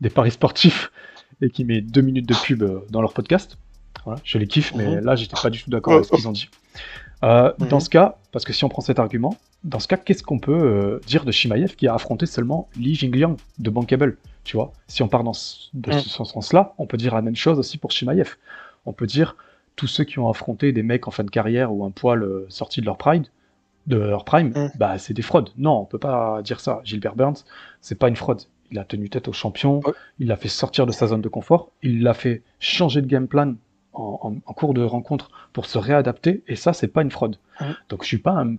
des 0.00 0.08
paris 0.10 0.30
sportifs 0.30 0.90
et 1.42 1.50
qui 1.50 1.64
met 1.64 1.80
deux 1.82 2.00
minutes 2.02 2.26
de 2.28 2.34
pub 2.34 2.62
euh, 2.62 2.80
dans 2.90 3.02
leur 3.02 3.12
podcast. 3.12 3.58
Voilà, 4.04 4.20
je 4.24 4.38
les 4.38 4.46
kiffe, 4.46 4.72
mais 4.74 4.86
Mhm. 4.96 5.04
là, 5.04 5.16
j'étais 5.16 5.36
pas 5.42 5.50
du 5.50 5.62
tout 5.62 5.68
d'accord 5.70 5.92
avec 5.94 6.06
ce 6.06 6.12
qu'ils 6.12 6.26
ont 6.28 6.32
dit. 6.32 6.48
Euh, 7.24 7.52
Dans 7.58 7.76
Mhm. 7.76 7.80
ce 7.80 7.90
cas, 7.90 8.16
parce 8.32 8.46
que 8.46 8.52
si 8.54 8.64
on 8.64 8.70
prend 8.70 8.80
cet 8.80 8.98
argument, 8.98 9.36
dans 9.64 9.78
ce 9.78 9.88
cas, 9.88 9.96
qu'est-ce 9.96 10.22
qu'on 10.22 10.38
peut 10.38 10.52
euh, 10.58 11.00
dire 11.06 11.24
de 11.24 11.32
Shimaev 11.32 11.74
qui 11.76 11.86
a 11.86 11.94
affronté 11.94 12.26
seulement 12.26 12.68
Li 12.76 12.94
Jingliang 12.94 13.36
de 13.58 13.70
Bankable 13.70 14.16
Tu 14.44 14.56
vois, 14.56 14.72
si 14.88 15.02
on 15.02 15.08
part 15.08 15.22
dans 15.24 15.32
ce, 15.34 15.68
de 15.74 15.90
Mm. 15.92 15.98
ce 16.00 16.24
sens-là, 16.24 16.74
on 16.78 16.86
peut 16.86 16.96
dire 16.96 17.14
la 17.14 17.22
même 17.22 17.36
chose 17.36 17.58
aussi 17.58 17.76
pour 17.78 17.90
Shimaev. 17.92 18.36
On 18.86 18.92
peut 18.92 19.06
dire 19.06 19.36
tous 19.76 19.86
ceux 19.86 20.04
qui 20.04 20.18
ont 20.18 20.28
affronté 20.30 20.72
des 20.72 20.82
mecs 20.82 21.06
en 21.08 21.10
fin 21.10 21.24
de 21.24 21.30
carrière 21.30 21.72
ou 21.72 21.84
un 21.84 21.90
poil 21.90 22.22
euh, 22.22 22.46
sorti 22.48 22.80
de 22.80 22.86
leur 22.86 22.96
pride, 22.96 23.26
de 23.86 23.96
leur 23.96 24.24
prime, 24.24 24.48
Mm. 24.54 24.70
bah 24.78 24.98
c'est 24.98 25.14
des 25.14 25.22
fraudes. 25.22 25.50
Non, 25.58 25.80
on 25.80 25.84
peut 25.84 25.98
pas 25.98 26.40
dire 26.42 26.60
ça. 26.60 26.80
Gilbert 26.84 27.14
Burns, 27.14 27.44
c'est 27.80 27.98
pas 27.98 28.08
une 28.08 28.16
fraude. 28.16 28.42
Il 28.70 28.78
a 28.78 28.84
tenu 28.84 29.10
tête 29.10 29.26
au 29.28 29.32
champion, 29.32 29.80
il 30.20 30.28
l'a 30.28 30.36
fait 30.36 30.48
sortir 30.48 30.86
de 30.86 30.92
sa 30.92 31.08
zone 31.08 31.20
de 31.22 31.28
confort, 31.28 31.70
il 31.82 32.02
l'a 32.02 32.14
fait 32.14 32.42
changer 32.60 33.02
de 33.02 33.06
game 33.08 33.26
plan 33.26 33.54
en, 33.92 34.18
en- 34.22 34.36
en 34.46 34.52
cours 34.54 34.74
de 34.74 34.82
rencontre 34.82 35.30
pour 35.52 35.66
se 35.66 35.76
réadapter, 35.76 36.44
et 36.46 36.54
ça, 36.56 36.72
c'est 36.72 36.86
pas 36.88 37.02
une 37.02 37.10
fraude. 37.10 37.36
Mhm. 37.60 37.74
Donc 37.88 38.02
je 38.04 38.08
suis 38.08 38.18
pas 38.18 38.30
un 38.32 38.54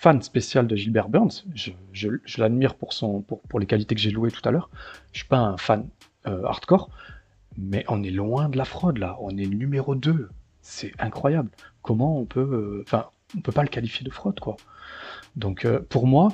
fan 0.00 0.22
spécial 0.22 0.66
de 0.66 0.76
Gilbert 0.76 1.10
Burns, 1.10 1.44
je, 1.54 2.08
l'admire 2.38 2.74
pour 2.74 3.60
les 3.60 3.66
qualités 3.66 3.94
que 3.94 4.00
j'ai 4.00 4.10
louées 4.10 4.30
tout 4.30 4.40
à 4.48 4.50
l'heure, 4.50 4.70
je 5.12 5.18
suis 5.18 5.28
pas 5.28 5.36
un 5.36 5.58
fan 5.58 5.86
euh, 6.26 6.42
hardcore, 6.44 6.88
mais 7.58 7.84
on 7.86 8.02
est 8.02 8.10
loin 8.10 8.48
de 8.48 8.56
la 8.56 8.64
fraude 8.64 8.96
là, 8.96 9.18
on 9.20 9.28
est 9.36 9.44
numéro 9.46 9.94
2, 9.94 10.30
c'est 10.62 10.92
incroyable. 10.98 11.50
Comment 11.82 12.18
on 12.18 12.24
peut... 12.24 12.40
euh, 12.40 12.82
Enfin, 12.86 13.10
on 13.36 13.42
peut 13.42 13.52
pas 13.52 13.60
le 13.60 13.68
qualifier 13.68 14.02
de 14.02 14.10
fraude, 14.10 14.40
quoi. 14.40 14.56
Donc 15.36 15.66
euh, 15.66 15.80
pour 15.90 16.06
moi, 16.06 16.32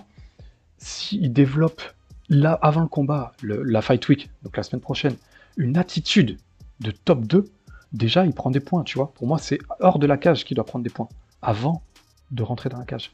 s'il 0.78 1.32
développe 1.32 1.82
là, 2.28 2.52
avant 2.62 2.82
le 2.82 2.86
combat, 2.88 3.32
le- 3.42 3.64
la 3.64 3.82
Fight 3.82 4.06
Week, 4.08 4.30
donc 4.44 4.56
la 4.56 4.62
semaine 4.62 4.80
prochaine, 4.80 5.16
une 5.56 5.76
attitude 5.76 6.38
de 6.78 6.92
top 6.92 7.22
2, 7.26 7.44
déjà 7.92 8.24
il 8.26 8.32
prend 8.32 8.52
des 8.52 8.60
points, 8.60 8.84
tu 8.84 8.96
vois. 8.96 9.12
Pour 9.14 9.26
moi, 9.26 9.38
c'est 9.38 9.58
hors 9.80 9.98
de 9.98 10.06
la 10.06 10.18
cage 10.18 10.44
qu'il 10.44 10.54
doit 10.54 10.64
prendre 10.66 10.84
des 10.84 10.90
points, 10.90 11.08
avant 11.42 11.82
de 12.30 12.42
rentrer 12.42 12.68
dans 12.68 12.78
la 12.78 12.84
cage. 12.84 13.12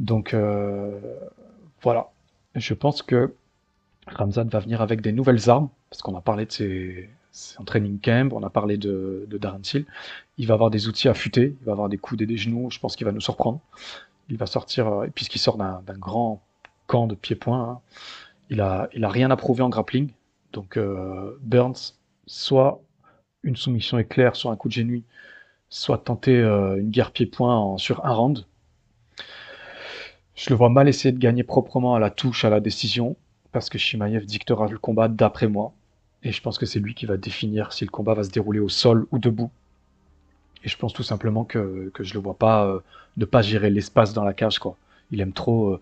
Donc 0.00 0.34
euh, 0.34 0.98
voilà, 1.82 2.10
je 2.54 2.74
pense 2.74 3.02
que 3.02 3.34
Ramzan 4.06 4.44
va 4.44 4.60
venir 4.60 4.82
avec 4.82 5.00
des 5.00 5.12
nouvelles 5.12 5.50
armes, 5.50 5.68
parce 5.90 6.02
qu'on 6.02 6.16
a 6.16 6.20
parlé 6.20 6.46
de 6.46 6.52
ses, 6.52 7.10
ses 7.32 7.62
training 7.64 7.98
camp, 7.98 8.32
on 8.32 8.42
a 8.42 8.50
parlé 8.50 8.76
de, 8.78 9.26
de 9.28 9.38
Darren 9.38 9.60
Till. 9.60 9.84
Il 10.38 10.46
va 10.46 10.54
avoir 10.54 10.70
des 10.70 10.88
outils 10.88 11.08
affûtés, 11.08 11.56
il 11.60 11.64
va 11.64 11.72
avoir 11.72 11.88
des 11.88 11.98
coudes 11.98 12.22
et 12.22 12.26
des 12.26 12.36
genoux, 12.36 12.70
je 12.70 12.78
pense 12.78 12.96
qu'il 12.96 13.06
va 13.06 13.12
nous 13.12 13.20
surprendre. 13.20 13.60
Il 14.28 14.36
va 14.36 14.46
sortir, 14.46 14.88
euh, 14.88 15.06
puisqu'il 15.14 15.38
sort 15.38 15.56
d'un 15.56 15.98
grand 15.98 16.42
camp 16.86 17.06
de 17.06 17.14
pied-point, 17.14 17.70
hein, 17.70 17.80
il, 18.50 18.60
a, 18.60 18.88
il 18.92 19.04
a 19.04 19.08
rien 19.08 19.30
à 19.30 19.36
prouver 19.36 19.62
en 19.62 19.68
grappling. 19.68 20.10
Donc 20.52 20.76
euh, 20.76 21.36
Burns, 21.42 21.94
soit 22.26 22.80
une 23.42 23.56
soumission 23.56 23.98
éclair 23.98 24.34
sur 24.34 24.50
un 24.50 24.56
coup 24.56 24.68
de 24.68 24.72
génie, 24.72 25.04
soit 25.76 25.98
tenter 25.98 26.36
euh, 26.38 26.78
une 26.78 26.90
guerre 26.90 27.10
pied-point 27.12 27.76
sur 27.76 28.04
un 28.06 28.12
round. 28.14 28.46
Je 30.34 30.48
le 30.50 30.56
vois 30.56 30.70
mal 30.70 30.88
essayer 30.88 31.12
de 31.12 31.18
gagner 31.18 31.42
proprement 31.42 31.94
à 31.94 31.98
la 31.98 32.10
touche, 32.10 32.44
à 32.46 32.50
la 32.50 32.60
décision, 32.60 33.16
parce 33.52 33.68
que 33.68 33.76
Shimaev 33.78 34.24
dictera 34.24 34.68
le 34.68 34.78
combat 34.78 35.08
d'après 35.08 35.48
moi. 35.48 35.72
Et 36.22 36.32
je 36.32 36.40
pense 36.40 36.58
que 36.58 36.64
c'est 36.66 36.80
lui 36.80 36.94
qui 36.94 37.04
va 37.06 37.18
définir 37.18 37.72
si 37.74 37.84
le 37.84 37.90
combat 37.90 38.14
va 38.14 38.24
se 38.24 38.30
dérouler 38.30 38.58
au 38.58 38.70
sol 38.70 39.06
ou 39.10 39.18
debout. 39.18 39.50
Et 40.64 40.68
je 40.68 40.76
pense 40.76 40.92
tout 40.92 41.02
simplement 41.02 41.44
que, 41.44 41.90
que 41.94 42.04
je 42.04 42.14
le 42.14 42.20
vois 42.20 42.34
pas 42.38 42.66
euh, 42.66 42.80
ne 43.18 43.24
pas 43.24 43.42
gérer 43.42 43.70
l'espace 43.70 44.12
dans 44.14 44.24
la 44.24 44.32
cage, 44.34 44.58
quoi. 44.58 44.76
Il 45.10 45.20
aime 45.20 45.32
trop. 45.32 45.68
euh, 45.68 45.80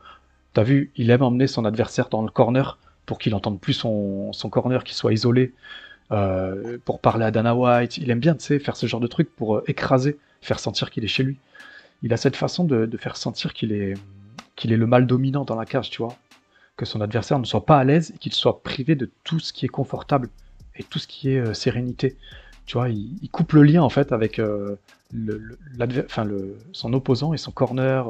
T'as 0.55 0.65
vu, 0.65 0.93
il 0.97 1.11
aime 1.11 1.23
emmener 1.23 1.47
son 1.47 1.65
adversaire 1.65 2.09
dans 2.09 2.23
le 2.23 2.31
corner 2.31 2.79
pour 3.07 3.19
qu'il 3.19 3.35
entende 3.35 3.61
plus 3.61 3.75
son, 3.75 4.33
son 4.33 4.51
corner, 4.51 4.85
qu'il 4.85 4.95
soit 4.97 5.13
isolé, 5.13 5.53
euh, 6.13 6.79
pour 6.85 7.01
parler 7.01 7.25
à 7.25 7.31
Dana 7.31 7.55
White. 7.55 7.97
Il 7.99 8.11
aime 8.11 8.21
bien, 8.21 8.35
tu 8.35 8.45
sais, 8.45 8.59
faire 8.59 8.77
ce 8.77 8.87
genre 8.87 9.01
de 9.01 9.07
truc 9.07 9.35
pour 9.35 9.57
euh, 9.57 9.65
écraser, 9.67 10.19
faire 10.43 10.59
sentir 10.59 10.91
qu'il 10.91 11.05
est 11.05 11.09
chez 11.09 11.23
lui. 11.23 11.39
Il 12.03 12.13
a 12.13 12.17
cette 12.17 12.37
façon 12.37 12.65
de, 12.65 12.89
faire 12.99 13.17
sentir 13.17 13.55
qu'il 13.55 13.73
est, 13.73 13.95
qu'il 14.57 14.73
est 14.73 14.77
le 14.77 14.87
mal 14.87 15.07
dominant 15.07 15.45
dans 15.45 15.57
la 15.57 15.65
cage, 15.65 15.89
tu 15.91 16.03
vois. 16.03 16.15
Que 16.77 16.85
son 16.85 17.01
adversaire 17.01 17.39
ne 17.39 17.45
soit 17.45 17.65
pas 17.65 17.79
à 17.79 17.85
l'aise 17.85 18.13
et 18.15 18.19
qu'il 18.19 18.33
soit 18.33 18.63
privé 18.63 18.97
de 18.97 19.11
tout 19.23 19.39
ce 19.39 19.53
qui 19.53 19.65
est 19.65 19.69
confortable 19.69 20.29
et 20.77 20.83
tout 20.83 20.99
ce 20.99 21.07
qui 21.07 21.31
est 21.31 21.39
euh, 21.39 21.55
sérénité. 21.55 22.17
Tu 22.67 22.77
vois, 22.77 22.89
il, 22.91 23.29
coupe 23.31 23.53
le 23.53 23.63
lien 23.63 23.83
en 23.83 23.91
fait 23.91 24.13
avec 24.13 24.39
le, 24.39 24.79
le- 25.13 25.59
son 26.73 26.93
opposant 26.93 27.35
et 27.35 27.39
son 27.39 27.51
corner. 27.51 28.09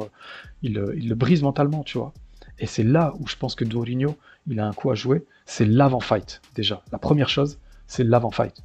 Il, 0.63 0.73
le 0.73 1.15
brise 1.15 1.43
mentalement, 1.43 1.83
tu 1.83 1.97
vois. 1.97 2.13
Et 2.59 2.65
c'est 2.65 2.83
là 2.83 3.13
où 3.19 3.27
je 3.27 3.35
pense 3.35 3.55
que 3.55 3.65
Dorigno, 3.65 4.17
il 4.47 4.59
a 4.59 4.67
un 4.67 4.73
coup 4.73 4.91
à 4.91 4.95
jouer. 4.95 5.25
C'est 5.45 5.65
l'avant-fight, 5.65 6.41
déjà. 6.55 6.83
La 6.91 6.97
première 6.97 7.27
chose, 7.29 7.57
c'est 7.87 8.03
l'avant-fight. 8.03 8.55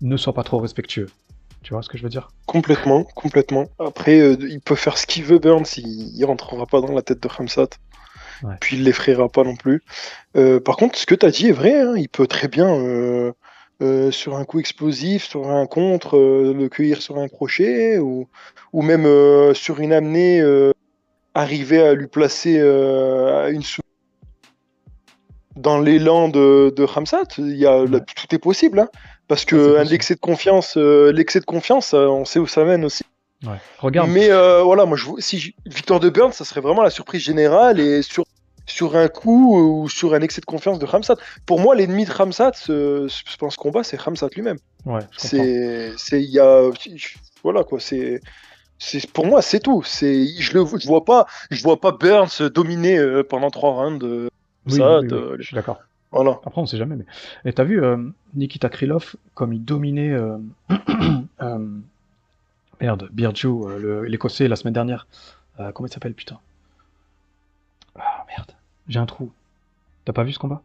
Ne 0.00 0.16
sois 0.16 0.34
pas 0.34 0.42
trop 0.42 0.58
respectueux. 0.58 1.08
Tu 1.62 1.74
vois 1.74 1.82
ce 1.82 1.88
que 1.88 1.96
je 1.96 2.02
veux 2.02 2.08
dire? 2.08 2.28
Complètement, 2.46 3.04
complètement. 3.04 3.66
Après, 3.78 4.18
euh, 4.18 4.36
il 4.40 4.60
peut 4.60 4.74
faire 4.74 4.98
ce 4.98 5.06
qu'il 5.06 5.22
veut, 5.22 5.38
Burns, 5.38 5.64
il, 5.76 6.10
il 6.16 6.24
rentrera 6.24 6.66
pas 6.66 6.80
dans 6.80 6.92
la 6.92 7.02
tête 7.02 7.22
de. 7.22 7.28
Ouais. 8.42 8.54
Puis 8.60 8.76
il 8.76 8.82
l'effraiera 8.82 9.28
pas 9.28 9.44
non 9.44 9.54
plus. 9.54 9.82
Euh, 10.36 10.58
par 10.58 10.76
contre, 10.76 10.98
ce 10.98 11.06
que 11.06 11.14
tu 11.14 11.24
as 11.24 11.30
dit 11.30 11.48
est 11.48 11.52
vrai, 11.52 11.80
hein, 11.80 11.94
il 11.96 12.08
peut 12.08 12.26
très 12.26 12.48
bien, 12.48 12.68
euh, 12.68 14.10
sur 14.10 14.36
un 14.36 14.44
coup 14.44 14.58
explosif, 14.58 15.24
sur 15.24 15.50
un 15.50 15.66
contre, 15.66 16.18
le 16.18 16.68
cueillir 16.68 17.00
sur 17.00 17.18
un 17.18 17.28
crochet, 17.28 17.98
ou, 17.98 18.28
ou 18.72 18.82
même 18.82 19.06
sur 19.54 19.78
une 19.78 19.92
amenée, 19.92 20.42
arriver 21.34 21.80
à 21.80 21.94
lui 21.94 22.08
placer 22.08 22.58
une 22.58 23.62
dans 25.62 25.78
l'élan 25.80 26.28
de, 26.28 26.72
de 26.76 26.86
il 27.38 27.56
y 27.56 27.66
a, 27.66 27.76
là, 27.84 27.98
Ouais. 27.98 28.00
tout 28.16 28.34
est 28.34 28.38
possible, 28.38 28.80
hein, 28.80 28.88
parce 29.28 29.42
Ouais, 29.42 29.46
que 29.50 29.56
c'est 29.56 29.70
un 29.70 29.78
possible. 29.78 29.94
excès 29.94 30.14
de 30.14 30.20
confiance, 30.20 30.76
euh, 30.76 31.12
l'excès 31.12 31.40
de 31.40 31.44
confiance, 31.46 31.94
euh, 31.94 32.06
on 32.08 32.24
sait 32.24 32.38
où 32.38 32.46
ça 32.46 32.64
mène 32.64 32.84
aussi. 32.84 33.04
Ouais. 33.44 33.56
Regarde. 33.78 34.10
Mais 34.10 34.30
euh, 34.30 34.62
voilà, 34.62 34.84
moi, 34.84 34.96
je, 34.96 35.06
si 35.18 35.54
victoire 35.66 35.98
de 36.00 36.08
Burns, 36.10 36.32
ça 36.32 36.44
serait 36.44 36.60
vraiment 36.60 36.82
la 36.82 36.90
surprise 36.90 37.22
générale 37.22 37.80
et 37.80 38.02
sur, 38.02 38.24
sur 38.66 38.94
un 38.96 39.08
coup 39.08 39.56
ou 39.58 39.88
sur 39.88 40.14
un 40.14 40.20
excès 40.20 40.40
de 40.40 40.46
confiance 40.46 40.78
de 40.78 40.86
Ramsat. 40.86 41.16
Pour 41.46 41.58
moi, 41.58 41.74
l'ennemi 41.74 42.04
de 42.04 42.12
Ramsat, 42.12 42.52
ce, 42.54 43.06
ce- 43.08 43.22
dans 43.40 43.50
ce 43.50 43.56
combat, 43.56 43.82
c'est 43.82 44.00
Ramsat 44.00 44.28
lui-même. 44.36 44.58
Ouais. 44.84 45.00
C'est, 45.16 45.92
c'est, 45.96 46.22
il 46.22 46.30
y 46.30 46.38
a, 46.38 46.70
voilà 47.42 47.64
quoi, 47.64 47.80
c'est, 47.80 48.20
c'est, 48.78 49.10
pour 49.10 49.26
moi, 49.26 49.42
c'est 49.42 49.58
tout. 49.60 49.82
C'est, 49.84 50.24
je 50.38 50.54
le, 50.56 50.64
je 50.78 50.86
vois 50.86 51.04
pas, 51.04 51.26
je 51.50 51.62
vois 51.64 51.80
pas 51.80 51.90
Burns 51.92 52.48
dominer 52.54 52.96
pendant 53.28 53.50
trois 53.50 53.72
rounds. 53.72 54.28
Oui, 54.66 54.78
ça, 54.78 55.00
oui, 55.00 55.02
oui, 55.02 55.08
de- 55.08 55.36
je 55.38 55.46
suis 55.46 55.54
d'accord. 55.54 55.80
voilà. 56.10 56.40
Après, 56.44 56.60
on 56.60 56.66
sait 56.66 56.76
jamais. 56.76 56.96
Mais... 56.96 57.04
Et 57.44 57.52
t'as 57.52 57.64
vu 57.64 57.82
euh, 57.82 57.96
Nikita 58.34 58.68
Krylov, 58.68 59.16
comme 59.34 59.52
il 59.52 59.64
dominait 59.64 60.10
euh, 60.12 60.38
euh, 61.42 61.66
merde, 62.80 63.08
Birju, 63.12 63.48
euh, 63.48 63.78
le- 63.78 64.04
l'écossais, 64.04 64.48
la 64.48 64.56
semaine 64.56 64.74
dernière. 64.74 65.06
Euh, 65.60 65.72
comment 65.72 65.86
il 65.86 65.92
s'appelle, 65.92 66.14
putain? 66.14 66.38
Ah, 67.98 68.24
merde. 68.28 68.52
J'ai 68.88 68.98
un 68.98 69.06
trou. 69.06 69.30
T'as 70.04 70.12
pas 70.12 70.24
vu 70.24 70.32
ce 70.32 70.38
combat? 70.38 70.62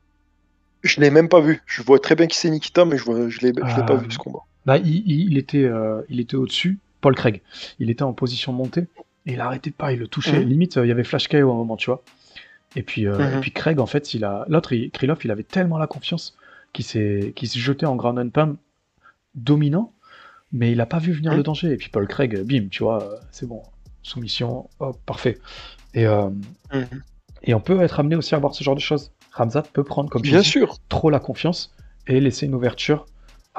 Je 0.83 1.01
l'ai 1.01 1.09
même 1.09 1.27
pas 1.29 1.41
vu. 1.41 1.61
Je 1.65 1.81
vois 1.81 1.99
très 1.99 2.15
bien 2.15 2.27
qui 2.27 2.37
c'est 2.37 2.49
Nikita, 2.49 2.85
mais 2.85 2.97
je 2.97 3.03
vois, 3.03 3.29
je 3.29 3.39
l'ai, 3.41 3.51
l'ai 3.51 3.61
Ah, 3.63 3.83
pas 3.83 3.95
vu 3.95 4.09
ce 4.11 4.17
combat. 4.17 4.39
Bah, 4.65 4.77
il, 4.77 4.87
il- 5.09 5.31
il 5.31 5.37
était, 5.37 5.63
euh, 5.63 6.01
il 6.09 6.19
était 6.19 6.35
au-dessus, 6.35 6.77
Paul 7.01 7.15
Craig. 7.15 7.41
Il 7.79 7.89
était 7.89 8.03
en 8.03 8.13
position 8.13 8.53
montée 8.53 8.87
et 9.25 9.33
il 9.33 9.41
arrêtait 9.41 9.71
pas, 9.71 9.91
il 9.91 9.99
le 9.99 10.07
touchait. 10.07 10.39
Mhm. 10.39 10.49
Limite, 10.49 10.77
euh, 10.77 10.85
il 10.85 10.89
y 10.89 10.91
avait 10.91 11.03
flash 11.03 11.27
KO 11.27 11.37
à 11.37 11.53
un 11.53 11.55
moment, 11.57 11.77
tu 11.77 11.89
vois. 11.89 12.01
Et 12.75 12.83
puis, 12.83 13.07
euh, 13.07 13.17
Mhm. 13.17 13.37
et 13.37 13.39
puis 13.39 13.51
Craig, 13.51 13.79
en 13.79 13.85
fait, 13.85 14.13
il 14.13 14.23
a 14.23 14.45
l'autre, 14.49 14.75
Krylov, 14.93 15.19
il 15.23 15.31
avait 15.31 15.43
tellement 15.43 15.77
la 15.77 15.87
confiance 15.87 16.35
qu'il 16.73 16.85
s'est, 16.85 17.33
qu'il 17.35 17.47
s'est 17.49 17.59
jeté 17.59 17.85
en 17.85 17.95
ground 17.95 18.19
and 18.19 18.29
pound 18.29 18.57
dominant, 19.35 19.93
mais 20.51 20.71
il 20.71 20.81
a 20.81 20.85
pas 20.85 20.99
vu 20.99 21.11
venir 21.13 21.31
Mhm. 21.31 21.37
le 21.37 21.43
danger. 21.43 21.71
Et 21.71 21.77
puis 21.77 21.89
Paul 21.89 22.07
Craig, 22.07 22.41
bim, 22.43 22.67
tu 22.69 22.83
vois, 22.83 23.19
c'est 23.31 23.47
bon, 23.47 23.63
soumission, 24.03 24.69
hop, 24.79 24.99
parfait. 25.05 25.39
Et, 25.93 26.05
euh, 26.05 26.29
Mhm. 26.73 27.01
et 27.43 27.53
on 27.53 27.59
peut 27.59 27.79
être 27.81 27.99
amené 27.99 28.15
aussi 28.15 28.35
à 28.35 28.39
voir 28.39 28.53
ce 28.53 28.63
genre 28.63 28.75
de 28.75 28.79
choses. 28.81 29.11
Ramzat 29.31 29.63
peut 29.73 29.83
prendre, 29.83 30.09
comme 30.09 30.21
tu 30.21 30.29
Bien 30.31 30.41
dis, 30.41 30.47
sûr. 30.47 30.77
trop 30.89 31.09
la 31.09 31.19
confiance 31.19 31.73
et 32.07 32.19
laisser 32.19 32.45
une 32.47 32.55
ouverture 32.55 33.05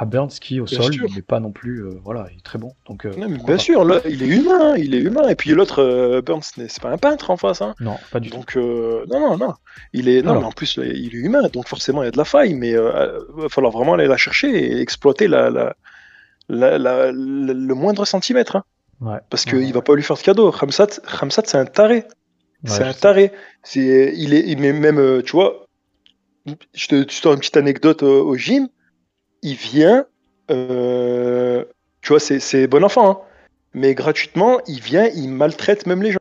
à 0.01 0.05
Burns 0.05 0.29
qui 0.41 0.61
au 0.61 0.65
Bien 0.65 0.81
sol 0.81 0.93
sûr. 0.95 1.07
il 1.09 1.17
n'est 1.17 1.23
pas 1.23 1.41
non 1.41 1.51
plus 1.51 1.81
euh, 1.85 1.99
voilà 2.05 2.29
il 2.33 2.39
est 2.39 2.43
très 2.43 2.57
bon 2.59 2.73
donc 2.89 3.05
euh, 3.05 3.11
Non, 3.17 3.27
mais 3.29 3.35
pourquoi 3.35 3.47
bien 3.47 3.57
pas. 3.57 3.63
sûr, 3.63 3.85
là, 3.85 4.01
il 4.09 4.23
est 4.23 4.27
humain, 4.29 4.77
il 4.77 4.95
est 4.95 5.01
humain. 5.01 5.27
Et 5.29 5.35
puis 5.35 5.51
l'autre, 5.51 5.83
euh, 5.83 6.23
Burns, 6.23 6.43
n'est- 6.57 6.69
c'est 6.69 6.81
pas 6.81 6.91
un 6.91 6.99
peintre 6.99 7.31
en 7.31 7.37
face. 7.37 7.63
Hein. 7.63 7.75
non 7.81 7.97
pas 8.13 8.21
du 8.21 8.31
tout 8.31 8.37
Donc, 8.37 8.57
euh, 8.57 9.05
non, 9.11 9.19
non, 9.19 9.37
non. 9.37 9.55
Il 9.93 10.09
est, 10.09 10.23
non, 10.23 10.31
Alors. 10.31 10.43
mais 10.43 10.49
en 10.49 10.53
plus, 10.53 10.77
il 10.77 11.07
est 11.15 11.19
humain, 11.19 11.49
donc 11.53 11.67
forcément, 11.67 12.03
il 12.03 12.07
y 12.07 12.09
a 12.09 12.13
de 12.13 12.17
la 12.17 12.25
faille, 12.25 12.55
mais 12.55 12.71
il 12.71 12.79
va 12.79 13.49
falloir 13.51 13.73
vraiment 13.73 13.95
aller 13.95 14.07
la 14.07 14.17
chercher 14.17 14.49
et 14.51 14.81
exploiter 14.81 15.27
la, 15.27 15.51
la, 15.51 15.75
la- 16.49 16.79
la- 16.79 17.11
le 17.13 17.75
moindre 17.75 18.05
centimètre. 18.07 18.55
hein. 18.57 18.65
ouais 19.01 19.19
parce 19.31 19.45
qu'il 19.45 19.59
ouais. 19.59 19.73
va 19.73 19.83
pas 19.83 19.95
lui 19.97 20.03
faire 20.05 20.17
de 20.17 20.23
cadeau. 20.23 20.51
Ramsat, 20.53 21.01
Ramsat 21.05 21.43
c'est 21.47 21.59
un 21.59 21.65
taré. 21.67 22.05
c'est 22.65 22.83
Ouais, 22.83 22.89
un 22.89 22.93
taré. 22.95 23.33
C'est, 23.65 24.13
il 24.17 24.33
est, 24.33 24.45
il 24.47 24.59
met 24.61 24.73
même, 24.73 25.23
tu 25.25 25.33
vois, 25.33 25.67
je 26.75 26.87
te, 26.87 27.23
donne 27.23 27.35
une 27.35 27.39
petite 27.41 27.57
anecdote 27.57 28.03
au, 28.05 28.29
au 28.29 28.37
gym. 28.37 28.69
Il 29.42 29.55
vient, 29.55 30.07
euh, 30.51 31.64
tu 32.01 32.09
vois, 32.09 32.20
c'est, 32.20 32.66
bon 32.66 32.85
enfant, 32.85 33.11
hein, 33.11 33.18
mais 33.74 33.94
gratuitement, 33.94 34.61
il 34.66 34.81
vient, 34.81 35.07
il 35.07 35.29
maltraite 35.29 35.87
même 35.87 36.03
les 36.03 36.12
gens. 36.12 36.18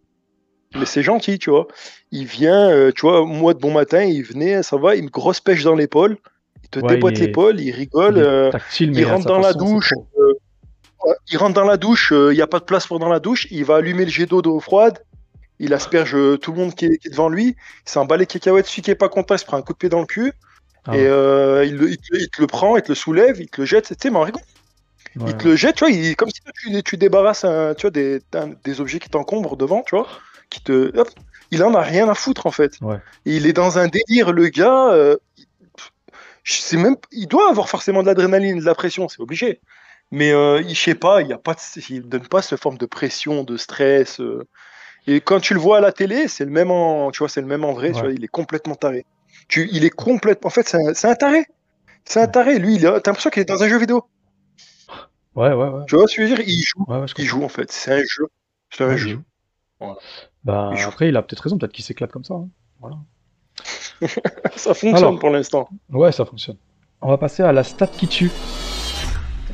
Mais 0.76 0.86
c'est 0.86 1.02
gentil, 1.02 1.40
tu 1.40 1.50
vois. 1.50 1.68
Il 2.12 2.26
vient, 2.26 2.70
euh, 2.70 2.92
tu 2.94 3.02
vois, 3.02 3.26
moi 3.26 3.54
de 3.54 3.60
bon 3.60 3.72
matin, 3.72 4.04
il 4.04 4.24
venait, 4.24 4.62
ça 4.64 4.78
va, 4.78 4.96
une 4.96 5.10
grosse 5.10 5.40
pêche 5.40 5.64
dans 5.64 5.76
l'épaule. 5.76 6.18
Il 6.64 6.70
te 6.70 6.80
Ouais, 6.80 6.96
déboîte 6.96 7.18
il 7.18 7.26
l'épaule, 7.26 7.60
il 7.60 7.72
rigole. 7.72 8.18
Il 8.18 8.24
euh, 8.24 8.52
tactile 8.52 8.92
il 8.94 9.06
rentre 9.06 9.26
dans 9.26 9.40
la 9.40 9.54
douche. 9.54 9.94
trop. 9.94 11.18
il 11.32 11.38
rentre 11.38 11.54
dans 11.54 11.66
la 11.66 11.78
douche, 11.78 12.12
il 12.12 12.36
n'y 12.36 12.42
a 12.42 12.48
pas 12.48 12.60
de 12.60 12.66
place 12.66 12.86
pour 12.86 13.00
dans 13.00 13.10
la 13.10 13.20
douche, 13.20 13.48
il 13.50 13.64
va 13.66 13.78
allumer 13.78 14.06
le 14.06 14.12
jet 14.12 14.26
d'eau 14.26 14.42
d'eau 14.42 14.60
froide, 14.60 15.00
il 15.60 15.74
asperge 15.74 16.16
euh, 16.16 16.38
tout 16.38 16.52
le 16.52 16.60
monde 16.60 16.76
qui 16.76 16.86
est, 16.86 16.98
qui 16.98 17.08
est 17.08 17.12
devant 17.12 17.30
lui, 17.30 17.56
il 17.86 17.90
s'en 17.90 18.06
bat 18.06 18.18
les 18.18 18.26
cacahuètes, 18.26 18.68
celui 18.68 18.82
qui 18.82 18.92
est 18.92 18.96
pas 18.96 19.10
content, 19.10 19.36
il 19.36 19.40
se 19.40 19.46
prend 19.46 19.58
un 19.58 19.62
coup 19.62 19.74
de 19.74 19.78
pied 19.78 19.90
dans 19.90 20.00
le 20.00 20.06
cul, 20.06 20.34
Ah 20.88 20.96
et 20.98 21.06
euh, 21.06 21.66
il, 21.66 21.98
te, 21.98 22.16
il 22.18 22.30
te 22.30 22.42
le 22.42 22.48
prend, 22.48 22.78
il 22.78 22.84
te 22.84 22.90
le 22.90 22.96
soulève, 22.96 23.40
il 23.42 23.50
te 23.50 23.62
le 23.62 23.66
jette, 23.68 23.88
tu 23.90 23.96
sais, 24.02 24.10
mais 24.10 24.18
en 24.18 24.22
rigole, 24.24 24.42
Ouais, 25.18 25.30
il 25.32 25.38
te 25.38 25.48
le 25.48 25.56
jette, 25.56 25.76
tu 25.78 25.86
vois, 25.86 25.92
il, 25.94 26.16
comme 26.16 26.30
si 26.30 26.42
tu, 26.64 26.84
tu 26.84 26.98
débarrasses 26.98 27.44
un- 27.46 27.74
tu 27.76 27.84
vois, 27.84 27.92
des, 27.92 28.22
un- 28.34 28.50
des 28.64 28.82
objets 28.82 29.00
qui 29.00 29.10
t'encombrent 29.10 29.58
devant, 29.58 29.84
tu 29.84 29.96
vois, 29.96 30.08
qui 30.50 30.62
te, 30.62 30.98
hop, 30.98 31.10
il 31.52 31.64
en 31.64 31.74
a 31.74 31.82
rien 31.82 32.08
à 32.10 32.16
foutre 32.16 32.46
en 32.46 32.52
fait. 32.52 32.74
Ouais. 32.82 32.98
Il 33.26 33.48
est 33.48 33.54
dans 33.54 33.80
un 33.80 33.88
délire, 33.88 34.32
le 34.32 34.48
gars, 34.50 34.92
euh, 34.94 35.18
je 36.44 36.54
sais 36.54 36.78
même, 36.78 36.96
il 37.12 37.28
doit 37.28 37.50
avoir 37.50 37.70
forcément 37.70 38.02
de 38.02 38.08
l'adrénaline, 38.08 38.60
de 38.60 38.66
la 38.66 38.76
pression, 38.76 39.08
c'est 39.10 39.22
obligé. 39.22 39.62
Mais 40.12 40.32
euh, 40.32 40.62
il, 40.62 40.74
je 40.76 40.82
sais 40.82 40.96
pas, 40.96 41.22
il 41.22 41.28
y 41.28 41.34
a 41.34 41.38
pas, 41.38 41.54
de, 41.54 41.60
il 41.90 42.08
donne 42.08 42.28
pas 42.28 42.42
cette 42.42 42.62
forme 42.62 42.78
de 42.78 42.86
pression, 42.86 43.44
de 43.44 43.58
stress. 43.58 44.20
euh. 44.22 44.48
Et 45.08 45.22
quand 45.22 45.40
tu 45.42 45.54
le 45.56 45.60
vois 45.62 45.78
à 45.78 45.82
la 45.82 45.92
télé, 45.94 46.28
c'est 46.28 46.46
le 46.46 46.52
même 46.52 46.72
en, 46.72 47.12
tu 47.12 47.20
vois, 47.20 47.30
c'est 47.30 47.42
le 47.42 47.48
même 47.48 47.66
en 47.66 47.74
vrai. 47.74 47.90
Tu 47.92 47.96
Ouais. 47.96 48.02
vois, 48.04 48.12
il 48.14 48.24
est 48.24 48.28
complètement 48.30 48.76
taré. 48.76 49.06
Tu, 49.48 49.70
il 49.72 49.86
est 49.86 49.90
complètement, 49.90 50.48
en 50.48 50.52
fait, 50.52 50.68
c'est 50.68 51.06
un, 51.08 51.16
taré. 51.16 51.46
C'est 52.06 52.22
un 52.22 52.28
taré. 52.28 52.60
Lui, 52.60 52.80
t'as 52.80 52.92
l'impression 52.96 53.30
qu'il 53.30 53.42
est 53.42 53.46
dans 53.46 53.64
un 53.64 53.68
jeu 53.70 53.78
vidéo. 53.80 54.04
ouais 55.36 55.54
ouais 55.54 55.70
ouais 55.70 55.86
Tu 55.88 55.96
vois 55.96 56.08
ce 56.08 56.16
que 56.18 56.24
je 56.26 56.30
veux 56.30 56.36
dire? 56.36 56.46
Il 56.48 56.62
joue, 56.64 56.84
ouais, 56.88 57.00
ouais, 57.00 57.08
je 57.08 57.14
il 57.18 57.26
joue 57.26 57.44
en 57.44 57.50
fait. 57.50 57.72
C'est 57.72 57.94
un 57.94 58.04
jeu. 58.04 58.28
C'est 58.70 58.84
un 58.84 58.88
Ouais, 58.88 58.94
il 58.96 58.98
jeu. 58.98 59.10
joue. 59.10 59.24
Voilà. 59.80 59.96
bah 60.44 60.70
Il 60.74 60.78
joue. 60.80 60.90
après 60.90 61.08
il 61.10 61.16
a 61.18 61.22
peut-être 61.22 61.40
raison 61.42 61.58
peut-être 61.58 61.72
qu'il 61.72 61.86
s'éclate 61.86 62.12
comme 62.12 62.24
ça 62.24 62.34
hein. 62.34 62.50
Voilà. 62.80 62.98
Ça 64.56 64.74
fonctionne 64.74 64.96
Alors. 64.96 65.20
pour 65.20 65.30
l'instant. 65.30 65.70
Ouais, 65.90 66.12
ça 66.12 66.26
fonctionne. 66.26 66.58
On 67.02 67.10
va 67.10 67.18
passer 67.18 67.42
à 67.44 67.52
la 67.52 67.64
stat 67.64 67.88
qui 67.88 68.08
tue. 68.08 68.32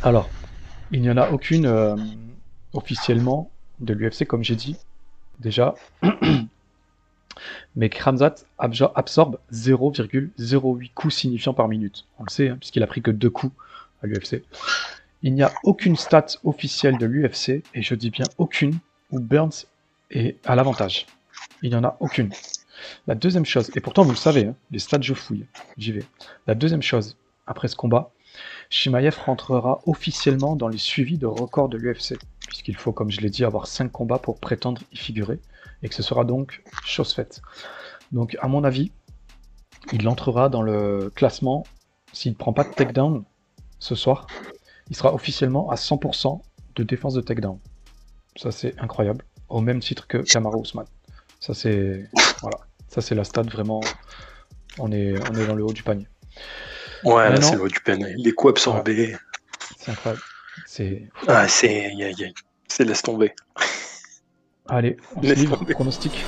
Alors, 0.02 0.30
il 0.92 1.02
n'y 1.02 1.10
en 1.10 1.18
a 1.18 1.30
aucune 1.30 1.66
euh, 1.66 1.96
officiellement 2.74 3.52
de 3.80 3.94
l'UFC, 3.94 4.26
comme 4.26 4.44
j'ai 4.44 4.56
dit 4.56 4.76
déjà. 5.40 5.76
Mais 7.76 7.90
Kramzat 7.90 8.36
absorbe 8.58 9.40
0,08 9.52 10.92
coups 10.94 11.16
signifiants 11.16 11.54
par 11.54 11.68
minute. 11.68 12.06
On 12.20 12.24
le 12.24 12.30
sait, 12.30 12.50
hein, 12.50 12.58
puisqu'il 12.60 12.84
a 12.84 12.88
pris 12.88 13.02
que 13.02 13.12
deux 13.12 13.30
coups 13.30 13.54
à 14.04 14.08
l'UFC. 14.08 14.44
Il 15.24 15.34
n'y 15.34 15.44
a 15.44 15.52
aucune 15.64 15.96
stat 15.96 16.26
officielle 16.44 16.98
de 16.98 17.06
l'UFC, 17.06 17.64
et 17.74 17.82
je 17.82 17.96
dis 17.96 18.10
bien 18.10 18.26
aucune, 18.38 18.78
où 19.12 19.20
Burns 19.20 19.66
est 20.12 20.38
à 20.46 20.56
l'avantage. 20.56 21.08
Il 21.62 21.70
n'y 21.70 21.76
en 21.76 21.84
a 21.84 21.98
aucune. 22.00 22.32
La 23.08 23.16
deuxième 23.16 23.46
chose, 23.46 23.72
et 23.76 23.80
pourtant 23.80 24.04
vous 24.04 24.12
le 24.12 24.18
savez, 24.18 24.48
hein, 24.48 24.56
les 24.72 24.80
stats 24.80 25.02
je 25.02 25.14
fouille, 25.14 25.46
j'y 25.78 25.94
vais. 25.94 26.04
La 26.48 26.56
deuxième 26.56 26.82
chose, 26.82 27.16
après 27.48 27.70
ce 27.70 27.76
combat, 27.76 28.12
Shimaev 28.70 29.18
rentrera 29.26 29.82
officiellement 29.86 30.56
dans 30.56 30.68
les 30.68 30.78
suivis 30.78 31.18
de 31.18 31.28
records 31.28 31.70
de 31.70 31.78
l'UFC, 31.78 32.18
puisqu'il 32.54 32.78
faut, 32.78 32.92
comme 32.92 33.10
je 33.10 33.20
l'ai 33.20 33.32
dit, 33.32 33.44
avoir 33.44 33.66
5 33.66 33.92
combats 33.92 34.20
pour 34.20 34.40
prétendre 34.40 34.80
y 34.92 34.96
figurer, 34.96 35.40
et 35.82 35.90
que 35.90 35.96
ce 35.96 36.04
sera 36.04 36.24
donc 36.24 36.62
chose 36.86 37.12
faite. 37.12 37.42
Donc, 38.12 38.38
à 38.42 38.48
mon 38.48 38.64
avis, 38.64 38.92
il 39.92 40.08
entrera 40.08 40.50
dans 40.50 40.62
le 40.62 41.12
classement, 41.16 41.64
s'il 42.12 42.34
ne 42.34 42.38
prend 42.38 42.54
pas 42.54 42.64
de 42.64 42.70
takedown 42.70 43.24
ce 43.80 43.96
soir, 43.96 44.28
il 44.92 44.96
sera 44.96 45.16
officiellement 45.16 45.72
à 45.72 45.76
100% 45.76 46.42
de 46.76 46.84
défense 46.84 47.16
de 47.16 47.22
takedown. 47.22 47.58
Ça, 48.36 48.52
c'est 48.52 48.80
incroyable, 48.80 49.26
au 49.50 49.60
même 49.60 49.80
titre 49.80 50.06
que 50.06 50.20
Kamara 50.20 50.58
Ousmane. 50.58 50.86
Ça, 51.40 51.56
c'est. 51.56 52.08
Voilà. 52.42 52.60
Ça, 52.88 53.02
c'est 53.02 53.16
la 53.16 53.24
stat 53.24 53.42
vraiment. 53.42 53.82
On 54.78 54.92
est, 54.92 55.16
on 55.32 55.34
est 55.34 55.48
dans 55.48 55.56
le 55.56 55.64
haut 55.64 55.74
du 55.74 55.82
panier. 55.82 56.08
Ouais, 57.04 57.32
là, 57.32 57.42
c'est 57.42 57.56
le 57.56 57.64
haut 57.64 57.68
du 57.68 57.80
peine. 57.80 58.06
Les 58.16 58.32
coups 58.32 58.52
absorbés. 58.52 59.18
C'est 59.80 59.90
incroyable. 59.90 60.22
C'est. 60.66 61.04
Ah, 61.28 61.48
c'est. 61.48 61.92
C'est 62.68 62.84
laisse 62.86 63.02
tomber. 63.02 63.34
Allez, 64.70 64.98
on 65.16 65.22
se 65.22 65.28
Laisse 65.28 65.40
livre. 65.40 65.58
tomber. 65.58 65.74
Pronostic. 65.74 66.24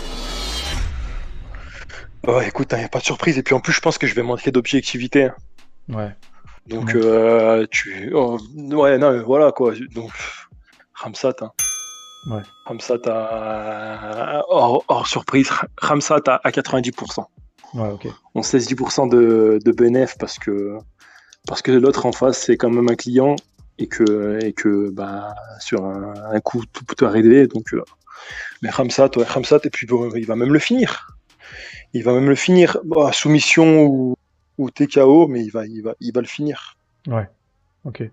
Ouais, 2.27 2.47
écoute, 2.47 2.69
il 2.71 2.79
n'y 2.79 2.83
a 2.83 2.89
pas 2.89 2.99
de 2.99 3.03
surprise. 3.03 3.37
Et 3.37 3.43
puis 3.43 3.53
en 3.55 3.59
plus, 3.59 3.73
je 3.73 3.79
pense 3.81 3.97
que 3.97 4.07
je 4.07 4.15
vais 4.15 4.23
manquer 4.23 4.51
d'objectivité. 4.51 5.25
hein. 5.25 5.35
Ouais. 5.89 6.15
Donc, 6.67 6.95
euh, 6.95 7.67
tu. 7.69 8.11
oh, 8.15 8.39
ouais, 8.55 8.97
non, 8.97 9.21
voilà 9.23 9.51
quoi. 9.51 9.73
Donc, 9.93 10.11
Ramsat. 10.95 11.35
Hein. 11.41 11.51
Ouais. 12.31 12.41
Ramsat 12.65 12.97
à. 13.05 14.43
Hors, 14.49 14.83
hors 14.87 15.05
surprise, 15.07 15.49
Ramsat 15.79 16.21
à, 16.27 16.41
à 16.43 16.49
90%. 16.49 17.23
Ouais, 17.75 17.89
ok. 17.89 18.07
On 18.33 18.41
se 18.41 18.57
laisse 18.57 18.67
10% 18.67 19.09
de, 19.09 19.59
de 19.63 19.71
BNF 19.71 20.17
parce 20.17 20.39
que, 20.39 20.77
parce 21.47 21.61
que 21.61 21.71
l'autre 21.71 22.05
en 22.07 22.11
face, 22.11 22.39
c'est 22.39 22.57
quand 22.57 22.69
même 22.71 22.89
un 22.89 22.95
client 22.95 23.35
et 23.77 23.87
que, 23.87 24.39
et 24.43 24.53
que 24.53 24.89
bah, 24.89 25.35
sur 25.59 25.85
un, 25.85 26.13
un 26.31 26.39
coup, 26.39 26.63
tout 26.71 26.85
peut 26.85 27.05
arriver. 27.05 27.47
Donc, 27.47 27.73
euh, 27.73 27.83
mais 28.61 28.69
Ramsat, 28.69 29.09
ouais, 29.17 29.25
Ramsat, 29.25 29.59
et 29.65 29.69
puis 29.69 29.85
bon, 29.87 30.09
il 30.15 30.25
va 30.25 30.35
même 30.35 30.53
le 30.53 30.59
finir. 30.59 31.17
Il 31.93 32.03
va 32.03 32.13
même 32.13 32.29
le 32.29 32.35
finir. 32.35 32.77
Bah, 32.85 33.11
soumission 33.11 33.83
ou, 33.83 34.15
ou 34.57 34.69
TKO, 34.69 35.27
mais 35.27 35.43
il 35.43 35.49
va, 35.51 35.65
il, 35.65 35.81
va, 35.81 35.93
il 35.99 36.13
va 36.13 36.21
le 36.21 36.27
finir. 36.27 36.77
Ouais. 37.07 37.27
Ok. 37.83 38.01
Je 38.01 38.09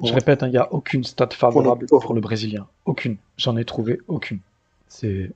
Ouais. 0.00 0.10
répète, 0.12 0.42
hein, 0.42 0.46
il 0.48 0.52
n'y 0.52 0.58
a 0.58 0.72
aucune 0.72 1.04
stat 1.04 1.28
favorable 1.32 1.86
pour 1.86 2.12
le 2.14 2.20
Brésilien. 2.20 2.66
Aucune. 2.86 3.16
J'en 3.36 3.56
ai 3.56 3.64
trouvé 3.64 4.00
aucune. 4.08 4.40
C'est. 4.88 5.30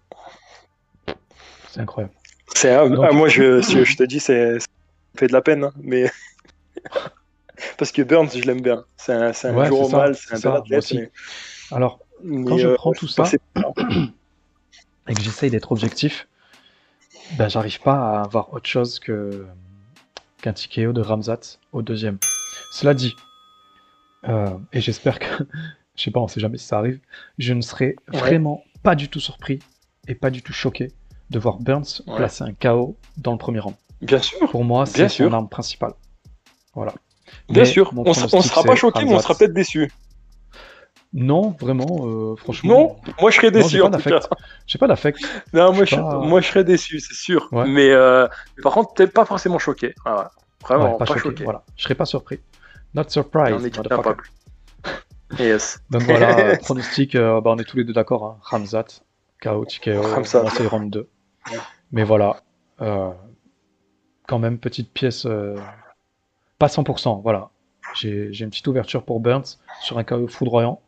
C'est 1.68 1.80
incroyable. 1.80 2.12
C'est, 2.54 2.70
ah, 2.74 2.88
Donc- 2.88 3.04
ah, 3.08 3.12
moi, 3.12 3.28
je, 3.28 3.60
je 3.60 3.96
te 3.96 4.02
dis, 4.02 4.18
c'est, 4.20 4.58
ça 4.58 4.66
fait 5.16 5.28
de 5.28 5.32
la 5.32 5.40
peine, 5.42 5.64
hein, 5.64 5.72
mais. 5.82 6.10
Parce 7.78 7.92
que 7.92 8.02
Burns, 8.02 8.30
je 8.34 8.42
l'aime 8.42 8.60
bien. 8.60 8.84
C'est 8.96 9.12
un, 9.12 9.32
c'est 9.32 9.48
un 9.48 9.54
Ouais, 9.56 9.70
c'est 9.70 9.84
ça, 9.84 9.96
mal, 9.96 10.14
c'est 10.14 10.28
c'est 10.28 10.34
un 10.34 10.38
ça, 10.40 10.54
athlète. 10.56 10.78
aussi. 10.78 10.96
Mais, 10.98 11.10
Alors, 11.70 12.00
mais, 12.22 12.44
quand 12.46 12.56
je 12.58 12.68
euh, 12.68 12.74
prends 12.74 12.92
tout 12.92 13.06
faut 13.06 13.24
ça 13.24 13.30
et 15.08 15.14
que 15.14 15.20
j'essaye 15.20 15.50
d'être 15.50 15.72
objectif, 15.72 16.28
ben, 17.38 17.48
j'arrive 17.48 17.80
pas 17.80 17.94
à 18.18 18.22
avoir 18.22 18.52
autre 18.52 18.68
chose 18.68 18.98
que 18.98 19.46
qu'un 20.42 20.52
TKO 20.54 20.92
de 20.92 21.00
Ramzat 21.02 21.58
au 21.72 21.82
deuxième. 21.82 22.18
Cela 22.70 22.94
dit, 22.94 23.18
euh, 24.28 24.50
et 24.72 24.80
j'espère 24.80 25.18
que, 25.18 25.26
je 25.96 26.02
sais 26.02 26.10
pas, 26.10 26.20
on 26.20 26.28
sait 26.28 26.40
jamais 26.40 26.58
si 26.58 26.66
ça 26.66 26.78
arrive, 26.78 27.00
je 27.38 27.52
ne 27.52 27.60
serai 27.60 27.96
Ouais. 28.12 28.18
vraiment 28.18 28.64
pas 28.82 28.94
du 28.94 29.08
tout 29.08 29.20
surpris 29.20 29.60
et 30.08 30.14
pas 30.14 30.30
du 30.30 30.42
tout 30.42 30.52
choqué 30.52 30.92
de 31.30 31.38
voir 31.38 31.58
Burns 31.58 32.02
Ouais. 32.06 32.16
placer 32.16 32.44
un 32.44 32.52
KO 32.54 32.96
dans 33.18 33.32
le 33.32 33.38
premier 33.38 33.60
rang. 33.60 33.74
Bien 34.00 34.18
sûr, 34.20 34.50
Pour 34.50 34.64
moi, 34.64 34.84
Bien 34.84 34.92
c'est 34.94 35.08
son 35.08 35.24
sûr. 35.24 35.34
arme 35.34 35.48
principale. 35.48 35.92
Voilà. 36.74 36.94
Bien 37.48 37.62
Mais 37.62 37.68
sûr. 37.68 37.90
On, 37.96 38.02
pronostic, 38.02 38.42
sera 38.42 38.62
pas 38.64 38.76
choqué, 38.76 39.04
mais 39.04 39.14
on 39.14 39.20
sera 39.20 39.34
peut-être 39.34 39.52
déçu. 39.54 39.90
Non, 41.12 41.56
vraiment, 41.58 42.06
euh, 42.06 42.36
franchement. 42.36 42.70
Non, 43.04 43.12
moi 43.20 43.30
je 43.32 43.36
serais 43.36 43.50
déçu 43.50 43.70
j'ai 43.76 43.80
pas 43.82 43.88
d'affect. 43.88 44.28
J'ai 44.66 44.78
pas 44.78 44.86
d'affect. 44.86 45.18
Non, 45.52 45.72
moi 45.72 45.84
Je 45.84 45.90
je, 45.90 45.96
sais 45.96 46.00
pas. 46.00 46.18
moi 46.18 46.40
je 46.40 46.46
serais 46.46 46.62
déçu, 46.64 47.00
c'est 47.00 47.14
sûr. 47.14 47.48
Ouais. 47.50 47.66
Mais, 47.66 47.90
euh, 47.90 48.28
mais 48.56 48.62
par 48.62 48.72
contre, 48.74 48.94
t'es 48.94 49.08
pas 49.08 49.24
forcément 49.24 49.58
choqué. 49.58 49.94
Ah. 50.04 50.30
Vraiment, 50.62 50.92
Ouais, 50.92 50.98
pas, 50.98 51.06
pas, 51.06 51.06
choqué. 51.06 51.20
choqué. 51.20 51.44
Voilà. 51.44 51.64
Je 51.76 51.82
serais 51.82 51.96
pas 51.96 52.04
surpris. 52.04 52.38
Not 52.94 53.08
surprised. 53.08 53.58
on 53.60 53.64
est. 53.64 53.76
Yes. 55.38 55.80
Donc 55.90 56.02
voilà, 56.02 56.56
pronostic, 56.62 57.14
euh, 57.14 57.40
bah, 57.40 57.52
on 57.54 57.58
est 57.58 57.64
tous 57.64 57.76
les 57.76 57.84
deux 57.84 57.92
d'accord. 57.92 58.24
Hein. 58.24 58.38
Ramzat, 58.42 58.86
KO, 59.40 59.64
TKO, 59.64 60.24
c'est 60.24 60.66
round 60.66 60.90
2. 60.90 61.08
Mais 61.92 62.02
voilà, 62.02 62.42
quand 62.80 64.38
même, 64.40 64.58
petite 64.58 64.92
pièce, 64.92 65.24
pas 66.60 66.68
100%, 66.68 67.22
voilà. 67.22 67.50
J'ai 67.94 68.28
une 68.40 68.50
petite 68.50 68.68
ouverture 68.68 69.02
pour 69.04 69.18
Burns 69.18 69.58
sur 69.80 69.98
un 69.98 70.04
KO 70.04 70.28
foudroyant 70.28 70.80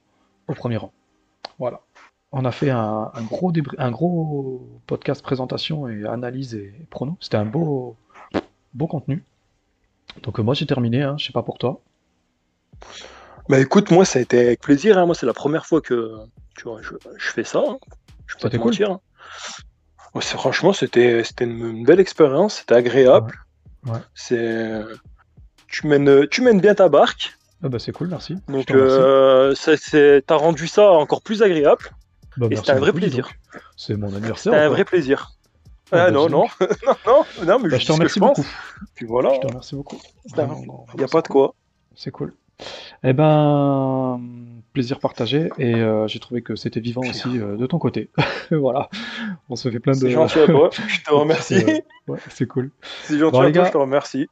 au 0.46 0.54
premier 0.54 0.76
rang. 0.76 0.92
Voilà. 1.58 1.80
On 2.30 2.44
a 2.44 2.52
fait 2.52 2.70
un, 2.70 3.10
un 3.12 3.22
gros, 3.22 3.52
un 3.78 3.90
gros 3.90 4.68
podcast 4.86 5.22
présentation 5.22 5.88
et 5.88 6.06
analyse 6.06 6.54
et 6.54 6.72
prono. 6.90 7.16
C'était 7.20 7.36
un 7.38 7.44
beau, 7.46 7.96
beau 8.74 8.86
contenu. 8.86 9.24
Donc 10.22 10.38
euh, 10.38 10.42
moi 10.42 10.54
j'ai 10.54 10.66
terminé, 10.66 11.02
hein, 11.02 11.16
je 11.18 11.26
sais 11.26 11.32
pas 11.32 11.42
pour 11.42 11.58
toi. 11.58 11.80
Bah 13.48 13.58
écoute, 13.58 13.90
moi 13.90 14.04
ça 14.04 14.18
a 14.18 14.22
été 14.22 14.38
avec 14.46 14.60
plaisir. 14.60 14.98
hein. 14.98 15.06
Moi 15.06 15.14
c'est 15.14 15.26
la 15.26 15.32
première 15.34 15.66
fois 15.66 15.80
que 15.80 16.14
tu 16.56 16.64
vois, 16.64 16.80
je, 16.82 16.90
je 17.16 17.28
fais 17.30 17.44
ça. 17.44 17.62
hein. 17.66 17.78
Je 18.26 18.36
pas 18.36 18.48
te 18.50 18.56
cool. 18.56 18.66
mentir. 18.70 18.90
hein. 18.92 19.00
Ouais, 20.14 20.22
franchement, 20.22 20.72
c'était 20.72 21.24
c'était 21.24 21.44
une, 21.44 21.64
une 21.66 21.84
belle 21.84 22.00
expérience. 22.00 22.56
C'était 22.58 22.74
agréable. 22.74 23.32
Ouais. 23.84 23.92
Ouais. 23.92 23.98
C'est 24.14 24.80
tu 25.72 25.88
mènes 25.88 26.28
tu 26.28 26.42
mènes 26.42 26.60
bien 26.60 26.74
ta 26.76 26.88
barque. 26.88 27.36
Ah 27.64 27.68
bah 27.68 27.78
c'est 27.80 27.92
cool, 27.92 28.08
merci. 28.08 28.36
Donc 28.48 28.70
euh, 28.70 29.54
t'as 30.26 30.36
rendu 30.36 30.68
ça 30.68 30.92
encore 30.92 31.22
plus 31.22 31.42
agréable. 31.42 31.90
Bah, 32.36 32.46
et 32.50 32.56
c'était 32.56 32.70
un 32.72 32.78
vrai 32.78 32.92
beaucoup, 32.92 33.00
plaisir. 33.00 33.30
C'est 33.76 33.96
mon 33.96 34.08
anniversaire. 34.14 34.52
C'était 34.52 34.64
un 34.64 34.68
vrai 34.68 34.84
plaisir. 34.84 35.32
Oh, 35.92 35.96
ah 35.96 36.04
bah, 36.06 36.10
non, 36.10 36.28
non, 36.28 36.42
donc. 36.42 36.50
non, 36.86 36.94
non, 37.06 37.24
non, 37.44 37.58
mais 37.58 37.68
Bah, 37.68 37.78
je 37.78 37.86
te 37.86 37.92
remercie 37.92 38.20
beaucoup. 38.20 38.46
Puis 38.94 39.06
voilà, 39.06 39.34
Je 39.34 39.40
te 39.40 39.46
remercie 39.46 39.74
beaucoup. 39.74 40.00
Il 40.26 40.34
n'y 40.96 41.04
a 41.04 41.08
pas 41.08 41.20
de 41.20 41.28
quoi. 41.28 41.54
C'est 41.94 42.10
cool. 42.10 42.32
Eh 43.04 43.12
ben, 43.12 44.20
plaisir 44.72 44.98
partagé. 45.00 45.50
Et 45.58 45.74
euh, 45.74 46.06
j'ai 46.06 46.18
trouvé 46.18 46.42
que 46.42 46.56
c'était 46.56 46.80
vivant 46.80 47.02
aussi 47.02 47.38
euh, 47.38 47.56
de 47.56 47.66
ton 47.66 47.78
côté. 47.78 48.10
voilà. 48.50 48.88
On 49.48 49.56
se 49.56 49.70
fait 49.70 49.80
plein 49.80 49.92
de. 49.92 49.98
C'est 49.98 50.10
gentil 50.10 50.38
à 50.40 50.46
toi, 50.46 50.70
je 50.88 51.00
te 51.02 51.12
remercie. 51.12 51.56
Euh, 51.56 51.80
ouais, 52.08 52.18
c'est 52.30 52.46
cool. 52.46 52.70
C'est 53.02 53.18
gentil 53.18 53.32
Bon, 53.32 53.40
à 53.40 53.42
toi, 53.42 53.50
gars. 53.50 53.64
je 53.66 53.72
te 53.72 53.78
remercie. 53.78 54.28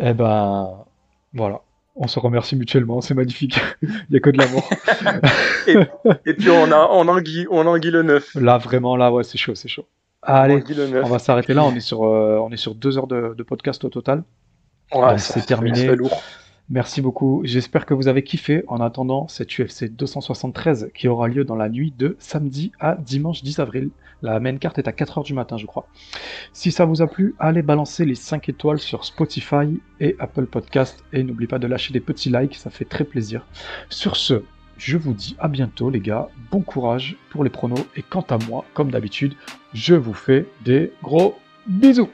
Eh 0.00 0.12
ben, 0.12 0.84
voilà. 1.34 1.60
On 1.94 2.08
se 2.08 2.18
remercie 2.18 2.56
mutuellement. 2.56 3.00
C'est 3.00 3.14
magnifique. 3.14 3.60
Il 3.82 3.88
n'y 4.10 4.16
a 4.16 4.20
que 4.20 4.30
de 4.30 4.38
l'amour. 4.38 4.68
Et 6.26 6.34
puis 6.34 6.50
on 6.50 6.72
a 6.72 6.88
on 6.90 7.06
anguille, 7.08 7.46
on 7.50 7.66
anguille 7.66 7.90
le 7.90 8.02
neuf. 8.02 8.34
là, 8.34 8.58
vraiment, 8.58 8.96
là, 8.96 9.12
ouais, 9.12 9.24
c'est 9.24 9.38
chaud, 9.38 9.54
c'est 9.54 9.68
chaud. 9.68 9.86
Allez, 10.22 10.62
on 11.02 11.08
va 11.08 11.18
s'arrêter 11.18 11.52
là. 11.52 11.64
On 11.64 11.74
est 11.74 11.80
sur, 11.80 12.04
euh, 12.04 12.38
on 12.38 12.50
est 12.50 12.56
sur 12.56 12.74
deux 12.74 12.96
heures 12.96 13.08
de, 13.08 13.34
de 13.36 13.42
podcast 13.42 13.84
au 13.84 13.88
total. 13.88 14.22
Ouais, 14.94 15.18
c'est 15.18 15.44
terminé. 15.44 15.94
lourd. 15.96 16.22
Merci 16.70 17.02
beaucoup. 17.02 17.42
J'espère 17.44 17.86
que 17.86 17.92
vous 17.92 18.08
avez 18.08 18.22
kiffé 18.22 18.64
en 18.68 18.80
attendant 18.80 19.26
cette 19.28 19.50
UFC 19.58 19.84
273 19.90 20.90
qui 20.94 21.08
aura 21.08 21.28
lieu 21.28 21.44
dans 21.44 21.56
la 21.56 21.68
nuit 21.68 21.92
de 21.96 22.16
samedi 22.18 22.72
à 22.78 22.94
dimanche 22.94 23.42
10 23.42 23.58
avril. 23.58 23.90
La 24.22 24.38
main 24.38 24.56
carte 24.56 24.78
est 24.78 24.86
à 24.86 24.92
4h 24.92 25.24
du 25.24 25.34
matin, 25.34 25.56
je 25.56 25.66
crois. 25.66 25.88
Si 26.52 26.70
ça 26.70 26.84
vous 26.84 27.02
a 27.02 27.08
plu, 27.08 27.34
allez 27.40 27.62
balancer 27.62 28.04
les 28.04 28.14
5 28.14 28.48
étoiles 28.48 28.78
sur 28.78 29.04
Spotify 29.04 29.80
et 29.98 30.14
Apple 30.20 30.46
Podcast 30.46 31.04
et 31.12 31.24
n'oubliez 31.24 31.48
pas 31.48 31.58
de 31.58 31.66
lâcher 31.66 31.92
des 31.92 32.00
petits 32.00 32.30
likes, 32.30 32.54
ça 32.54 32.70
fait 32.70 32.84
très 32.84 33.04
plaisir. 33.04 33.44
Sur 33.88 34.14
ce, 34.14 34.44
je 34.78 34.96
vous 34.96 35.12
dis 35.12 35.36
à 35.40 35.48
bientôt 35.48 35.90
les 35.90 36.00
gars, 36.00 36.28
bon 36.52 36.60
courage 36.60 37.16
pour 37.30 37.42
les 37.42 37.50
pronos 37.50 37.84
et 37.96 38.02
quant 38.02 38.24
à 38.30 38.38
moi, 38.48 38.64
comme 38.74 38.92
d'habitude, 38.92 39.34
je 39.74 39.94
vous 39.94 40.14
fais 40.14 40.46
des 40.64 40.92
gros 41.02 41.36
bisous. 41.66 42.08